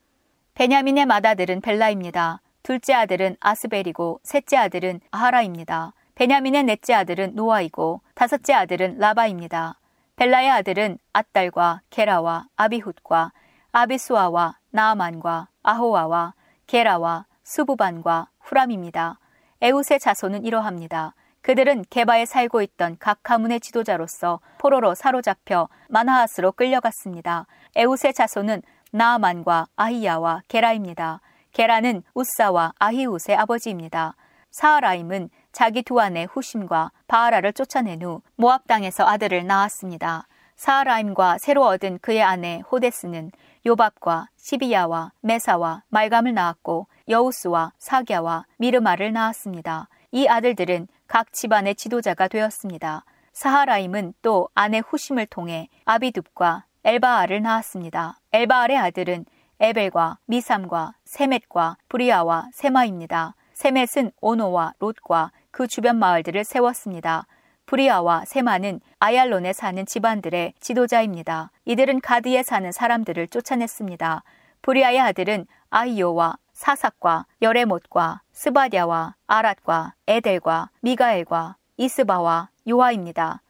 베냐민의 0.52 1.06
맏아들은 1.06 1.62
벨라입니다. 1.62 2.42
둘째 2.62 2.92
아들은 2.92 3.36
아스벨이고 3.40 4.20
셋째 4.22 4.58
아들은 4.58 5.00
아하라입니다. 5.10 5.94
베냐민의 6.14 6.62
넷째 6.64 6.94
아들은 6.94 7.34
노아이고 7.34 8.00
다섯째 8.14 8.52
아들은 8.52 8.98
라바입니다. 8.98 9.80
벨라의 10.16 10.50
아들은 10.50 10.98
앗달과 11.12 11.80
게라와 11.90 12.46
아비훗과 12.54 13.32
아비수아와 13.72 14.58
나아만과 14.70 15.48
아호아와 15.64 16.34
게라와 16.68 17.26
수부반과 17.42 18.28
후람입니다. 18.40 19.18
에웃의 19.60 19.98
자손은 19.98 20.44
이러합니다. 20.44 21.14
그들은 21.40 21.84
개바에 21.90 22.26
살고 22.26 22.62
있던 22.62 22.96
각 23.00 23.18
가문의 23.22 23.58
지도자로서 23.60 24.40
포로로 24.58 24.94
사로잡혀 24.94 25.68
마나하스로 25.88 26.52
끌려갔습니다. 26.52 27.46
에웃의 27.74 28.14
자손은 28.14 28.62
나아만과 28.92 29.66
아히야와 29.74 30.42
게라입니다. 30.46 31.20
게라는 31.52 32.04
우사와 32.14 32.74
아히웃의 32.78 33.36
아버지입니다. 33.36 34.14
사하라임은 34.52 35.28
자기 35.54 35.84
두 35.84 36.00
아내 36.00 36.26
후심과 36.28 36.90
바하라를 37.06 37.52
쫓아낸 37.52 38.02
후 38.02 38.22
모압 38.34 38.66
땅에서 38.66 39.06
아들을 39.06 39.46
낳았습니다. 39.46 40.26
사하라임과 40.56 41.38
새로 41.38 41.64
얻은 41.66 42.00
그의 42.00 42.24
아내 42.24 42.60
호데스는 42.72 43.30
요밥과 43.64 44.26
시비야와 44.36 45.12
메사와 45.20 45.84
말감을 45.90 46.34
낳았고 46.34 46.88
여우스와 47.08 47.72
사갸와 47.78 48.46
미르마를 48.58 49.12
낳았습니다. 49.12 49.88
이 50.10 50.26
아들들은 50.26 50.88
각 51.06 51.32
집안의 51.32 51.76
지도자가 51.76 52.26
되었습니다. 52.26 53.04
사하라임은 53.32 54.14
또 54.22 54.48
아내 54.54 54.82
후심을 54.84 55.26
통해 55.26 55.68
아비둡과 55.84 56.64
엘바알을 56.82 57.42
낳았습니다. 57.42 58.18
엘바알의 58.32 58.76
아들은 58.76 59.24
에벨과 59.60 60.18
미삼과 60.26 60.94
세멧과 61.04 61.76
브리아와 61.88 62.48
세마입니다. 62.52 63.36
세멧은 63.52 64.10
오노와 64.20 64.74
롯과 64.80 65.30
그 65.54 65.68
주변 65.68 66.00
마을들을 66.00 66.42
세웠습니다. 66.42 67.28
브리아와 67.66 68.24
세마는 68.24 68.80
아얄론에 68.98 69.52
사는 69.52 69.86
집안들의 69.86 70.54
지도자입니다. 70.58 71.52
이들은 71.64 72.00
가드에 72.00 72.42
사는 72.42 72.72
사람들을 72.72 73.28
쫓아냈습니다. 73.28 74.24
브리아의 74.62 74.98
아들은 74.98 75.46
아히오와 75.70 76.38
사삭과 76.54 77.26
여레못과 77.40 78.22
스바디아와 78.32 79.14
아랏과 79.28 79.92
에델과 80.08 80.70
미가엘과 80.80 81.54
이스바와 81.76 82.48
요하입니다. 82.68 83.40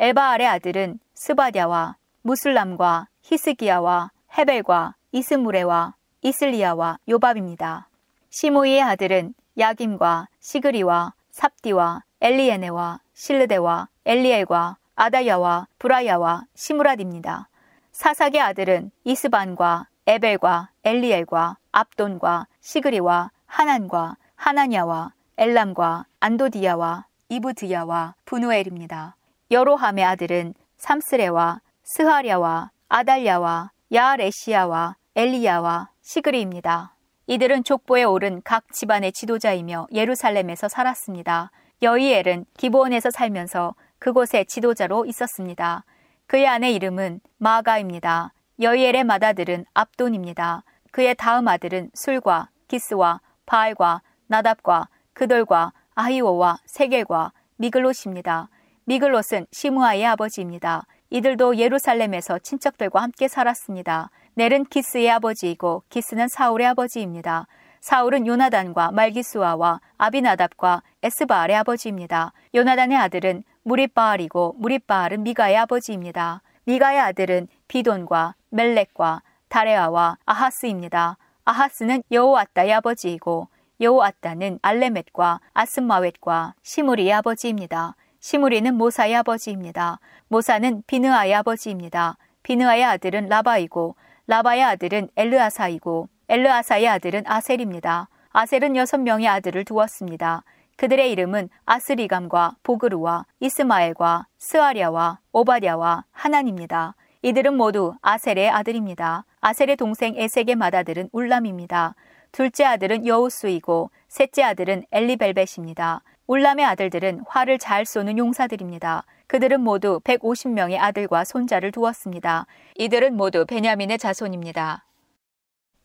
엘바알의 0.00 0.48
아들은 0.48 0.98
스바디아와 1.14 1.94
므술람과 2.22 3.06
히스기야와 3.22 4.10
헤벨과 4.36 4.96
이스므래와 5.12 5.94
이슬리아와 6.22 6.98
요밥입니다. 7.08 7.88
시므이의 8.30 8.82
아들은 8.82 9.34
야김과 9.56 10.26
시그리와 10.40 11.12
삽디와 11.32 12.04
엘리에내와 12.20 13.00
실르대와 13.14 13.88
엘리엘과 14.04 14.76
아다야와 14.94 15.66
브라야와 15.78 16.44
시므랏입니다. 16.54 17.46
사삭의 17.92 18.40
아들은 18.40 18.90
이스반과 19.04 19.88
에벨과 20.06 20.70
엘리엘과 20.84 21.56
압돈과 21.72 22.46
시그리와 22.60 23.30
하난과 23.46 24.16
하나냐와 24.36 25.12
엘람과 25.38 26.06
안도디야와 26.20 27.06
이브드야와 27.28 28.14
분우엘입니다. 28.26 29.16
여로함의 29.50 30.04
아들은 30.04 30.54
삼스레와 30.76 31.60
스하랴와 31.82 32.70
아달랴와 32.88 33.70
야레시야와 33.90 34.96
엘리야와 35.16 35.88
시그리입니다. 36.02 36.91
이들은 37.26 37.64
족보에 37.64 38.04
오른 38.04 38.42
각 38.44 38.72
집안의 38.72 39.12
지도자이며 39.12 39.88
예루살렘에서 39.92 40.68
살았습니다. 40.68 41.50
여이엘은 41.82 42.46
기브온에서 42.56 43.10
살면서 43.10 43.74
그곳의 43.98 44.46
지도자로 44.46 45.06
있었습니다. 45.06 45.84
그의 46.26 46.46
아내 46.46 46.72
이름은 46.72 47.20
마가입니다. 47.38 48.32
여이엘의 48.60 49.04
맏아들은 49.04 49.66
압돈입니다. 49.74 50.64
그의 50.90 51.14
다음 51.14 51.48
아들은 51.48 51.90
술과 51.94 52.50
기스와 52.68 53.20
바알과 53.46 54.02
나답과 54.26 54.88
그돌과 55.12 55.72
아히오와 55.94 56.58
세겔과 56.66 57.32
미글롯입니다. 57.56 58.48
미글롯은 58.84 59.46
시무아의 59.52 60.06
아버지입니다. 60.06 60.86
이들도 61.12 61.58
예루살렘에서 61.58 62.38
친척들과 62.38 63.02
함께 63.02 63.28
살았습니다. 63.28 64.08
넬은 64.32 64.64
기스의 64.64 65.10
아버지이고 65.10 65.82
기스는 65.90 66.26
사울의 66.26 66.66
아버지입니다. 66.68 67.46
사울은 67.80 68.26
요나단과 68.26 68.92
말기스와와 68.92 69.82
아비나답과 69.98 70.82
에스바알의 71.02 71.56
아버지입니다. 71.56 72.32
요나단의 72.54 72.96
아들은 72.96 73.44
무리바알이고 73.62 74.54
무리바알은 74.56 75.22
미가의 75.22 75.58
아버지입니다. 75.58 76.40
미가의 76.64 77.00
아들은 77.00 77.48
비돈과 77.68 78.34
멜렉과 78.48 79.20
다레아와 79.48 80.16
아하스입니다. 80.24 81.18
아하스는 81.44 82.04
여호아따의 82.10 82.72
아버지이고 82.72 83.48
여호아따는 83.82 84.60
알레멧과 84.62 85.40
아스마웻과 85.52 86.54
시무리의 86.62 87.12
아버지입니다. 87.12 87.96
시무리는 88.22 88.72
모사의 88.76 89.16
아버지입니다. 89.16 89.98
모사는 90.28 90.84
비느아의 90.86 91.34
아버지입니다. 91.34 92.16
비느아의 92.44 92.84
아들은 92.84 93.28
라바이고 93.28 93.96
라바의 94.28 94.62
아들은 94.62 95.08
엘르아사이고 95.16 96.08
엘르아사의 96.28 96.86
아들은 96.86 97.24
아셀입니다. 97.26 98.08
아셀은 98.30 98.76
여섯 98.76 98.98
명의 98.98 99.26
아들을 99.26 99.64
두었습니다. 99.64 100.44
그들의 100.76 101.10
이름은 101.10 101.48
아스리감과 101.66 102.58
보그루와 102.62 103.26
이스마엘과 103.40 104.28
스아랴와 104.38 105.18
오바랴와 105.32 106.04
하난입니다. 106.12 106.94
이들은 107.22 107.56
모두 107.56 107.96
아셀의 108.02 108.50
아들입니다. 108.50 109.24
아셀의 109.40 109.74
동생 109.76 110.14
에색의 110.16 110.54
맏아들은 110.54 111.08
울람입니다. 111.10 111.96
둘째 112.30 112.66
아들은 112.66 113.04
여우수이고 113.04 113.90
셋째 114.06 114.44
아들은 114.44 114.84
엘리벨벳입니다. 114.92 116.02
울람의 116.26 116.64
아들들은 116.64 117.24
활을 117.26 117.58
잘 117.58 117.84
쏘는 117.84 118.16
용사들입니다. 118.16 119.04
그들은 119.26 119.60
모두 119.60 120.00
150명의 120.04 120.78
아들과 120.78 121.24
손자를 121.24 121.72
두었습니다. 121.72 122.46
이들은 122.76 123.16
모두 123.16 123.44
베냐민의 123.44 123.98
자손입니다. 123.98 124.84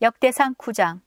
역대상 0.02 0.56
9장 0.56 1.00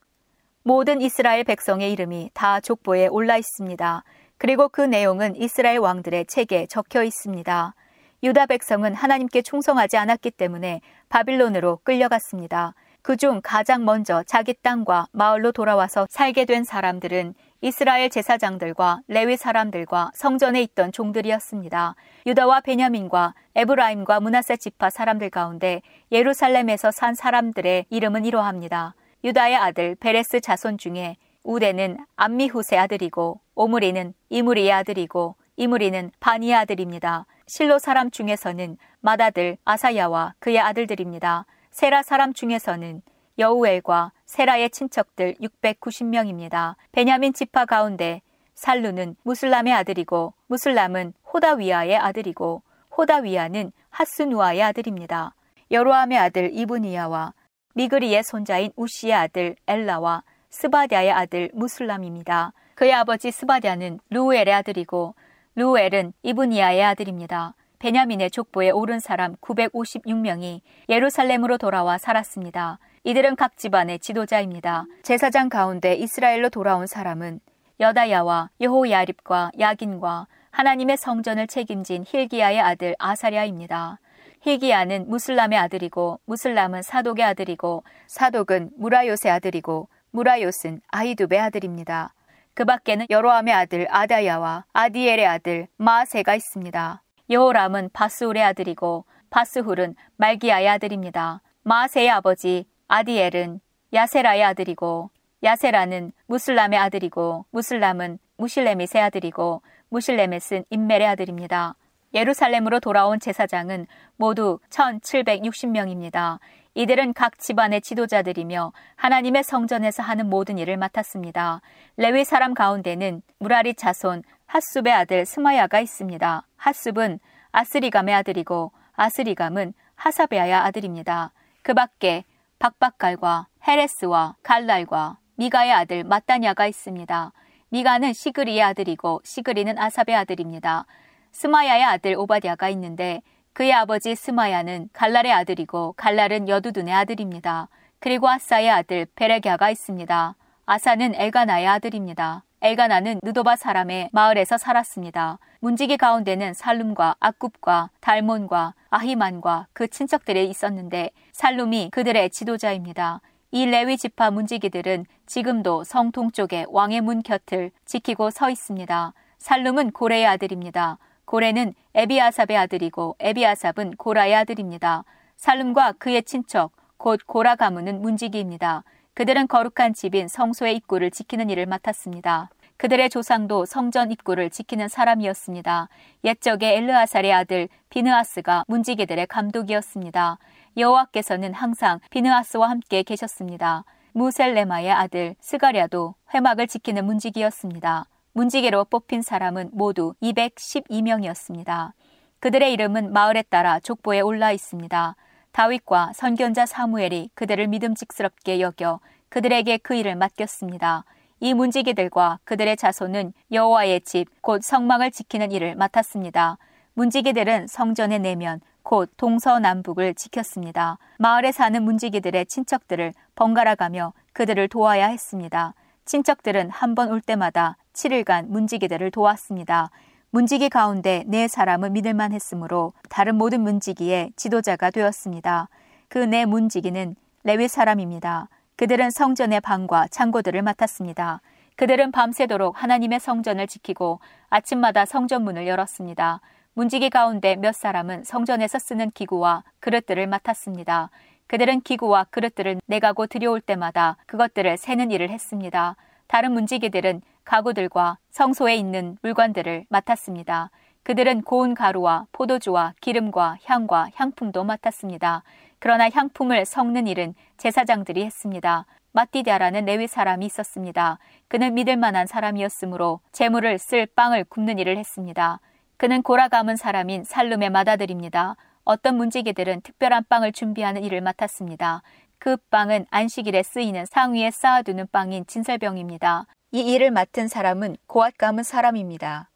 모든 0.62 1.00
이스라엘 1.00 1.44
백성의 1.44 1.92
이름이 1.92 2.30
다 2.34 2.60
족보에 2.60 3.06
올라 3.06 3.36
있습니다. 3.36 4.04
그리고 4.36 4.68
그 4.68 4.80
내용은 4.80 5.36
이스라엘 5.36 5.78
왕들의 5.78 6.26
책에 6.26 6.66
적혀 6.66 7.04
있습니다. 7.04 7.74
유다 8.22 8.46
백성은 8.46 8.94
하나님께 8.94 9.42
충성하지 9.42 9.96
않았기 9.96 10.32
때문에 10.32 10.80
바빌론으로 11.08 11.80
끌려갔습니다. 11.84 12.74
그중 13.02 13.40
가장 13.42 13.84
먼저 13.84 14.22
자기 14.26 14.54
땅과 14.54 15.06
마을로 15.12 15.52
돌아와서 15.52 16.06
살게 16.10 16.44
된 16.44 16.64
사람들은 16.64 17.34
이스라엘 17.62 18.08
제사장들과 18.08 19.00
레위 19.06 19.36
사람들과 19.36 20.12
성전에 20.14 20.62
있던 20.62 20.92
종들이었습니다. 20.92 21.94
유다와 22.24 22.62
베냐민과 22.62 23.34
에브라임과 23.54 24.20
문하세 24.20 24.56
지파 24.56 24.88
사람들 24.88 25.28
가운데 25.28 25.82
예루살렘에서 26.10 26.90
산 26.90 27.14
사람들의 27.14 27.84
이름은 27.90 28.24
이러합니다. 28.24 28.94
유다의 29.24 29.56
아들 29.56 29.94
베레스 29.96 30.40
자손 30.40 30.78
중에 30.78 31.18
우데는 31.42 31.98
암미후세 32.16 32.78
아들이고 32.78 33.40
오므리는 33.54 34.14
이무리의 34.30 34.72
아들이고 34.72 35.36
이무리는 35.56 36.10
바니의 36.18 36.54
아들입니다. 36.54 37.26
실로 37.46 37.78
사람 37.78 38.10
중에서는 38.10 38.78
맏아들 39.00 39.58
아사야와 39.66 40.34
그의 40.38 40.58
아들들입니다. 40.60 41.44
세라 41.70 42.02
사람 42.02 42.32
중에서는 42.32 43.02
여우엘과 43.38 44.12
세라의 44.30 44.70
친척들 44.70 45.34
690명입니다. 45.40 46.76
베냐민 46.92 47.32
지파 47.32 47.64
가운데 47.64 48.22
살루는 48.54 49.16
므술람의 49.24 49.72
아들이고 49.72 50.34
므술람은 50.46 51.14
호다위아의 51.32 51.96
아들이고 51.96 52.62
호다위아는 52.96 53.72
하스누아의 53.90 54.62
아들입니다. 54.62 55.34
여로함의 55.72 56.16
아들 56.16 56.50
이브니아와 56.52 57.34
미그리의 57.74 58.22
손자인 58.22 58.70
우시의 58.76 59.14
아들 59.14 59.56
엘라와 59.66 60.22
스바디아의 60.50 61.10
아들 61.10 61.50
므술람입니다. 61.52 62.52
그의 62.76 62.92
아버지 62.92 63.32
스바디아는 63.32 63.98
르우엘의 64.10 64.52
아들이고 64.52 65.16
르우엘은 65.56 66.12
이브니아의 66.22 66.84
아들입니다. 66.84 67.54
베냐민의 67.80 68.30
족보에 68.30 68.70
오른 68.70 69.00
사람 69.00 69.34
956명이 69.36 70.60
예루살렘으로 70.88 71.58
돌아와 71.58 71.98
살았습니다. 71.98 72.78
이들은 73.02 73.36
각 73.36 73.56
집안의 73.56 74.00
지도자입니다. 74.00 74.84
제사장 75.02 75.48
가운데 75.48 75.94
이스라엘로 75.94 76.50
돌아온 76.50 76.86
사람은 76.86 77.40
여다야와 77.80 78.50
여호야립과 78.60 79.52
야긴과 79.58 80.26
하나님의 80.50 80.98
성전을 80.98 81.46
책임진 81.46 82.04
힐기야의 82.06 82.60
아들 82.60 82.94
아사랴입니다. 82.98 84.00
힐기야는 84.42 85.08
무슬람의 85.08 85.58
아들이고 85.58 86.20
무슬람은 86.26 86.82
사독의 86.82 87.24
아들이고 87.24 87.84
사독은 88.06 88.72
무라요스의 88.76 89.32
아들이고 89.32 89.88
무라요스는 90.10 90.82
아이두베 90.88 91.38
아들입니다. 91.38 92.12
그 92.52 92.66
밖에는 92.66 93.06
여로함의 93.08 93.54
아들 93.54 93.86
아다야와 93.88 94.66
아디엘의 94.74 95.26
아들 95.26 95.68
마세가 95.78 96.34
있습니다. 96.34 97.02
여호람은 97.30 97.90
바스울의 97.94 98.42
아들이고 98.42 99.06
바스훌은 99.30 99.94
말기야의 100.16 100.68
아들입니다. 100.68 101.40
마세의 101.62 102.10
아버지 102.10 102.66
아디엘은 102.92 103.60
야세라의 103.92 104.42
아들이고 104.42 105.10
야세라는 105.44 106.10
무슬람의 106.26 106.76
아들이고 106.76 107.46
무슬람은 107.52 108.18
무실레밋의 108.36 109.00
아들이고 109.00 109.62
무실레밋은 109.90 110.64
인멜의 110.70 111.06
아들입니다. 111.06 111.76
예루살렘으로 112.12 112.80
돌아온 112.80 113.20
제사장은 113.20 113.86
모두 114.16 114.58
1760명입니다. 114.70 116.40
이들은 116.74 117.12
각 117.12 117.38
집안의 117.38 117.80
지도자들이며 117.82 118.72
하나님의 118.96 119.44
성전에서 119.44 120.02
하는 120.02 120.28
모든 120.28 120.58
일을 120.58 120.76
맡았습니다. 120.76 121.60
레위 121.96 122.24
사람 122.24 122.54
가운데는 122.54 123.22
무라리 123.38 123.74
자손 123.74 124.24
핫숲의 124.46 124.92
아들 124.92 125.26
스마야가 125.26 125.78
있습니다. 125.78 126.44
핫숲은 126.56 127.20
아스리감의 127.52 128.16
아들이고 128.16 128.72
아스리감은 128.94 129.74
하사베아의 129.94 130.54
아들입니다. 130.54 131.30
그 131.62 131.72
밖에 131.72 132.24
박박갈과 132.60 133.46
헤레스와 133.66 134.36
갈랄과 134.42 135.16
미가의 135.36 135.72
아들 135.72 136.04
마따냐가 136.04 136.66
있습니다. 136.66 137.32
미가는 137.70 138.12
시그리의 138.12 138.62
아들이고 138.62 139.22
시그리는 139.24 139.78
아삽의 139.78 140.14
아들입니다. 140.14 140.84
스마야의 141.32 141.82
아들 141.84 142.14
오바디아가 142.18 142.68
있는데 142.68 143.22
그의 143.54 143.72
아버지 143.72 144.14
스마야는 144.14 144.90
갈랄의 144.92 145.32
아들이고 145.32 145.94
갈랄은 145.96 146.50
여두둔의 146.50 146.92
아들입니다. 146.92 147.68
그리고 147.98 148.28
아사의 148.28 148.68
아들 148.68 149.06
베레갸가 149.16 149.70
있습니다. 149.70 150.36
아사는 150.66 151.14
엘가나의 151.14 151.66
아들입니다. 151.66 152.44
엘가나는 152.60 153.20
느도바 153.22 153.56
사람의 153.56 154.10
마을에서 154.12 154.58
살았습니다. 154.58 155.38
문지기 155.60 155.96
가운데는 155.96 156.52
살룸과 156.52 157.16
아굽과 157.20 157.88
달몬과 158.00 158.74
아히만과 158.90 159.68
그 159.72 159.88
친척들이 159.88 160.48
있었는데 160.48 161.10
살룸이 161.32 161.90
그들의 161.90 162.30
지도자입니다. 162.30 163.20
이 163.52 163.66
레위 163.66 163.96
지파 163.96 164.30
문지기들은 164.30 165.06
지금도 165.26 165.84
성 165.84 166.12
동쪽의 166.12 166.66
왕의 166.68 167.00
문 167.00 167.22
곁을 167.22 167.70
지키고 167.84 168.30
서 168.30 168.50
있습니다. 168.50 169.12
살룸은 169.38 169.92
고레의 169.92 170.26
아들입니다. 170.26 170.98
고레는 171.24 171.74
에비아삽의 171.94 172.56
아들이고 172.56 173.16
에비아삽은 173.18 173.92
고라의 173.96 174.34
아들입니다. 174.34 175.04
살룸과 175.36 175.92
그의 175.92 176.22
친척 176.24 176.72
곧 176.96 177.20
고라 177.26 177.56
가문은 177.56 178.02
문지기입니다. 178.02 178.84
그들은 179.14 179.48
거룩한 179.48 179.94
집인 179.94 180.28
성소의 180.28 180.76
입구를 180.76 181.10
지키는 181.10 181.50
일을 181.50 181.66
맡았습니다. 181.66 182.50
그들의 182.80 183.10
조상도 183.10 183.66
성전 183.66 184.10
입구를 184.10 184.48
지키는 184.48 184.88
사람이었습니다. 184.88 185.90
옛적에 186.24 186.78
엘르아살의 186.78 187.30
아들 187.30 187.68
비느아스가 187.90 188.64
문지기들의 188.68 189.26
감독이었습니다. 189.26 190.38
여호와께서는 190.78 191.52
항상 191.52 192.00
비느아스와 192.08 192.70
함께 192.70 193.02
계셨습니다. 193.02 193.84
무셀레마의 194.12 194.92
아들 194.92 195.34
스가랴도 195.40 196.14
회막을 196.32 196.68
지키는 196.68 197.04
문지기였습니다. 197.04 198.06
문지기로 198.32 198.86
뽑힌 198.86 199.20
사람은 199.20 199.72
모두 199.74 200.14
212명이었습니다. 200.22 201.92
그들의 202.38 202.72
이름은 202.72 203.12
마을에 203.12 203.42
따라 203.42 203.78
족보에 203.80 204.20
올라 204.20 204.52
있습니다. 204.52 205.16
다윗과 205.52 206.12
선견자 206.14 206.64
사무엘이 206.64 207.28
그들을 207.34 207.66
믿음직스럽게 207.66 208.62
여겨 208.62 209.00
그들에게 209.28 209.76
그 209.78 209.94
일을 209.94 210.16
맡겼습니다. 210.16 211.04
이 211.40 211.54
문지기들과 211.54 212.38
그들의 212.44 212.76
자손은 212.76 213.32
여호와의 213.52 214.02
집 214.02 214.26
곧 214.42 214.62
성막을 214.62 215.10
지키는 215.10 215.52
일을 215.52 215.74
맡았습니다. 215.74 216.58
문지기들은 216.94 217.66
성전의 217.66 218.18
내면 218.20 218.60
곧 218.82 219.10
동서남북을 219.16 220.14
지켰습니다. 220.14 220.98
마을에 221.18 221.52
사는 221.52 221.82
문지기들의 221.82 222.46
친척들을 222.46 223.12
번갈아 223.34 223.74
가며 223.74 224.12
그들을 224.32 224.68
도와야 224.68 225.08
했습니다. 225.08 225.74
친척들은 226.04 226.70
한 226.70 226.94
번 226.94 227.10
올 227.10 227.20
때마다 227.20 227.76
7일간 227.94 228.46
문지기들을 228.48 229.10
도왔습니다. 229.10 229.90
문지기 230.30 230.68
가운데 230.68 231.24
네 231.26 231.48
사람은 231.48 231.92
믿을만 231.92 232.32
했으므로 232.32 232.92
다른 233.08 233.36
모든 233.36 233.62
문지기의 233.62 234.32
지도자가 234.36 234.90
되었습니다. 234.90 235.68
그 236.08 236.18
네 236.18 236.44
문지기는 236.44 237.16
레위 237.44 237.68
사람입니다. 237.68 238.48
그들은 238.80 239.10
성전의 239.10 239.60
방과 239.60 240.08
창고들을 240.08 240.62
맡았습니다. 240.62 241.42
그들은 241.76 242.12
밤새도록 242.12 242.82
하나님의 242.82 243.20
성전을 243.20 243.66
지키고 243.66 244.20
아침마다 244.48 245.04
성전 245.04 245.44
문을 245.44 245.66
열었습니다. 245.66 246.40
문지기 246.72 247.10
가운데 247.10 247.56
몇 247.56 247.74
사람은 247.74 248.24
성전에서 248.24 248.78
쓰는 248.78 249.10
기구와 249.10 249.64
그릇들을 249.80 250.26
맡았습니다. 250.26 251.10
그들은 251.46 251.82
기구와 251.82 252.24
그릇들을 252.30 252.80
내가고 252.86 253.26
들여올 253.26 253.60
때마다 253.60 254.16
그것들을 254.24 254.78
세는 254.78 255.10
일을 255.10 255.28
했습니다. 255.28 255.96
다른 256.26 256.52
문지기들은 256.52 257.20
가구들과 257.44 258.16
성소에 258.30 258.76
있는 258.76 259.18
물건들을 259.20 259.84
맡았습니다. 259.90 260.70
그들은 261.02 261.42
고운 261.42 261.74
가루와 261.74 262.28
포도주와 262.32 262.94
기름과 263.02 263.58
향과 263.64 264.08
향품도 264.14 264.64
맡았습니다. 264.64 265.42
그러나 265.80 266.08
향품을 266.08 266.66
섞는 266.66 267.06
일은 267.08 267.34
제사장들이 267.56 268.24
했습니다. 268.24 268.86
마띠디아라는 269.12 269.86
레위 269.86 270.06
사람이 270.06 270.46
있었습니다. 270.46 271.18
그는 271.48 271.74
믿을 271.74 271.96
만한 271.96 272.26
사람이었으므로 272.26 273.20
재물을 273.32 273.76
쓸 273.78 274.06
빵을 274.06 274.44
굽는 274.44 274.78
일을 274.78 274.96
했습니다. 274.98 275.58
그는 275.96 276.22
고라 276.22 276.48
감은 276.48 276.76
사람인 276.76 277.24
살룸의 277.24 277.70
맏아들입니다. 277.70 278.56
어떤 278.84 279.16
문지기들은 279.16 279.80
특별한 279.80 280.24
빵을 280.28 280.52
준비하는 280.52 281.02
일을 281.02 281.22
맡았습니다. 281.22 282.02
그 282.38 282.56
빵은 282.70 283.06
안식일에 283.10 283.62
쓰이는 283.62 284.06
상위에 284.06 284.50
쌓아두는 284.50 285.08
빵인 285.10 285.46
진설병입니다. 285.46 286.46
이 286.72 286.80
일을 286.80 287.10
맡은 287.10 287.48
사람은 287.48 287.96
고앗 288.06 288.38
감은 288.38 288.62
사람입니다. 288.62 289.50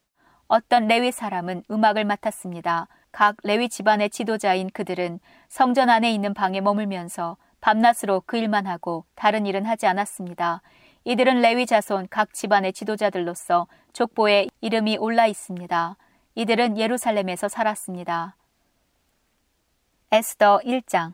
어떤 0.49 0.89
레위 0.89 1.13
사람은 1.13 1.65
음악을 1.71 2.05
맡았습니다. 2.05 2.89
각 3.15 3.37
레위 3.45 3.69
집안의 3.69 4.11
지도자인 4.11 4.69
그들은 4.71 5.21
성전 5.49 5.89
안에 5.89 6.13
있는 6.13 6.35
방에 6.35 6.61
머물면서 6.61 7.37
밤낮으로 7.61 8.25
그 8.27 8.37
일만 8.37 8.67
하고 8.67 9.05
다른 9.15 9.47
일은 9.47 9.67
하지 9.67 9.87
않았습니다. 9.87 10.63
이들은 11.05 11.41
레위 11.41 11.65
자손 11.65 12.09
각 12.11 12.35
집안의 12.35 12.73
지도자들로서 12.73 13.69
족보에 13.93 14.49
이름이 14.61 14.97
올라 14.97 15.29
있습니다. 15.29 15.97
이들은 16.35 16.77
예루살렘에서 16.77 17.49
살았습니다. 17.49 18.35
에스더 20.11 20.63
1장 20.65 21.13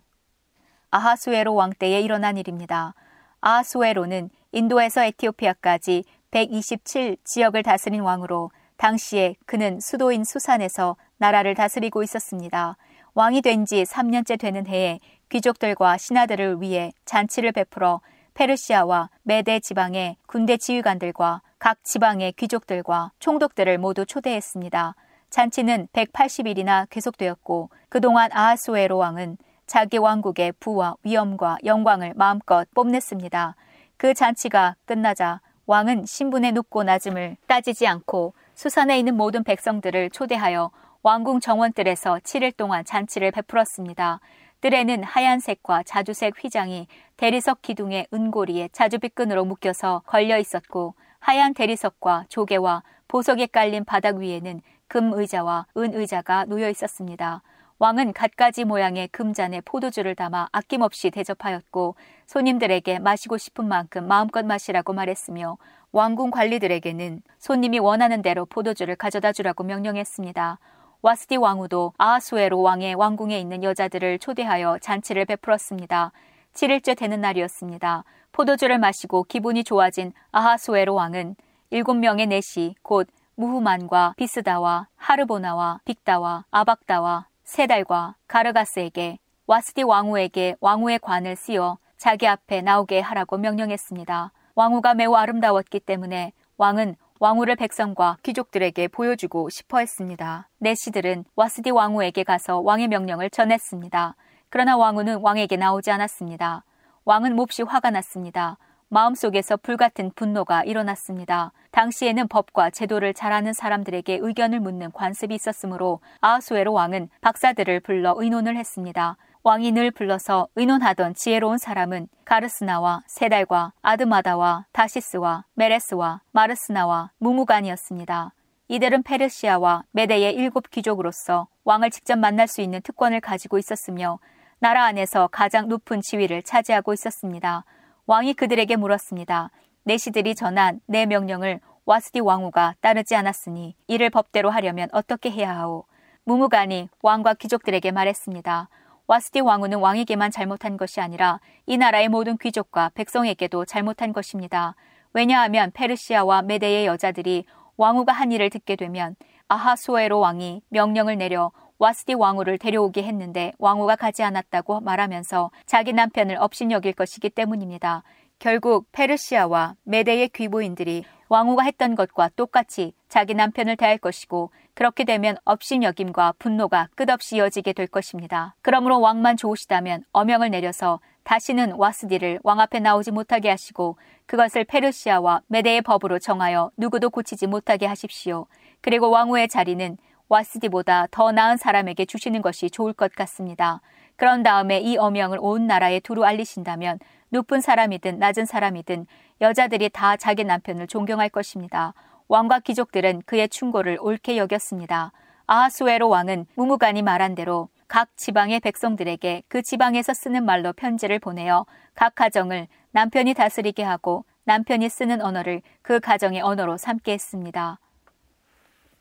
아하수에로 0.90 1.54
왕 1.54 1.70
때에 1.78 2.00
일어난 2.00 2.38
일입니다. 2.38 2.94
아하수에로는 3.42 4.30
인도에서 4.52 5.04
에티오피아까지 5.04 6.04
127 6.30 7.18
지역을 7.24 7.62
다스린 7.62 8.00
왕으로 8.00 8.52
당시에 8.78 9.34
그는 9.44 9.80
수도인 9.80 10.24
수산에서 10.24 10.96
나라를 11.20 11.54
다스리고 11.54 12.02
있었습니다. 12.02 12.76
왕이 13.14 13.42
된 13.42 13.64
지 13.66 13.82
3년째 13.82 14.38
되는 14.38 14.66
해에 14.66 15.00
귀족들과 15.28 15.98
신하들을 15.98 16.60
위해 16.62 16.92
잔치를 17.04 17.52
베풀어 17.52 18.00
페르시아와 18.34 19.10
메데 19.22 19.60
지방의 19.60 20.16
군대 20.26 20.56
지휘관들과 20.56 21.42
각 21.58 21.84
지방의 21.84 22.32
귀족들과 22.32 23.12
총독들을 23.18 23.76
모두 23.78 24.06
초대했습니다. 24.06 24.94
잔치는 25.28 25.88
180일이나 25.92 26.88
계속되었고 26.88 27.70
그동안 27.88 28.30
아하수에로 28.32 28.96
왕은 28.96 29.36
자기 29.66 29.98
왕국의 29.98 30.54
부와 30.58 30.96
위엄과 31.04 31.58
영광을 31.64 32.14
마음껏 32.16 32.66
뽐냈습니다. 32.74 33.56
그 33.98 34.14
잔치가 34.14 34.74
끝나자 34.86 35.40
왕은 35.66 36.06
신분의 36.06 36.52
높고 36.52 36.82
낮음을 36.82 37.36
따지지 37.46 37.86
않고 37.86 38.32
수산에 38.54 38.98
있는 38.98 39.16
모든 39.16 39.44
백성들을 39.44 40.10
초대하여 40.10 40.70
왕궁 41.02 41.40
정원들에서 41.40 42.18
7일 42.18 42.54
동안 42.54 42.84
잔치를 42.84 43.30
베풀었습니다. 43.30 44.20
뜰에는 44.60 45.02
하얀색과 45.02 45.84
자주색 45.84 46.34
휘장이 46.44 46.88
대리석 47.16 47.62
기둥의 47.62 48.08
은고리에 48.12 48.68
자주빛 48.72 49.14
끈으로 49.14 49.46
묶여서 49.46 50.02
걸려 50.04 50.38
있었고 50.38 50.94
하얀 51.18 51.54
대리석과 51.54 52.26
조개와 52.28 52.82
보석에 53.08 53.46
깔린 53.46 53.86
바닥 53.86 54.16
위에는 54.16 54.60
금 54.88 55.14
의자와 55.14 55.68
은 55.78 55.94
의자가 55.94 56.44
놓여 56.44 56.68
있었습니다. 56.68 57.42
왕은 57.78 58.12
갖가지 58.12 58.64
모양의 58.64 59.08
금잔에 59.08 59.62
포도주를 59.62 60.14
담아 60.14 60.48
아낌없이 60.52 61.10
대접하였고 61.10 61.94
손님들에게 62.26 62.98
마시고 62.98 63.38
싶은 63.38 63.66
만큼 63.66 64.06
마음껏 64.06 64.44
마시라고 64.44 64.92
말했으며 64.92 65.56
왕궁 65.92 66.30
관리들에게는 66.30 67.22
손님이 67.38 67.78
원하는 67.78 68.20
대로 68.20 68.44
포도주를 68.44 68.96
가져다 68.96 69.32
주라고 69.32 69.64
명령했습니다. 69.64 70.58
와스디 71.02 71.36
왕후도 71.36 71.94
아하수에로 71.96 72.60
왕의 72.60 72.94
왕궁에 72.94 73.38
있는 73.38 73.62
여자들을 73.62 74.18
초대하여 74.18 74.78
잔치를 74.82 75.24
베풀었습니다. 75.24 76.12
7일째 76.52 76.94
되는 76.96 77.22
날이었습니다. 77.22 78.04
포도주를 78.32 78.78
마시고 78.78 79.24
기분이 79.24 79.64
좋아진 79.64 80.12
아하수에로 80.30 80.94
왕은 80.94 81.36
일곱 81.70 81.94
명의 81.94 82.26
내시 82.26 82.74
곧 82.82 83.08
무후만과 83.36 84.14
비스다와 84.18 84.88
하르보나와 84.96 85.80
빅다와 85.86 86.44
아박다와 86.50 87.26
세달과 87.44 88.16
가르가스에게 88.26 89.18
와스디 89.46 89.84
왕후에게 89.84 90.56
왕후의 90.60 90.98
관을 90.98 91.34
씌워 91.36 91.78
자기 91.96 92.26
앞에 92.26 92.60
나오게 92.60 93.00
하라고 93.00 93.38
명령했습니다. 93.38 94.32
왕후가 94.54 94.94
매우 94.94 95.14
아름다웠기 95.14 95.80
때문에 95.80 96.32
왕은 96.58 96.96
왕후를 97.20 97.56
백성과 97.56 98.16
귀족들에게 98.22 98.88
보여주고 98.88 99.50
싶어 99.50 99.80
했습니다. 99.80 100.48
내시들은 100.56 101.26
와스디 101.36 101.68
왕후에게 101.68 102.24
가서 102.24 102.60
왕의 102.60 102.88
명령을 102.88 103.28
전했습니다. 103.28 104.16
그러나 104.48 104.78
왕후는 104.78 105.20
왕에게 105.20 105.58
나오지 105.58 105.90
않았습니다. 105.90 106.64
왕은 107.04 107.36
몹시 107.36 107.62
화가 107.62 107.90
났습니다. 107.90 108.56
마음속에서 108.88 109.58
불같은 109.58 110.12
분노가 110.16 110.64
일어났습니다. 110.64 111.52
당시에는 111.72 112.26
법과 112.26 112.70
제도를 112.70 113.12
잘 113.12 113.34
아는 113.34 113.52
사람들에게 113.52 114.20
의견을 114.22 114.60
묻는 114.60 114.90
관습이 114.90 115.34
있었으므로 115.34 116.00
아하수에로 116.22 116.72
왕은 116.72 117.10
박사들을 117.20 117.80
불러 117.80 118.14
의논을 118.16 118.56
했습니다. 118.56 119.18
늘 119.42 119.90
불러서 119.90 120.48
의논하던 120.54 121.14
지혜로운 121.14 121.56
사람은 121.56 122.08
가르스나와 122.26 123.02
세달과 123.06 123.72
아드마다와 123.80 124.66
다시스와 124.72 125.44
메레스와 125.54 126.20
마르스나와 126.32 127.10
무무간이었습니다. 127.18 128.34
이들은 128.68 129.02
페르시아와 129.02 129.84
메데의 129.92 130.34
일곱 130.34 130.70
귀족으로서 130.70 131.48
왕을 131.64 131.90
직접 131.90 132.18
만날 132.18 132.48
수 132.48 132.60
있는 132.60 132.82
특권을 132.82 133.20
가지고 133.20 133.58
있었으며 133.58 134.18
나라 134.58 134.84
안에서 134.84 135.28
가장 135.32 135.68
높은 135.68 136.02
지위를 136.02 136.42
차지하고 136.42 136.92
있었습니다. 136.92 137.64
왕이 138.06 138.34
그들에게 138.34 138.76
물었습니다. 138.76 139.50
내시들이 139.84 140.34
전한 140.34 140.80
내 140.86 141.06
명령을 141.06 141.60
와스디 141.86 142.20
왕후가 142.20 142.74
따르지 142.80 143.16
않았으니 143.16 143.74
이를 143.86 144.10
법대로 144.10 144.50
하려면 144.50 144.88
어떻게 144.92 145.30
해야 145.30 145.56
하오? 145.56 145.86
무무간이 146.24 146.90
왕과 147.02 147.34
귀족들에게 147.34 147.90
말했습니다. 147.90 148.68
와스디 149.10 149.40
왕후는 149.40 149.80
왕에게만 149.80 150.30
잘못한 150.30 150.76
것이 150.76 151.00
아니라 151.00 151.40
이 151.66 151.76
나라의 151.76 152.08
모든 152.08 152.38
귀족과 152.38 152.92
백성에게도 152.94 153.64
잘못한 153.64 154.12
것입니다. 154.12 154.76
왜냐하면 155.12 155.72
페르시아와 155.72 156.42
메데의 156.42 156.86
여자들이 156.86 157.44
왕후가 157.76 158.12
한 158.12 158.30
일을 158.30 158.50
듣게 158.50 158.76
되면 158.76 159.16
아하수에로 159.48 160.20
왕이 160.20 160.62
명령을 160.68 161.18
내려 161.18 161.50
와스디 161.78 162.14
왕후를 162.14 162.58
데려오게 162.58 163.02
했는데 163.02 163.52
왕후가 163.58 163.96
가지 163.96 164.22
않았다고 164.22 164.78
말하면서 164.78 165.50
자기 165.66 165.92
남편을 165.92 166.36
업신여길 166.38 166.92
것이기 166.92 167.30
때문입니다. 167.30 168.04
결국 168.38 168.86
페르시아와 168.92 169.74
메데의 169.82 170.28
귀부인들이 170.28 171.02
왕후가 171.28 171.64
했던 171.64 171.96
것과 171.96 172.30
똑같이 172.36 172.92
자기 173.08 173.34
남편을 173.34 173.76
대할 173.76 173.98
것이고 173.98 174.52
그렇게 174.74 175.04
되면 175.04 175.36
업신여김과 175.44 176.34
분노가 176.38 176.88
끝없이 176.94 177.36
이어지게 177.36 177.72
될 177.72 177.86
것입니다. 177.86 178.54
그러므로 178.62 179.00
왕만 179.00 179.36
좋으시다면 179.36 180.04
어명을 180.12 180.50
내려서 180.50 181.00
다시는 181.24 181.72
와스디를 181.72 182.40
왕 182.42 182.60
앞에 182.60 182.80
나오지 182.80 183.10
못하게 183.10 183.50
하시고 183.50 183.98
그것을 184.26 184.64
페르시아와 184.64 185.42
메대의 185.48 185.82
법으로 185.82 186.18
정하여 186.18 186.70
누구도 186.76 187.10
고치지 187.10 187.46
못하게 187.46 187.86
하십시오. 187.86 188.46
그리고 188.80 189.10
왕후의 189.10 189.48
자리는 189.48 189.96
와스디보다 190.28 191.08
더 191.10 191.32
나은 191.32 191.56
사람에게 191.56 192.04
주시는 192.04 192.40
것이 192.40 192.70
좋을 192.70 192.92
것 192.92 193.12
같습니다. 193.14 193.80
그런 194.16 194.42
다음에 194.42 194.78
이 194.80 194.96
어명을 194.96 195.38
온 195.40 195.66
나라에 195.66 196.00
두루 196.00 196.24
알리신다면 196.24 196.98
높은 197.30 197.60
사람이든 197.60 198.18
낮은 198.18 198.44
사람이든 198.44 199.06
여자들이 199.40 199.88
다 199.88 200.16
자기 200.16 200.44
남편을 200.44 200.86
존경할 200.86 201.28
것입니다. 201.28 201.94
왕과 202.30 202.60
귀족들은 202.60 203.22
그의 203.26 203.48
충고를 203.48 203.98
옳게 204.00 204.36
여겼습니다. 204.36 205.10
아하수에로 205.48 206.08
왕은 206.08 206.46
무무간이 206.54 207.02
말한 207.02 207.34
대로 207.34 207.68
각 207.88 208.16
지방의 208.16 208.60
백성들에게 208.60 209.42
그 209.48 209.62
지방에서 209.62 210.14
쓰는 210.14 210.44
말로 210.44 210.72
편지를 210.72 211.18
보내어 211.18 211.66
각 211.94 212.14
가정을 212.14 212.68
남편이 212.92 213.34
다스리게 213.34 213.82
하고 213.82 214.24
남편이 214.44 214.88
쓰는 214.88 215.20
언어를 215.20 215.60
그 215.82 215.98
가정의 215.98 216.40
언어로 216.40 216.76
삼게 216.76 217.14
했습니다. 217.14 217.80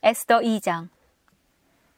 에스더 0.01 0.39
2장 0.39 0.89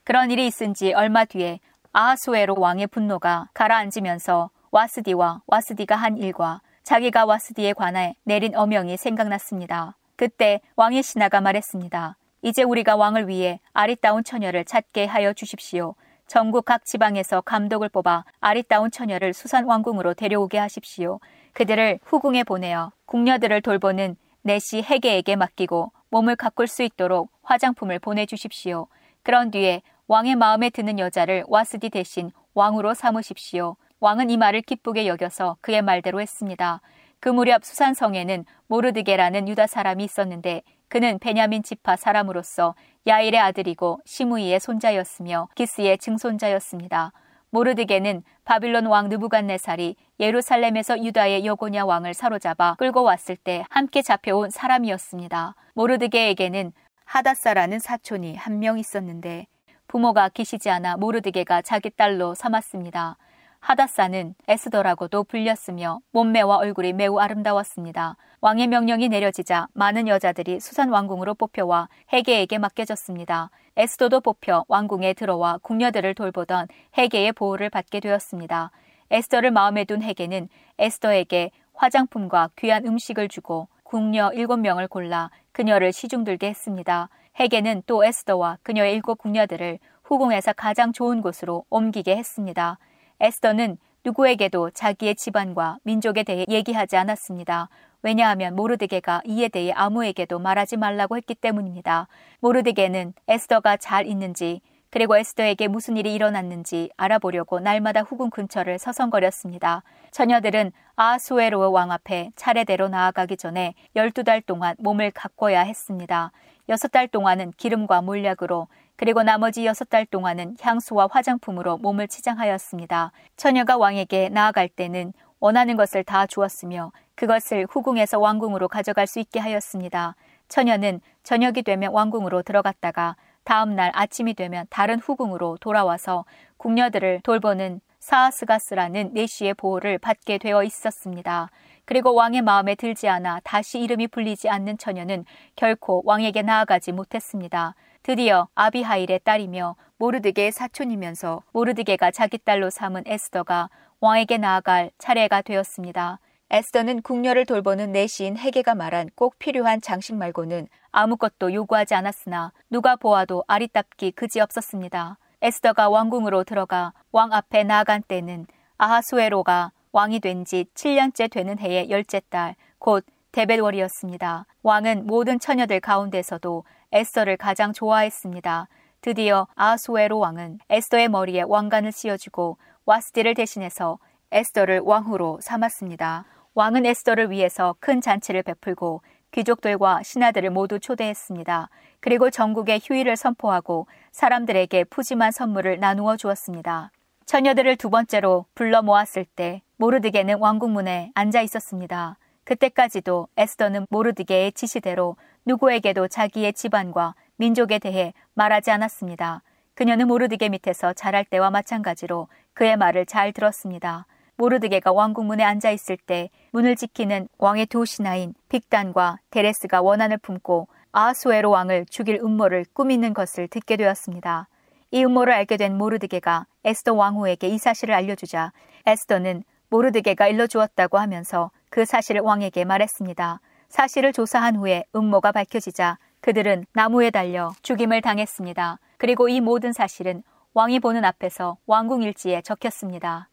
그런 0.04 0.32
일이 0.32 0.46
있은 0.48 0.74
지 0.74 0.92
얼마 0.92 1.24
뒤에 1.24 1.62
아하수에로 1.94 2.56
왕의 2.58 2.88
분노가 2.88 3.48
가라앉으면서 3.54 4.50
와스디와 4.72 5.44
와스디가 5.48 5.96
한 5.96 6.18
일과 6.18 6.60
자기가 6.84 7.24
와스디에 7.24 7.72
관해 7.72 8.18
내린 8.26 8.54
어명이 8.54 8.98
생각났습니다. 8.98 9.96
그때 10.22 10.62
왕의 10.76 11.02
신하가 11.02 11.42
말했습니다. 11.42 12.16
이제 12.44 12.62
우리가 12.62 12.96
왕을 12.96 13.28
위해 13.28 13.60
아리따운 13.74 14.24
처녀를 14.24 14.66
찾게 14.66 15.08
하여 15.08 15.34
주십시오. 15.34 15.96
전국 16.28 16.64
각 16.64 16.86
지방에서 16.86 17.42
감독을 17.42 17.90
뽑아 17.90 18.26
아리따운 18.40 18.92
처녀를 18.92 19.34
수산 19.34 19.66
왕궁으로 19.66 20.14
데려오게 20.14 20.60
하십시오. 20.60 21.20
그들을 21.54 21.98
후궁에 22.04 22.44
보내어 22.44 22.92
궁녀들을 23.08 23.64
돌보는 23.64 24.16
내시 24.44 24.84
해계에게 24.84 25.36
맡기고 25.38 25.92
몸을 26.12 26.36
가꿀 26.36 26.68
수 26.68 26.84
있도록 26.84 27.32
화장품을 27.42 27.98
보내주십시오. 27.98 28.86
그런 29.24 29.50
뒤에 29.50 29.82
왕의 30.06 30.36
마음에 30.36 30.70
드는 30.70 31.00
여자를 31.00 31.46
와스디 31.48 31.90
대신 31.90 32.30
왕으로 32.54 32.94
삼으십시오. 32.94 33.76
왕은 34.00 34.30
이 34.30 34.38
말을 34.38 34.62
기쁘게 34.62 35.08
여겨서 35.08 35.58
그의 35.62 35.82
말대로 35.82 36.22
했습니다. 36.22 36.80
그 37.22 37.30
무렵 37.30 37.64
수산성에는 37.64 38.46
모르드게라는 38.68 39.48
유다 39.48 39.68
사람이 39.68 40.04
있었는데 40.04 40.64
그는 40.90 41.20
베냐민 41.20 41.64
지파 41.64 41.96
사람으로서 41.96 42.76
야일의 43.08 43.40
아들이고 43.40 44.02
시무이의 44.06 44.60
손자였으며 44.60 45.48
기스의 45.56 46.00
증손자였습니다. 46.00 47.14
모르드게는 47.52 48.24
바빌론 48.44 48.88
왕 48.88 49.08
느부갓네살이 49.10 49.96
예루살렘에서 50.20 51.04
유다의 51.04 51.46
여고냐 51.46 51.86
왕을 51.86 52.14
사로잡아 52.16 52.76
끌고 52.80 53.04
왔을 53.04 53.36
때 53.36 53.66
함께 53.70 54.02
잡혀온 54.02 54.50
사람이었습니다. 54.50 55.56
모르드게에게는 55.76 56.74
하다사라는 57.06 57.80
사촌이 57.80 58.36
한 58.36 58.60
명 58.60 58.80
있었는데 58.80 59.48
부모가 59.88 60.30
계시지 60.30 60.70
않아 60.70 60.98
모르드게가 60.98 61.62
자기 61.62 61.90
딸로 61.92 62.34
삼았습니다. 62.34 63.18
하다사는 63.62 64.34
에스더라고도 64.48 65.24
불렸으며 65.24 66.00
몸매와 66.12 66.58
얼굴이 66.58 66.94
매우 66.94 67.20
아름다웠습니다. 67.20 68.18
왕의 68.42 68.68
명령이 68.68 69.08
내려지자 69.08 69.68
많은 69.74 70.08
여자들이 70.08 70.60
수산 70.60 70.90
왕궁으로 70.90 71.36
뽑혀와 71.36 71.88
해계에게 72.12 72.58
맡겨졌습니다. 72.58 73.52
에스더도 73.78 74.20
뽑혀 74.20 74.66
왕궁에 74.68 75.14
들어와 75.14 75.60
궁녀들을 75.60 76.16
돌보던 76.16 76.68
해계의 76.98 77.34
보호를 77.34 77.70
받게 77.70 78.00
되었습니다. 78.00 78.72
에스더를 79.12 79.52
마음에 79.52 79.86
둔 79.86 80.02
해계는 80.02 80.50
에스더에게 80.80 81.52
화장품과 81.76 82.50
귀한 82.58 82.86
음식을 82.86 83.30
주고 83.30 83.68
궁녀 83.84 84.32
일곱 84.34 84.58
명을 84.58 84.88
골라 84.88 85.30
그녀를 85.52 85.94
시중들게 85.94 86.48
했습니다. 86.48 87.10
해계는 87.40 87.84
또 87.86 88.04
에스더와 88.04 88.58
그녀의 88.64 88.96
일곱 88.96 89.20
궁녀들을 89.20 89.78
후궁에서 90.04 90.54
가장 90.54 90.92
좋은 90.92 91.22
곳으로 91.22 91.64
옮기게 91.70 92.18
했습니다. 92.18 92.80
에스더는 93.22 93.78
누구에게도 94.04 94.72
자기의 94.72 95.16
집안과 95.16 95.78
민족에 95.84 96.24
대해 96.24 96.44
얘기하지 96.50 96.98
않았습니다. 96.98 97.70
왜냐하면 98.02 98.56
모르드게가 98.56 99.22
이에 99.26 99.48
대해 99.48 99.72
아무에게도 99.74 100.40
말하지 100.40 100.78
말라고 100.78 101.18
했기 101.18 101.36
때문입니다. 101.36 102.08
모르드게는 102.40 103.14
에스더가 103.28 103.78
잘 103.78 104.08
있는지 104.08 104.62
그리고 104.90 105.16
에스더에게 105.16 105.68
무슨 105.68 105.98
일이 105.98 106.14
일어났는지 106.14 106.90
알아보려고 106.98 107.60
날마다 107.60 108.02
후궁 108.02 108.32
근처를 108.32 108.80
서성거렸습니다. 108.80 109.84
처녀들은 110.12 110.72
아수에로 110.96 111.72
왕 111.72 111.92
앞에 111.92 112.32
차례대로 112.36 112.90
나아가기 112.90 113.38
전에 113.38 113.76
12달 113.96 114.46
동안 114.46 114.76
몸을 114.80 115.12
가꿔야 115.12 115.62
했습니다. 115.62 116.32
6달 116.68 117.10
동안은 117.10 117.52
기름과 117.56 118.02
몰약으로 118.02 118.68
그리고 119.02 119.24
나머지 119.24 119.64
6달 119.64 120.08
동안은 120.08 120.58
향수와 120.62 121.08
화장품으로 121.10 121.80
몸을 121.80 122.08
치장하였습니다. 122.08 123.12
처녀가 123.36 123.76
왕에게 123.76 124.30
나아갈 124.30 124.70
때는 124.70 125.12
원하는 125.40 125.76
것을 125.76 126.04
다 126.04 126.28
주었으며 126.28 126.92
그것을 127.16 127.66
후궁에서 127.68 128.20
왕궁으로 128.20 128.68
가져갈 128.68 129.08
수 129.08 129.18
있게 129.20 129.40
하였습니다. 129.40 130.16
처녀는 130.50 131.02
저녁이 131.24 131.64
되면 131.64 131.92
왕궁으로 131.92 132.44
들어갔다가 132.44 133.16
다음 133.44 133.76
날 133.76 133.90
아침이 133.96 134.36
되면 134.36 134.68
다른 134.70 135.00
후궁으로 135.00 135.58
돌아와서 135.60 136.24
궁녀들을 136.58 137.22
돌보는 137.24 137.82
사하스가스라는 138.02 139.14
내시의 139.14 139.56
보호를 139.56 139.98
받게 139.98 140.38
되어 140.38 140.62
있었습니다. 140.64 141.50
그리고 141.86 142.14
왕의 142.14 142.44
마음에 142.44 142.76
들지 142.76 143.10
않아 143.10 143.40
다시 143.44 143.80
이름이 143.80 144.10
불리지 144.10 144.48
않는 144.48 144.78
처녀는 144.78 145.26
결코 145.56 146.04
왕에게 146.06 146.44
나아가지 146.44 146.92
못했습니다. 146.92 147.74
드디어 148.04 148.48
아비하일의 148.56 149.20
딸이며 149.24 149.76
모르드게의 149.98 150.52
사촌이면서 150.52 151.44
모르드게가 151.52 152.10
자기 152.10 152.40
딸로 152.40 152.72
삼은 152.72 153.04
에스더가 153.06 153.70
왕에게 154.00 154.40
나아갈 154.40 154.90
차례가 154.98 155.44
되었습니다. 155.44 156.20
에스더는 156.50 157.04
궁녀를 157.04 157.46
돌보는 157.46 157.92
내시인 157.92 158.38
헤게가 158.38 158.74
말한 158.74 159.12
꼭 159.16 159.38
필요한 159.38 159.80
장식 159.82 160.16
말고는 160.16 160.68
아무것도 160.92 161.54
요구하지 161.54 161.94
않았으나 161.94 162.52
누가 162.72 162.96
보아도 162.96 163.44
아리답기 163.48 164.12
그지없었습니다. 164.12 165.20
에스더가 165.44 165.90
왕궁으로 165.90 166.44
들어가 166.44 166.94
왕 167.12 167.32
앞에 167.34 167.64
나아간 167.64 168.02
때는 168.02 168.48
아하수에로가 168.78 169.72
왕이 169.92 170.22
된 170.22 170.44
지 170.44 170.66
7년째 170.74 171.30
되는 171.30 171.60
해의 171.60 171.92
열째 171.92 172.22
달, 172.30 172.56
곧 172.80 173.06
데벨월이었습니다. 173.32 174.46
왕은 174.64 175.06
모든 175.06 175.40
처녀들 175.40 175.80
가운데서도 175.80 176.64
에스더를 176.92 177.38
가장 177.38 177.74
좋아했습니다. 177.74 178.68
드디어 179.02 179.48
아하수에로 179.56 180.20
왕은 180.20 180.60
에스더의 180.70 181.10
머리에 181.10 181.42
왕관을 181.42 181.92
씌워주고 181.92 182.58
와스디를 182.86 183.34
대신해서 183.34 183.98
에스더를 184.32 184.80
왕후로 184.80 185.40
삼았습니다. 185.42 186.26
왕은 186.54 186.86
에스더를 186.86 187.32
위해서 187.32 187.76
큰 187.80 188.02
잔치를 188.02 188.44
베풀고 188.44 189.02
귀족들과 189.32 190.04
신하들을 190.04 190.50
모두 190.50 190.80
초대했습니다. 190.80 191.70
그리고 192.00 192.30
전국에 192.30 192.80
휴일을 192.84 193.16
선포하고 193.16 193.88
사람들에게 194.12 194.84
푸짐한 194.86 195.32
선물을 195.32 195.80
나누어 195.80 196.18
주었습니다. 196.18 196.92
처녀들을 197.26 197.78
두 197.78 197.90
번째로 197.90 198.46
불러 198.54 198.82
모았을 198.82 199.24
때 199.24 199.62
모르드게는 199.78 200.40
왕궁문에 200.40 201.12
앉아 201.16 201.42
있었습니다. 201.42 202.18
그때까지도 202.52 203.30
에스더는 203.38 203.88
모르드게의 203.90 204.52
지시대로 204.52 205.16
누구에게도 205.46 206.10
자기의 206.10 206.52
집안과 206.52 207.16
민족에 207.38 207.80
대해 207.80 208.14
말하지 208.34 208.72
않았습니다. 208.72 209.42
그녀는 209.74 210.06
모르드게 210.08 210.50
밑에서 210.50 210.92
자랄 210.92 211.24
때와 211.24 211.50
마찬가지로 211.50 212.28
그의 212.54 212.76
말을 212.76 213.06
잘 213.06 213.32
들었습니다. 213.32 214.06
모르드게가 214.36 214.92
왕궁문에 214.92 215.42
앉아 215.46 215.72
있을 215.72 215.96
때 215.96 216.30
문을 216.52 216.76
지키는 216.76 217.30
왕의 217.38 217.68
두 217.68 217.86
신하인 217.86 218.34
빅단과 218.50 219.20
데레스가 219.30 219.82
원한을 219.82 220.18
품고 220.18 220.68
아수에로 220.92 221.52
왕을 221.52 221.86
죽일 221.90 222.20
음모를 222.22 222.66
꾸미는 222.74 223.14
것을 223.14 223.48
듣게 223.48 223.78
되었습니다. 223.78 224.50
이 224.92 225.06
음모를 225.06 225.32
알게 225.32 225.56
된 225.56 225.78
모르드게가 225.78 226.48
에스더 226.66 226.96
왕후에게 226.96 227.48
이 227.48 227.58
사실을 227.58 227.96
알려주자 227.96 228.52
에스더는 228.86 229.46
모르드게가 229.70 230.28
일러주었다고 230.28 230.98
하면서 230.98 231.50
그 231.72 231.86
사실을 231.86 232.22
왕에게 232.22 232.66
말했습니다. 232.66 233.40
사실을 233.70 234.12
조사한 234.12 234.58
후에 234.58 234.84
음모가 234.94 235.32
밝혀지자 235.32 235.98
그들은 236.20 236.66
나무에 236.74 237.10
달려 237.10 237.54
죽임을 237.64 238.02
당했습니다. 238.02 238.78
그리고 238.98 239.30
이 239.30 239.40
모든 239.40 239.72
사실은 239.72 240.22
왕이 240.54 240.82
보는 240.82 241.06
앞에서 241.06 241.58
왕궁 241.66 242.04
일지에 242.04 242.42
적혔습니다. 242.42 243.30